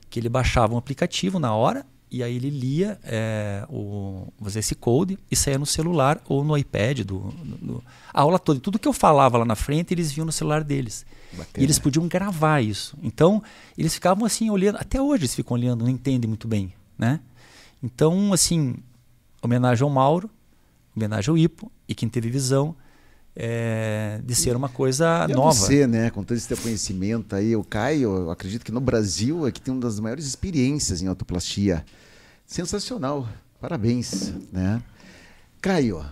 Que 0.08 0.20
ele 0.20 0.30
baixava 0.30 0.76
um 0.76 0.78
aplicativo 0.78 1.40
na 1.40 1.54
hora 1.54 1.86
e 2.12 2.22
aí 2.22 2.36
ele 2.36 2.52
lia 2.52 3.00
é, 3.04 3.66
o, 3.68 4.32
esse 4.56 4.76
code 4.76 5.18
e 5.30 5.36
saía 5.36 5.58
no 5.58 5.66
celular 5.66 6.22
ou 6.30 6.44
no 6.44 6.56
iPad 6.56 7.00
do, 7.00 7.20
do, 7.20 7.58
do, 7.58 7.84
a 8.14 8.22
aula 8.22 8.38
toda. 8.38 8.60
Tudo 8.60 8.78
que 8.78 8.88
eu 8.88 8.94
falava 8.94 9.40
lá 9.40 9.46
na 9.46 9.56
frente, 9.56 9.94
eles 9.94 10.12
viam 10.12 10.26
no 10.26 10.32
celular 10.32 10.64
deles. 10.64 11.06
Bacana. 11.32 11.52
E 11.58 11.64
eles 11.64 11.80
podiam 11.80 12.08
gravar 12.08 12.62
isso. 12.62 12.96
Então, 13.02 13.42
eles 13.76 13.96
ficavam 13.96 14.26
assim 14.26 14.50
olhando, 14.50 14.78
até 14.78 15.02
hoje 15.02 15.24
eles 15.24 15.36
ficam 15.36 15.56
olhando, 15.58 15.84
não 15.84 15.90
entendem 15.90 16.30
muito 16.30 16.48
bem, 16.48 16.72
né? 16.98 17.20
Então, 17.84 18.34
assim, 18.34 18.76
homenagem 19.42 19.84
ao 19.84 19.90
Mauro, 19.90 20.30
homenagem 20.96 21.30
ao 21.30 21.38
Ipo 21.38 21.72
e 21.88 21.94
quem 21.94 22.10
teve 22.10 22.30
visão 22.30 22.76
é, 23.36 24.22
de 24.24 24.34
ser 24.34 24.56
uma 24.56 24.70
coisa 24.70 25.28
e 25.30 25.34
nova. 25.34 25.54
Você, 25.54 25.86
né, 25.86 26.10
com 26.10 26.24
todo 26.24 26.38
esse 26.38 26.48
teu 26.48 26.58
conhecimento 26.58 27.36
aí, 27.36 27.56
o 27.56 27.64
Caio, 27.64 28.16
eu 28.16 28.32
acredito 28.32 28.64
que 28.64 28.72
no 28.72 28.80
Brasil 28.80 29.46
aqui 29.46 29.60
tem 29.60 29.74
uma 29.74 29.82
das 29.82 30.00
maiores 30.00 30.26
experiências 30.26 31.02
em 31.02 31.08
autoplastia. 31.08 31.86
Sensacional, 32.46 33.28
parabéns, 33.60 34.34
né? 34.52 34.82
Caio, 35.62 36.06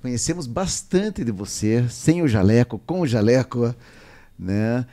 conhecemos 0.00 0.46
bastante 0.46 1.24
de 1.24 1.32
você, 1.32 1.88
sem 1.88 2.22
o 2.22 2.28
jaleco, 2.28 2.78
com 2.78 3.00
o 3.00 3.06
jaleco, 3.06 3.74
né? 4.38 4.86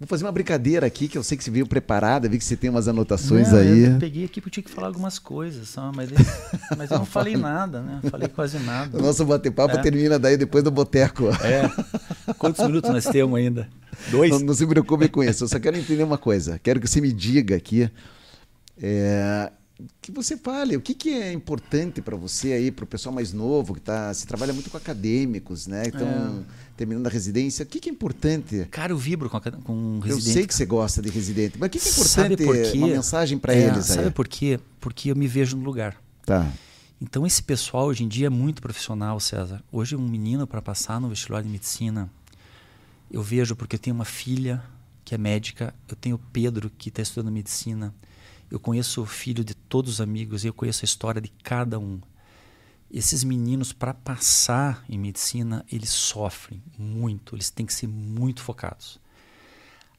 Vou 0.00 0.06
fazer 0.06 0.24
uma 0.24 0.32
brincadeira 0.32 0.86
aqui, 0.86 1.08
que 1.08 1.18
eu 1.18 1.22
sei 1.22 1.36
que 1.36 1.44
você 1.44 1.50
veio 1.50 1.66
preparada, 1.66 2.26
vi 2.26 2.38
que 2.38 2.44
você 2.44 2.56
tem 2.56 2.70
umas 2.70 2.88
anotações 2.88 3.52
não, 3.52 3.58
aí. 3.58 3.84
Eu 3.84 3.98
peguei 3.98 4.24
aqui 4.24 4.40
porque 4.40 4.48
eu 4.48 4.52
tinha 4.52 4.64
que 4.64 4.70
falar 4.70 4.86
algumas 4.86 5.18
coisas, 5.18 5.68
só, 5.68 5.92
mas, 5.94 6.08
mas 6.78 6.90
eu 6.90 7.00
não 7.00 7.04
falei 7.04 7.36
nada, 7.36 7.82
né? 7.82 8.00
Falei 8.10 8.26
quase 8.26 8.58
nada. 8.60 8.96
O 8.98 9.02
nosso 9.02 9.26
bate-papo 9.26 9.76
é. 9.76 9.82
termina 9.82 10.18
daí 10.18 10.38
depois 10.38 10.64
do 10.64 10.70
boteco. 10.70 11.28
É. 11.44 11.70
Quantos 12.38 12.64
minutos 12.66 12.88
nós 12.88 13.04
temos 13.04 13.38
ainda? 13.38 13.68
Dois? 14.10 14.30
Não, 14.30 14.38
não, 14.38 14.54
se 14.54 14.66
preocupe 14.66 15.06
com 15.06 15.22
isso. 15.22 15.44
Eu 15.44 15.48
só 15.48 15.60
quero 15.60 15.76
entender 15.76 16.02
uma 16.02 16.16
coisa. 16.16 16.58
Quero 16.62 16.80
que 16.80 16.88
você 16.88 16.98
me 17.02 17.12
diga 17.12 17.54
aqui. 17.54 17.90
É, 18.82 19.52
que 20.00 20.10
você 20.10 20.36
fale 20.36 20.76
o 20.76 20.80
que, 20.80 20.94
que 20.94 21.10
é 21.10 21.32
importante 21.32 22.00
para 22.00 22.16
você 22.16 22.52
aí, 22.52 22.70
para 22.70 22.84
o 22.84 22.86
pessoal 22.86 23.14
mais 23.14 23.32
novo, 23.32 23.74
que 23.74 23.80
tá, 23.80 24.12
se 24.14 24.26
trabalha 24.26 24.52
muito 24.52 24.70
com 24.70 24.76
acadêmicos, 24.76 25.66
né? 25.66 25.84
Então, 25.86 26.06
é. 26.08 26.52
terminando 26.76 27.06
a 27.06 27.10
residência, 27.10 27.62
o 27.62 27.66
que, 27.66 27.80
que 27.80 27.88
é 27.88 27.92
importante? 27.92 28.66
Cara, 28.70 28.92
eu 28.92 28.98
vibro 28.98 29.28
com, 29.28 29.40
com 29.40 29.98
residente. 30.00 30.28
Eu 30.28 30.34
sei 30.34 30.46
que 30.46 30.54
você 30.54 30.66
gosta 30.66 31.02
de 31.02 31.10
residente, 31.10 31.56
mas 31.58 31.68
o 31.68 31.70
que, 31.70 31.78
que 31.78 31.88
é 31.88 31.92
importante 31.92 32.78
uma 32.78 32.88
mensagem 32.88 33.38
para 33.38 33.54
é, 33.54 33.68
eles 33.68 33.90
aí? 33.90 33.96
Sabe 33.96 34.10
por 34.10 34.26
quê? 34.26 34.58
Porque 34.80 35.10
eu 35.10 35.16
me 35.16 35.26
vejo 35.26 35.56
no 35.56 35.64
lugar. 35.64 35.96
Tá. 36.24 36.50
Então, 37.00 37.26
esse 37.26 37.42
pessoal 37.42 37.86
hoje 37.86 38.04
em 38.04 38.08
dia 38.08 38.26
é 38.26 38.30
muito 38.30 38.60
profissional, 38.60 39.18
César. 39.18 39.62
Hoje, 39.72 39.96
um 39.96 40.06
menino 40.06 40.46
para 40.46 40.60
passar 40.60 41.00
no 41.00 41.08
vestibular 41.08 41.42
de 41.42 41.48
medicina, 41.48 42.10
eu 43.10 43.22
vejo 43.22 43.56
porque 43.56 43.76
eu 43.76 43.80
tenho 43.80 43.96
uma 43.96 44.04
filha 44.04 44.62
que 45.04 45.14
é 45.14 45.18
médica, 45.18 45.74
eu 45.88 45.96
tenho 45.96 46.16
o 46.16 46.18
Pedro 46.32 46.70
que 46.78 46.88
está 46.88 47.02
estudando 47.02 47.32
medicina, 47.32 47.92
eu 48.50 48.58
conheço 48.58 49.02
o 49.02 49.06
filho 49.06 49.44
de 49.44 49.54
todos 49.54 49.94
os 49.94 50.00
amigos, 50.00 50.44
eu 50.44 50.52
conheço 50.52 50.84
a 50.84 50.86
história 50.86 51.20
de 51.20 51.30
cada 51.42 51.78
um. 51.78 52.00
Esses 52.90 53.22
meninos, 53.22 53.72
para 53.72 53.94
passar 53.94 54.84
em 54.88 54.98
medicina, 54.98 55.64
eles 55.70 55.90
sofrem 55.90 56.60
muito, 56.76 57.36
eles 57.36 57.48
têm 57.48 57.64
que 57.64 57.72
ser 57.72 57.86
muito 57.86 58.42
focados. 58.42 58.98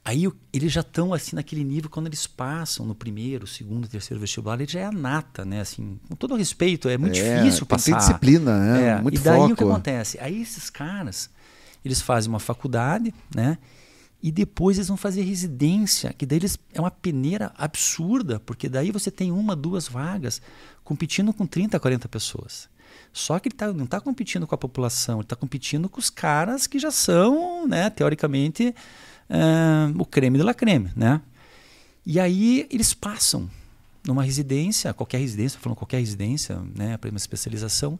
Aí 0.03 0.27
eles 0.51 0.73
já 0.73 0.81
estão 0.81 1.13
assim 1.13 1.35
naquele 1.35 1.63
nível 1.63 1.89
quando 1.89 2.07
eles 2.07 2.25
passam 2.25 2.85
no 2.85 2.95
primeiro, 2.95 3.45
segundo, 3.45 3.87
terceiro 3.87 4.19
vestibular, 4.19 4.59
ele 4.59 4.69
já 4.69 4.79
é 4.79 4.85
a 4.85 4.91
nata, 4.91 5.45
né? 5.45 5.61
Assim, 5.61 5.99
com 6.09 6.15
todo 6.15 6.35
respeito, 6.35 6.89
é 6.89 6.97
muito 6.97 7.17
é, 7.19 7.37
difícil 7.37 7.67
passar. 7.67 7.91
Tem 7.91 7.97
disciplina, 7.97 8.59
né? 8.59 8.87
É, 8.87 9.01
muito 9.01 9.19
e 9.19 9.23
daí 9.23 9.37
foco. 9.37 9.53
o 9.53 9.55
que 9.55 9.63
acontece? 9.63 10.17
Aí 10.19 10.41
esses 10.41 10.71
caras, 10.71 11.29
eles 11.85 12.01
fazem 12.01 12.29
uma 12.29 12.39
faculdade, 12.39 13.13
né? 13.33 13.59
E 14.23 14.31
depois 14.31 14.77
eles 14.77 14.87
vão 14.87 14.97
fazer 14.97 15.23
residência, 15.23 16.13
que 16.13 16.25
daí 16.25 16.37
eles, 16.37 16.57
é 16.73 16.79
uma 16.79 16.91
peneira 16.91 17.51
absurda, 17.57 18.39
porque 18.39 18.69
daí 18.69 18.91
você 18.91 19.09
tem 19.09 19.31
uma, 19.31 19.55
duas 19.55 19.87
vagas 19.87 20.41
competindo 20.83 21.33
com 21.33 21.47
30, 21.47 21.79
40 21.79 22.07
pessoas. 22.07 22.69
Só 23.11 23.39
que 23.39 23.49
ele 23.49 23.55
tá, 23.55 23.73
não 23.73 23.85
está 23.85 23.99
competindo 23.99 24.45
com 24.45 24.53
a 24.53 24.57
população, 24.57 25.15
ele 25.15 25.23
está 25.23 25.35
competindo 25.35 25.89
com 25.89 25.99
os 25.99 26.09
caras 26.09 26.67
que 26.67 26.77
já 26.77 26.91
são, 26.91 27.67
né, 27.67 27.89
teoricamente, 27.89 28.75
uh, 29.29 29.99
o 30.01 30.05
creme 30.05 30.37
de 30.37 30.43
la 30.43 30.53
creme. 30.53 30.91
Né? 30.95 31.19
E 32.05 32.19
aí 32.19 32.67
eles 32.69 32.93
passam 32.93 33.49
numa 34.05 34.23
residência, 34.23 34.93
qualquer 34.93 35.17
residência, 35.17 35.59
falando 35.59 35.77
qualquer 35.77 35.99
residência, 35.99 36.59
né, 36.75 36.95
para 36.97 37.09
uma 37.09 37.17
especialização, 37.17 37.99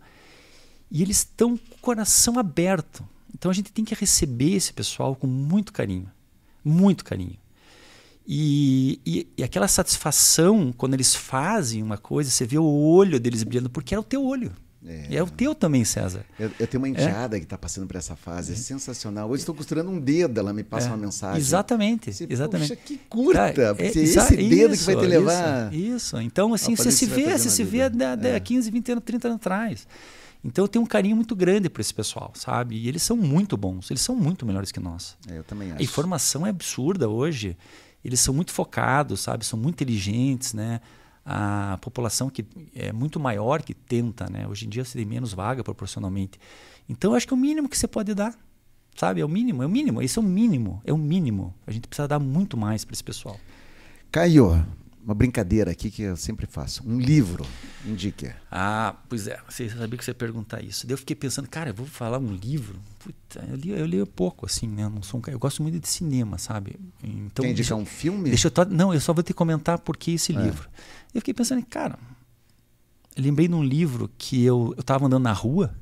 e 0.89 1.01
eles 1.01 1.17
estão 1.17 1.57
com 1.57 1.75
o 1.75 1.79
coração 1.79 2.37
aberto 2.37 3.07
então 3.33 3.51
a 3.51 3.53
gente 3.53 3.71
tem 3.71 3.85
que 3.85 3.95
receber 3.95 4.55
esse 4.55 4.73
pessoal 4.73 5.15
com 5.15 5.27
muito 5.27 5.73
carinho, 5.73 6.09
muito 6.63 7.03
carinho. 7.03 7.37
E, 8.27 8.99
e, 9.05 9.27
e, 9.37 9.43
aquela 9.43 9.67
satisfação 9.67 10.71
quando 10.71 10.93
eles 10.93 11.15
fazem 11.15 11.81
uma 11.81 11.97
coisa, 11.97 12.29
você 12.29 12.45
vê 12.45 12.57
o 12.57 12.63
olho 12.63 13.19
deles 13.19 13.43
brilhando, 13.43 13.69
porque 13.69 13.95
é 13.95 13.99
o 13.99 14.03
teu 14.03 14.23
olho. 14.23 14.51
É, 14.85 15.17
é 15.17 15.23
o 15.23 15.29
teu 15.29 15.53
também, 15.53 15.85
César. 15.85 16.25
Eu, 16.39 16.49
eu 16.59 16.65
tenho 16.65 16.81
uma 16.81 16.87
é. 16.87 16.91
enteada 16.91 17.37
é. 17.37 17.39
que 17.39 17.45
está 17.45 17.57
passando 17.57 17.85
por 17.85 17.95
essa 17.95 18.15
fase, 18.15 18.51
é, 18.51 18.55
é 18.55 18.57
sensacional. 18.57 19.29
Hoje 19.29 19.41
estou 19.41 19.53
costurando 19.53 19.91
um 19.91 19.99
dedo, 19.99 20.39
ela 20.39 20.51
me 20.51 20.63
passa 20.63 20.87
é. 20.87 20.89
uma 20.89 20.97
mensagem. 20.97 21.39
Exatamente, 21.39 22.11
você, 22.11 22.25
exatamente. 22.27 22.69
Poxa, 22.69 22.81
que 22.83 22.97
curta, 23.09 23.53
tá, 23.53 23.75
porque 23.75 23.99
é, 23.99 24.03
esse 24.03 24.35
dedo 24.35 24.73
isso, 24.73 24.85
que 24.85 24.93
vai 24.93 25.03
te 25.03 25.09
levar. 25.09 25.73
Isso, 25.73 25.95
isso. 25.95 26.21
então 26.21 26.53
assim, 26.53 26.75
você 26.75 26.91
se 26.91 27.05
vê, 27.05 27.37
você 27.37 27.49
se 27.49 27.63
vê 27.63 27.83
há 27.83 28.39
15, 28.39 28.71
20 28.71 28.91
anos, 28.93 29.03
30 29.03 29.27
anos 29.27 29.35
atrás. 29.35 29.87
Então 30.43 30.63
eu 30.65 30.67
tenho 30.67 30.83
um 30.83 30.87
carinho 30.87 31.15
muito 31.15 31.35
grande 31.35 31.69
por 31.69 31.81
esse 31.81 31.93
pessoal, 31.93 32.31
sabe? 32.35 32.75
E 32.75 32.87
eles 32.87 33.03
são 33.03 33.15
muito 33.15 33.55
bons, 33.55 33.91
eles 33.91 34.01
são 34.01 34.15
muito 34.15 34.45
melhores 34.45 34.71
que 34.71 34.79
nós. 34.79 35.15
É, 35.29 35.37
eu 35.37 35.43
também 35.43 35.71
acho. 35.71 35.79
A 35.79 35.83
informação 35.83 36.45
é 36.45 36.49
absurda 36.49 37.07
hoje. 37.07 37.55
Eles 38.03 38.19
são 38.19 38.33
muito 38.33 38.51
focados, 38.51 39.21
sabe? 39.21 39.45
São 39.45 39.59
muito 39.59 39.75
inteligentes, 39.75 40.53
né? 40.53 40.81
A 41.23 41.77
população 41.81 42.31
que 42.31 42.43
é 42.73 42.91
muito 42.91 43.19
maior 43.19 43.61
que 43.61 43.75
tenta, 43.75 44.27
né? 44.27 44.47
Hoje 44.47 44.65
em 44.65 44.69
dia 44.69 44.83
você 44.83 44.97
tem 44.97 45.05
menos 45.05 45.33
vaga 45.33 45.63
proporcionalmente. 45.63 46.39
Então 46.89 47.11
eu 47.11 47.17
acho 47.17 47.27
que 47.27 47.33
é 47.33 47.37
o 47.37 47.39
mínimo 47.39 47.69
que 47.69 47.77
você 47.77 47.87
pode 47.87 48.11
dar, 48.15 48.35
sabe? 48.95 49.21
É 49.21 49.25
o 49.25 49.29
mínimo, 49.29 49.61
é 49.61 49.67
o 49.67 49.69
mínimo. 49.69 50.01
Isso 50.01 50.19
é 50.19 50.23
o 50.23 50.25
mínimo, 50.25 50.81
é 50.83 50.91
o 50.91 50.97
mínimo. 50.97 51.53
A 51.67 51.71
gente 51.71 51.87
precisa 51.87 52.07
dar 52.07 52.17
muito 52.17 52.57
mais 52.57 52.83
para 52.83 52.93
esse 52.93 53.03
pessoal. 53.03 53.39
Caio, 54.11 54.65
uma 55.03 55.13
brincadeira 55.13 55.71
aqui 55.71 55.89
que 55.89 56.03
eu 56.03 56.15
sempre 56.15 56.45
faço. 56.45 56.83
Um 56.87 56.99
livro, 56.99 57.45
indique. 57.85 58.31
Ah, 58.51 58.95
pois 59.09 59.27
é. 59.27 59.39
Você 59.49 59.69
sabia 59.69 59.97
que 59.97 60.05
você 60.05 60.11
ia 60.11 60.15
perguntar 60.15 60.63
isso. 60.63 60.85
Daí 60.85 60.93
eu 60.93 60.97
fiquei 60.97 61.15
pensando, 61.15 61.47
cara, 61.47 61.69
eu 61.71 61.73
vou 61.73 61.85
falar 61.85 62.19
um 62.19 62.33
livro. 62.33 62.79
Puta, 62.99 63.45
eu 63.49 63.55
li, 63.55 63.69
eu 63.71 63.85
li 63.85 64.05
pouco, 64.05 64.45
assim, 64.45 64.67
né? 64.67 64.83
Eu, 64.83 64.89
não 64.89 65.01
sou 65.01 65.19
um, 65.19 65.31
eu 65.31 65.39
gosto 65.39 65.63
muito 65.63 65.79
de 65.79 65.87
cinema, 65.87 66.37
sabe? 66.37 66.79
Então, 67.03 67.43
Quer 67.43 67.51
indicar 67.51 67.77
um 67.77 67.85
filme? 67.85 68.29
Deixa 68.29 68.47
eu, 68.47 68.65
não, 68.69 68.93
eu 68.93 69.01
só 69.01 69.13
vou 69.13 69.23
te 69.23 69.33
comentar 69.33 69.79
por 69.79 69.97
que 69.97 70.11
esse 70.11 70.35
é. 70.35 70.41
livro. 70.41 70.69
Eu 71.13 71.21
fiquei 71.21 71.33
pensando, 71.33 71.65
cara, 71.65 71.97
eu 73.15 73.23
lembrei 73.23 73.47
de 73.47 73.53
um 73.53 73.63
livro 73.63 74.09
que 74.17 74.43
eu 74.43 74.75
estava 74.77 75.05
andando 75.05 75.23
na 75.23 75.33
rua 75.33 75.73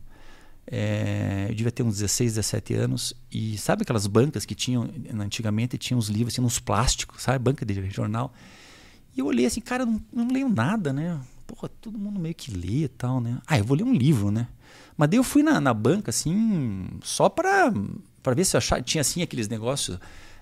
é, 0.71 1.47
eu 1.49 1.55
devia 1.55 1.71
ter 1.71 1.81
uns 1.81 1.97
16, 1.97 2.35
17 2.35 2.73
anos. 2.75 3.13
E 3.31 3.57
sabe 3.57 3.81
aquelas 3.81 4.05
bancas 4.05 4.45
que 4.45 4.53
tinham 4.53 4.87
antigamente? 5.19 5.77
Tinham 5.77 5.97
os 5.97 6.09
livros, 6.09 6.33
tinham 6.33 6.45
uns 6.45 6.59
plásticos, 6.59 7.23
sabe? 7.23 7.39
Banca 7.39 7.65
de 7.65 7.89
jornal. 7.89 8.31
E 9.15 9.19
eu 9.19 9.25
olhei 9.25 9.45
assim, 9.45 9.61
cara, 9.61 9.85
não, 9.85 10.01
não 10.11 10.27
leio 10.27 10.49
nada, 10.49 10.93
né? 10.93 11.19
Porra, 11.47 11.69
todo 11.81 11.97
mundo 11.97 12.19
meio 12.19 12.35
que 12.35 12.51
lê 12.51 12.83
e 12.83 12.87
tal, 12.87 13.19
né? 13.19 13.39
Ah, 13.47 13.57
eu 13.57 13.63
vou 13.63 13.75
ler 13.75 13.83
um 13.83 13.93
livro, 13.93 14.31
né? 14.31 14.47
Mas 14.95 15.09
daí 15.09 15.17
eu 15.17 15.23
fui 15.23 15.41
na, 15.41 15.59
na 15.59 15.73
banca, 15.73 16.09
assim, 16.09 16.87
só 17.01 17.29
para 17.29 17.71
para 18.21 18.35
ver 18.35 18.45
se 18.45 18.55
eu 18.55 18.59
achava. 18.59 18.81
Tinha, 18.81 19.01
assim, 19.01 19.21
aqueles 19.21 19.47
negócios 19.47 19.97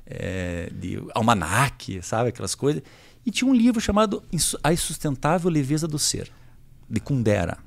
é, 0.05 0.70
de 0.74 1.01
almanac, 1.13 2.01
sabe? 2.01 2.30
Aquelas 2.30 2.55
coisas. 2.55 2.82
E 3.26 3.32
tinha 3.32 3.49
um 3.49 3.53
livro 3.53 3.80
chamado 3.80 4.24
A 4.63 4.74
Insustentável 4.74 5.49
Leveza 5.49 5.88
do 5.88 5.99
Ser, 5.99 6.32
de 6.89 6.99
Kundera. 6.99 7.57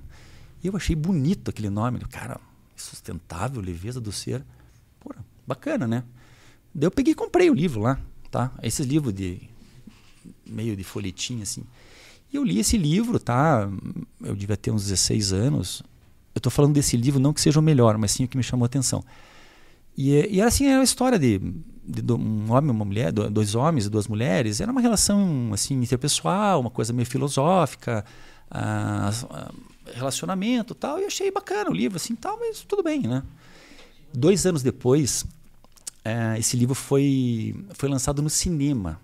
E 0.63 0.67
eu 0.67 0.77
achei 0.77 0.97
bonito 0.97 1.51
aquele 1.51 1.71
nome. 1.71 2.01
Cara, 2.11 2.41
sustentável, 2.77 3.61
leveza 3.61 4.01
do 4.01 4.13
ser. 4.13 4.45
Pô, 4.99 5.15
bacana, 5.47 5.87
né? 5.87 6.05
Daí 6.75 6.87
eu 6.87 6.91
peguei 6.91 7.13
e 7.13 7.17
comprei 7.17 7.51
o 7.51 7.55
livro 7.55 7.81
lá, 7.81 7.99
tá? 8.31 8.53
Esses 8.63 8.87
livros 8.87 9.13
de 9.15 9.41
meio 10.51 10.77
de 10.77 10.85
folhetim 10.85 11.43
assim. 11.43 11.65
E 12.33 12.37
eu 12.37 12.45
li 12.45 12.59
esse 12.59 12.77
livro, 12.77 13.19
tá? 13.19 13.69
Eu 14.23 14.37
devia 14.37 14.57
ter 14.57 14.71
uns 14.71 14.85
16 14.85 15.33
anos. 15.33 15.83
Eu 16.35 16.39
estou 16.39 16.51
falando 16.51 16.75
desse 16.75 16.97
livro 16.97 17.19
não 17.19 17.33
que 17.33 17.41
seja 17.41 17.59
o 17.59 17.63
melhor, 17.63 17.99
mas 17.99 18.13
sim 18.13 18.25
o 18.25 18.29
que 18.29 18.37
me 18.37 18.43
chamou 18.43 18.65
a 18.65 18.67
atenção. 18.67 19.05
E, 19.97 20.11
e 20.31 20.41
era 20.41 20.49
assim, 20.49 20.67
era 20.67 20.81
a 20.81 20.85
história 20.85 21.19
de, 21.19 21.39
de, 21.85 22.13
um 22.13 22.53
homem 22.53 22.69
e 22.69 22.71
uma 22.71 22.85
mulher, 22.85 23.13
dois 23.13 23.55
homens 23.55 23.87
e 23.87 23.91
duas 23.91 24.07
mulheres. 24.07 24.61
Era 24.61 24.71
uma 24.71 24.81
relação 24.81 25.51
assim 25.53 25.75
interpessoal, 25.75 26.61
uma 26.61 26.71
coisa 26.71 26.93
meio 26.93 27.07
filosófica. 27.07 28.05
Ah, 28.49 29.11
relacionamento 29.93 30.75
tal. 30.75 30.99
E 30.99 31.05
achei 31.05 31.31
bacana 31.31 31.71
o 31.71 31.75
livro, 31.75 31.97
assim, 31.97 32.15
tal, 32.15 32.39
mas 32.39 32.61
tudo 32.61 32.83
bem, 32.83 33.01
né? 33.03 33.23
Dois 34.13 34.47
anos 34.47 34.63
depois, 34.63 35.25
é, 36.05 36.39
esse 36.39 36.57
livro 36.57 36.75
foi, 36.75 37.55
foi 37.75 37.89
lançado 37.89 38.23
no 38.23 38.31
cinema. 38.31 39.01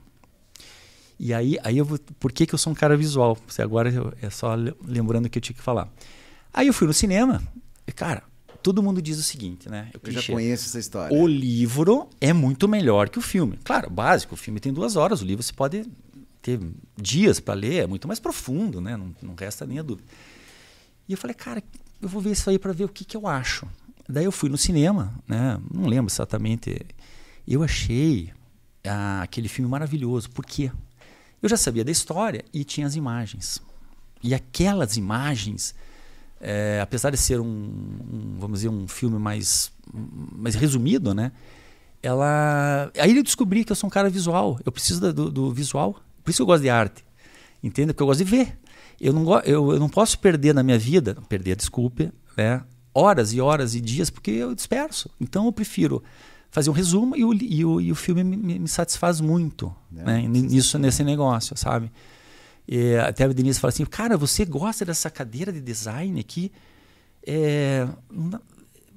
E 1.19 1.33
aí, 1.33 1.59
aí 1.63 1.79
eu 1.79 1.85
vou, 1.85 1.99
por 2.21 2.31
que, 2.31 2.47
que 2.47 2.55
eu 2.55 2.59
sou 2.59 2.73
um 2.73 2.77
cara 2.77 2.97
visual? 2.97 3.39
Você 3.47 3.63
agora 3.63 3.91
eu, 3.91 4.13
é 4.21 4.29
só 4.29 4.55
lembrando 4.85 5.29
que 5.29 5.39
eu 5.39 5.43
tinha 5.43 5.57
que 5.57 5.63
falar. 5.63 5.89
Aí 6.53 6.67
eu 6.67 6.75
fui 6.75 6.87
no 6.87 6.93
cinema 6.93 7.43
e, 7.87 7.93
cara, 7.93 8.23
todo 8.63 8.83
mundo 8.83 9.01
diz 9.01 9.19
o 9.19 9.23
seguinte, 9.23 9.69
né? 9.69 9.91
Eu, 9.95 10.01
eu 10.05 10.13
já 10.13 10.33
conheço 10.33 10.67
essa 10.67 10.79
história. 10.79 11.17
O 11.17 11.27
livro 11.27 12.09
é 12.21 12.33
muito 12.33 12.69
melhor 12.69 13.09
que 13.09 13.19
o 13.19 13.23
filme. 13.23 13.59
Claro, 13.65 13.89
básico, 13.89 14.35
o 14.35 14.37
filme 14.37 14.61
tem 14.61 14.73
duas 14.73 14.97
horas, 14.97 15.23
o 15.23 15.25
livro 15.25 15.43
você 15.43 15.53
pode 15.53 15.87
ter 16.43 16.61
dias 16.97 17.41
para 17.41 17.55
ler, 17.55 17.85
é 17.85 17.87
muito 17.87 18.07
mais 18.07 18.21
profundo, 18.21 18.81
né? 18.81 18.97
Não, 18.97 19.15
não 19.23 19.35
resta 19.35 19.67
nem 19.67 19.79
a 19.79 19.83
dúvida. 19.83 20.09
E 21.09 21.13
eu 21.13 21.19
falei, 21.19 21.35
cara, 21.35 21.63
eu 22.01 22.09
vou 22.09 22.21
ver 22.21 22.33
isso 22.33 22.51
aí 22.51 22.59
para 22.59 22.73
ver 22.73 22.85
o 22.85 22.89
que, 22.89 23.05
que 23.05 23.17
eu 23.17 23.27
acho. 23.27 23.67
Daí 24.09 24.25
eu 24.25 24.33
fui 24.33 24.49
no 24.49 24.59
cinema, 24.59 25.15
né? 25.27 25.59
Não 25.73 25.87
lembro 25.87 26.13
exatamente. 26.13 26.79
Eu 27.47 27.63
achei 27.63 28.33
ah, 28.85 29.23
aquele 29.23 29.49
filme 29.49 29.71
maravilhoso. 29.71 30.31
Por 30.31 30.45
quê? 30.45 30.71
Eu 31.47 31.51
já 31.51 31.57
sabia 31.57 31.85
da 31.85 31.91
história 31.91 32.45
e 32.53 32.65
tinha 32.65 32.87
as 32.87 32.95
imagens. 32.95 33.63
E 34.23 34.35
aquelas 34.35 34.97
imagens, 34.97 35.75
é, 36.41 36.81
apesar 36.83 37.11
de 37.11 37.17
ser 37.17 37.41
um, 37.41 37.47
um, 37.47 38.37
vamos 38.39 38.59
dizer, 38.59 38.69
um 38.69 38.87
filme 38.87 39.19
mais, 39.19 39.73
mais 39.93 40.55
resumido, 40.55 41.15
né? 41.15 41.33
Ela, 42.03 42.91
aí 42.99 43.17
eu 43.17 43.23
descobri 43.23 43.65
que 43.65 43.73
eu 43.73 43.77
sou 43.77 43.89
um 43.89 43.91
cara 43.91 44.11
visual. 44.11 44.59
Eu 44.65 44.71
preciso 44.71 45.13
do, 45.13 45.31
do 45.31 45.53
visual. 45.53 46.01
Por 46.23 46.31
isso 46.31 46.43
eu 46.43 46.47
gosto 46.47 46.63
de 46.63 46.71
arte. 46.71 47.05
Entende? 47.63 47.93
Porque 47.93 48.03
eu 48.03 48.07
gosto 48.07 48.25
de 48.25 48.31
ver 48.31 48.59
eu 49.01 49.13
não, 49.13 49.41
eu, 49.41 49.73
eu 49.73 49.79
não 49.79 49.89
posso 49.89 50.19
perder 50.19 50.55
na 50.55 50.63
minha 50.63 50.79
vida, 50.79 51.17
perder, 51.29 51.57
desculpe, 51.57 52.11
né, 52.37 52.63
horas 52.95 53.33
e 53.33 53.41
horas 53.41 53.75
e 53.75 53.81
dias, 53.81 54.11
porque 54.11 54.31
eu 54.31 54.55
disperso. 54.55 55.11
Então 55.21 55.47
eu 55.47 55.53
prefiro 55.53 56.03
fazer 56.51 56.71
um 56.71 56.73
resumo 56.73 57.17
e 57.17 57.25
o, 57.25 57.35
e 57.35 57.65
o, 57.65 57.81
e 57.81 57.93
o 57.93 57.95
filme 57.95 58.25
me, 58.25 58.59
me 58.59 58.69
satisfaz 58.69 59.21
muito 59.21 59.75
é, 59.97 60.05
né, 60.05 60.23
nisso, 60.23 60.79
nesse 60.79 61.05
negócio, 61.05 61.57
sabe? 61.57 61.91
E 62.69 62.97
até 62.97 63.25
a 63.25 63.29
Denise 63.29 63.61
fala 63.61 63.73
assim, 63.73 63.85
cara, 63.85 64.17
você 64.17 64.45
gosta 64.45 64.85
dessa 64.85 65.09
cadeira 65.09 65.53
de 65.53 65.61
design 65.61 66.19
aqui? 66.19 66.51
É, 67.25 67.87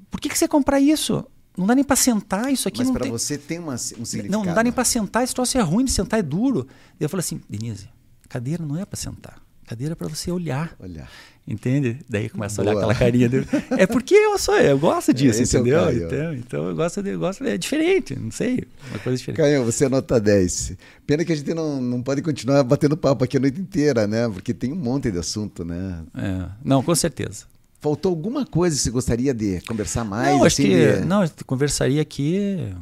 por 0.10 0.20
que, 0.20 0.30
que 0.30 0.38
você 0.38 0.48
comprar 0.48 0.80
isso? 0.80 1.26
Não 1.58 1.68
dá 1.68 1.76
nem 1.76 1.84
para 1.84 1.96
sentar 1.96 2.52
isso 2.52 2.68
aqui. 2.68 2.80
Mas 2.80 2.92
para 2.92 3.04
tem... 3.04 3.12
você 3.12 3.38
tem 3.38 3.60
uma, 3.60 3.74
um 3.74 3.78
significado. 3.78 4.32
Não, 4.32 4.46
não 4.46 4.54
dá 4.54 4.64
nem 4.64 4.72
para 4.72 4.86
sentar, 4.86 5.24
esse 5.24 5.36
troço 5.36 5.58
é 5.58 5.62
ruim 5.62 5.86
de 5.86 5.92
sentar, 5.92 6.20
é 6.20 6.24
duro. 6.24 6.68
Eu 7.00 7.10
falo 7.10 7.20
assim, 7.20 7.42
Denise, 7.50 7.90
cadeira 8.28 8.66
não 8.66 8.78
é 8.78 8.86
para 8.86 8.98
sentar. 8.98 9.42
Cadeira 9.70 9.96
para 9.96 10.08
você 10.08 10.32
olhar. 10.32 10.76
Olhar. 10.80 11.08
Entende? 11.48 12.00
Daí 12.10 12.28
começa 12.28 12.60
a 12.60 12.64
olhar 12.64 12.76
aquela 12.76 12.96
carinha 12.96 13.30
dele. 13.30 13.46
É 13.78 13.86
porque 13.86 14.16
eu 14.16 14.36
sou, 14.40 14.58
eu 14.58 14.80
gosto 14.80 15.14
disso, 15.14 15.42
é, 15.42 15.44
entendeu? 15.44 15.88
É 15.88 15.94
então, 15.94 16.34
então 16.34 16.70
eu 16.70 16.76
gosto 16.76 17.04
de, 17.04 17.12
eu 17.12 17.20
gosto 17.20 17.44
de, 17.44 17.52
é 17.52 17.58
diferente, 17.58 18.18
não 18.18 18.32
sei, 18.32 18.64
uma 18.90 18.98
coisa 18.98 19.20
diferente. 19.20 19.38
Caio, 19.38 19.64
você 19.64 19.86
é 19.86 19.90
nota 19.90 20.20
10. 20.20 20.74
Pena 21.06 21.24
que 21.24 21.32
a 21.32 21.36
gente 21.36 21.54
não, 21.54 21.80
não 21.80 22.02
pode 22.02 22.24
continuar 22.24 22.64
batendo 22.64 22.98
papo 22.98 23.24
aqui 23.24 23.38
a 23.38 23.40
noite 23.40 23.62
inteira, 23.62 24.08
né? 24.08 24.28
Porque 24.28 24.56
tem 24.56 24.74
um 24.74 24.76
monte 24.76 25.12
de 25.12 25.20
assunto, 25.20 25.64
né? 25.64 26.02
É. 26.18 26.50
Não, 26.66 26.82
com 26.82 26.96
certeza. 26.96 27.46
Faltou 27.80 28.10
alguma 28.10 28.48
coisa 28.48 28.76
que 28.76 28.82
você 28.82 28.90
gostaria 28.90 29.36
de 29.36 29.62
conversar 29.68 30.04
mais? 30.04 30.30
Não, 30.30 30.44
acho 30.46 30.62
assim, 30.62 30.64
que 30.64 30.94
de... 30.94 31.06
não, 31.06 31.30
conversaria 31.46 32.02
aqui 32.02 32.74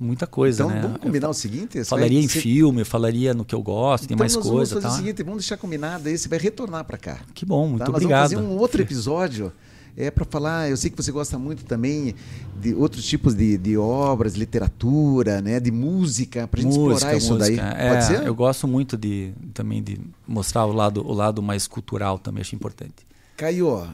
muita 0.00 0.26
coisa, 0.26 0.64
então, 0.64 0.74
né? 0.74 0.82
vamos 0.82 0.98
combinar 0.98 1.28
eu, 1.28 1.30
o 1.30 1.34
seguinte? 1.34 1.84
Falaria 1.84 2.20
em 2.20 2.28
filme, 2.28 2.84
falaria 2.84 3.32
no 3.34 3.44
que 3.44 3.54
eu 3.54 3.62
gosto, 3.62 4.04
então, 4.04 4.16
tem 4.16 4.16
mais 4.16 4.34
coisa. 4.34 4.50
Vamos 4.50 4.68
fazer 4.70 4.86
tá? 4.86 4.92
o 4.92 4.96
seguinte, 4.96 5.22
vamos 5.22 5.38
deixar 5.40 5.56
combinado 5.56 6.08
aí, 6.08 6.16
você 6.16 6.28
vai 6.28 6.38
retornar 6.38 6.84
para 6.84 6.98
cá. 6.98 7.20
Que 7.34 7.46
bom, 7.46 7.68
muito 7.68 7.84
tá? 7.84 7.90
obrigado. 7.90 8.30
vamos 8.30 8.46
fazer 8.46 8.54
um 8.54 8.58
outro 8.58 8.82
episódio 8.82 9.52
é 9.96 10.10
para 10.10 10.24
falar. 10.24 10.68
Eu 10.68 10.76
sei 10.76 10.90
que 10.90 10.96
você 10.96 11.12
gosta 11.12 11.38
muito 11.38 11.64
também 11.64 12.14
de 12.60 12.74
outros 12.74 13.04
tipos 13.04 13.34
de, 13.34 13.56
de 13.56 13.76
obras, 13.76 14.34
literatura, 14.34 15.40
né, 15.40 15.60
de 15.60 15.70
música, 15.70 16.46
para 16.46 16.60
gente 16.60 16.76
música, 16.76 16.94
explorar 16.94 17.16
isso 17.16 17.34
música. 17.34 17.62
daí. 17.62 17.86
É, 17.86 17.90
Pode 17.90 18.04
ser? 18.04 18.26
Eu 18.26 18.34
gosto 18.34 18.66
muito 18.66 18.96
de 18.96 19.32
também 19.52 19.82
de 19.82 20.00
mostrar 20.26 20.66
o 20.66 20.72
lado, 20.72 21.06
o 21.06 21.12
lado 21.12 21.42
mais 21.42 21.66
cultural 21.66 22.18
também 22.18 22.40
acho 22.40 22.54
importante. 22.54 23.06
Caio, 23.36 23.86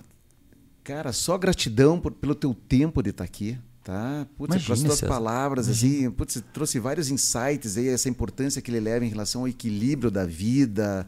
cara, 0.84 1.12
só 1.12 1.36
gratidão 1.38 1.98
por, 2.00 2.12
pelo 2.12 2.34
teu 2.34 2.54
tempo 2.54 3.02
de 3.02 3.10
estar 3.10 3.24
aqui. 3.24 3.58
Tá? 3.90 4.24
Putz, 4.38 4.54
Imagina, 4.54 4.66
pelas 4.66 4.82
tuas 4.82 5.00
palavras, 5.00 5.68
assim, 5.68 6.08
putz, 6.12 6.40
trouxe 6.52 6.78
vários 6.78 7.10
insights 7.10 7.76
aí, 7.76 7.88
essa 7.88 8.08
importância 8.08 8.62
que 8.62 8.70
ele 8.70 8.78
leva 8.78 9.04
em 9.04 9.08
relação 9.08 9.40
ao 9.40 9.48
equilíbrio 9.48 10.12
da 10.12 10.24
vida, 10.24 11.04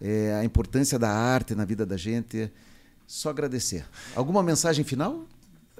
é, 0.00 0.34
a 0.34 0.44
importância 0.44 0.98
da 0.98 1.08
arte 1.08 1.54
na 1.54 1.64
vida 1.64 1.86
da 1.86 1.96
gente. 1.96 2.50
Só 3.06 3.30
agradecer. 3.30 3.86
Alguma 4.16 4.42
mensagem 4.42 4.84
final? 4.84 5.26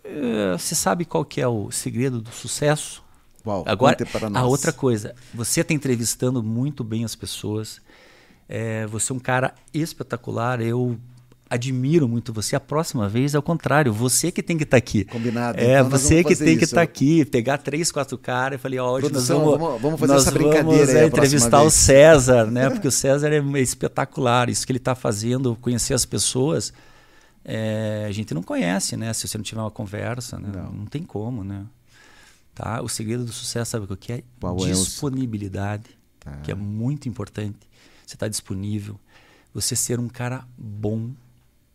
É, 0.05 0.57
você 0.57 0.77
sabe 0.77 1.05
qual 1.05 1.25
que 1.25 1.41
é 1.41 1.49
o 1.49 1.73
segredo 1.73 2.21
do 2.21 2.31
sucesso? 2.31 3.03
Qual? 3.43 3.65
Agora, 3.67 3.97
a 4.33 4.45
outra 4.45 4.73
coisa, 4.73 5.13
você 5.35 5.63
está 5.63 5.75
entrevistando 5.75 6.41
muito 6.41 6.85
bem 6.85 7.05
as 7.05 7.17
pessoas. 7.17 7.81
É, 8.49 8.87
você 8.87 9.11
é 9.11 9.15
um 9.17 9.19
cara 9.19 9.57
espetacular. 9.73 10.61
Eu 10.61 11.01
admiro 11.49 12.09
muito 12.09 12.32
você. 12.32 12.57
A 12.57 12.61
próxima 12.61 13.09
vez 13.09 13.34
é 13.34 13.38
o 13.38 13.42
contrário, 13.42 13.92
você 13.92 14.32
que 14.32 14.42
tem 14.42 14.57
que 14.57 14.64
estar 14.64 14.76
tá 14.76 14.78
aqui. 14.78 15.05
Combinado. 15.05 15.59
É, 15.59 15.78
então 15.78 15.90
você 15.90 16.24
que 16.24 16.34
tem 16.34 16.51
isso. 16.51 16.59
que 16.59 16.64
estar 16.64 16.76
tá 16.76 16.82
aqui, 16.82 17.24
pegar 17.24 17.59
três, 17.59 17.92
quatro 17.92 18.16
caras 18.18 18.59
e 18.59 18.62
falei, 18.62 18.78
ó, 18.78 18.92
hoje 18.92 19.09
Produção, 19.09 19.45
nós 19.45 19.59
vamos, 19.59 19.82
vamos 19.82 20.01
fazer 20.01 20.14
essa 20.14 20.30
brincadeira 20.30 20.86
vamos, 20.86 20.95
é, 20.95 21.07
entrevistar 21.07 21.62
o 21.62 21.70
César, 21.70 22.51
né? 22.51 22.70
Porque 22.70 22.88
o 22.88 22.92
César 22.92 23.32
é 23.32 23.61
espetacular, 23.61 24.49
isso 24.49 24.66
que 24.66 24.72
ele 24.72 24.78
está 24.78 24.95
fazendo, 24.95 25.57
conhecer 25.61 25.95
as 25.95 26.05
pessoas. 26.05 26.72
É, 27.45 28.07
a 28.09 28.12
gente 28.12 28.32
não 28.32 28.42
conhece, 28.42 28.97
né? 28.97 29.12
Se 29.12 29.28
você 29.28 29.36
não 29.36 29.42
tiver 29.45 29.61
uma 29.61 29.70
conversa, 29.70 30.38
né? 30.38 30.51
não. 30.55 30.72
não 30.72 30.86
tem 30.86 31.03
como, 31.03 31.45
né? 31.45 31.66
Tá? 32.55 32.80
O 32.82 32.88
segredo 32.88 33.24
do 33.24 33.32
sucesso, 33.32 33.72
sabe 33.72 33.92
o 33.92 33.97
que 33.97 34.12
é? 34.12 34.22
Qual 34.40 34.57
Disponibilidade, 34.57 35.90
é 36.24 36.30
tá. 36.30 36.36
que 36.38 36.51
é 36.51 36.55
muito 36.55 37.09
importante. 37.09 37.68
Você 38.07 38.14
está 38.14 38.28
disponível. 38.28 38.99
Você 39.53 39.76
ser 39.76 40.01
um 40.01 40.09
cara 40.09 40.45
bom 40.57 41.11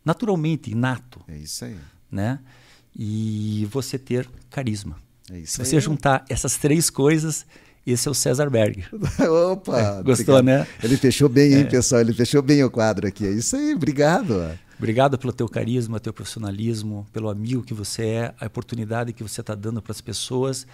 naturalmente, 0.10 0.72
inato. 0.72 1.22
É 1.28 1.38
isso 1.38 1.64
aí. 1.66 1.78
Né? 2.12 2.40
E 2.96 3.68
você 3.72 4.00
ter 4.00 4.28
carisma. 4.50 4.96
É 5.32 5.38
isso 5.38 5.54
Se 5.54 5.66
você 5.66 5.80
juntar 5.80 6.26
essas 6.28 6.58
três 6.58 6.90
coisas, 6.90 7.46
esse 7.86 8.08
é 8.08 8.12
o 8.12 8.16
César 8.16 8.50
Berger. 8.50 8.90
Opa! 9.52 9.80
É, 9.80 10.02
gostou, 10.04 10.38
obrigado. 10.38 10.44
né? 10.44 10.68
Ele 10.84 10.98
fechou 10.98 11.30
bem, 11.30 11.54
hein, 11.54 11.62
é. 11.62 11.64
pessoal? 11.66 12.02
Ele 12.02 12.14
fechou 12.14 12.42
bem 12.42 12.64
o 12.64 12.72
quadro 12.72 13.08
aqui. 13.08 13.28
É 13.28 13.30
isso 13.30 13.56
aí, 13.56 13.76
obrigado. 13.76 14.58
Obrigado 14.80 15.16
pelo 15.20 15.32
teu 15.32 15.48
carisma, 15.48 16.00
teu 16.00 16.12
profissionalismo, 16.12 17.06
pelo 17.14 17.30
amigo 17.30 17.62
que 17.62 17.74
você 17.74 18.06
é, 18.06 18.34
a 18.40 18.48
oportunidade 18.48 19.14
que 19.14 19.22
você 19.22 19.42
está 19.42 19.54
dando 19.54 19.80
para 19.80 19.92
as 19.92 20.02
pessoas. 20.02 20.66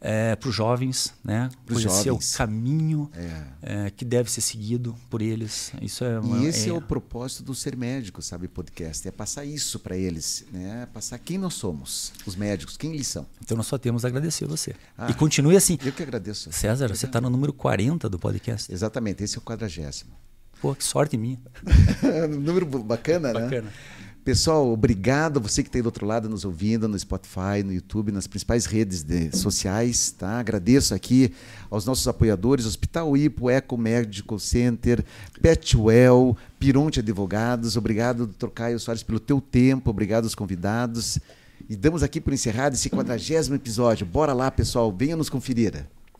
É, 0.00 0.36
para 0.36 0.48
os 0.48 0.54
jovens, 0.54 1.12
né? 1.24 1.48
Pros 1.66 1.84
Conhecer 1.84 2.08
jovens. 2.10 2.34
o 2.34 2.38
caminho 2.38 3.10
É. 3.14 3.86
é, 3.86 3.90
que 3.90 4.04
deve 4.04 4.30
ser 4.30 4.40
seguido 4.40 4.94
por 5.10 5.20
eles. 5.20 5.72
Isso 5.82 6.04
é 6.04 6.20
uma, 6.20 6.38
E 6.38 6.46
esse 6.46 6.68
é, 6.68 6.70
é- 6.70 6.72
o 6.72 6.80
propósito 6.80 7.42
do 7.42 7.54
Ser 7.54 7.76
Médico, 7.76 8.22
sabe, 8.22 8.46
podcast. 8.48 9.06
É 9.08 9.10
passar 9.10 9.44
isso 9.44 9.78
para 9.80 9.96
eles, 9.96 10.44
né? 10.52 10.86
Passar 10.94 11.18
quem 11.18 11.36
nós 11.38 11.54
somos, 11.54 12.12
os 12.24 12.36
médicos, 12.36 12.76
quem 12.76 12.94
eles 12.94 13.08
são. 13.08 13.26
Então 13.42 13.56
nós 13.56 13.66
só 13.66 13.76
temos 13.76 14.04
a 14.04 14.08
agradecer 14.08 14.46
você. 14.46 14.74
Ah. 14.96 15.10
E 15.10 15.14
continue 15.14 15.56
assim. 15.56 15.76
Eu 15.84 15.92
que 15.92 16.02
agradeço. 16.02 16.52
César, 16.52 16.88
você 16.88 17.06
está 17.06 17.20
no 17.20 17.28
número 17.28 17.52
40 17.52 18.08
do 18.08 18.18
podcast. 18.18 18.72
Exatamente, 18.72 19.24
esse 19.24 19.36
é 19.36 19.38
o 19.38 19.42
quadragésimo. 19.42 20.10
Pô, 20.60 20.74
que 20.74 20.82
sorte 20.82 21.16
minha. 21.16 21.38
Número 22.40 22.66
bacana, 22.66 23.32
né? 23.32 23.40
Bacana. 23.42 23.72
Pessoal, 24.28 24.70
obrigado 24.70 25.40
você 25.40 25.62
que 25.62 25.70
está 25.70 25.78
aí 25.78 25.82
do 25.82 25.86
outro 25.86 26.04
lado 26.04 26.28
nos 26.28 26.44
ouvindo 26.44 26.86
no 26.86 26.98
Spotify, 26.98 27.62
no 27.64 27.72
YouTube, 27.72 28.12
nas 28.12 28.26
principais 28.26 28.66
redes 28.66 29.02
de- 29.02 29.34
sociais, 29.34 30.10
tá? 30.10 30.38
Agradeço 30.38 30.94
aqui 30.94 31.32
aos 31.70 31.86
nossos 31.86 32.06
apoiadores, 32.06 32.66
Hospital 32.66 33.16
Ipo, 33.16 33.48
Eco 33.48 33.78
Medical 33.78 34.38
Center, 34.38 35.02
Petwell, 35.40 36.36
Pironte 36.60 37.00
Advogados. 37.00 37.74
Obrigado, 37.74 38.26
Dr. 38.26 38.48
Caio 38.48 38.78
Soares, 38.78 39.02
pelo 39.02 39.18
teu 39.18 39.40
tempo. 39.40 39.88
Obrigado 39.88 40.24
aos 40.24 40.34
convidados. 40.34 41.18
E 41.66 41.74
damos 41.74 42.02
aqui 42.02 42.20
por 42.20 42.34
encerrado 42.34 42.74
esse 42.74 42.90
quadragésimo 42.90 43.56
episódio. 43.56 44.04
Bora 44.04 44.34
lá, 44.34 44.50
pessoal. 44.50 44.94
Venha 44.94 45.16
nos 45.16 45.30
conferir. 45.30 45.86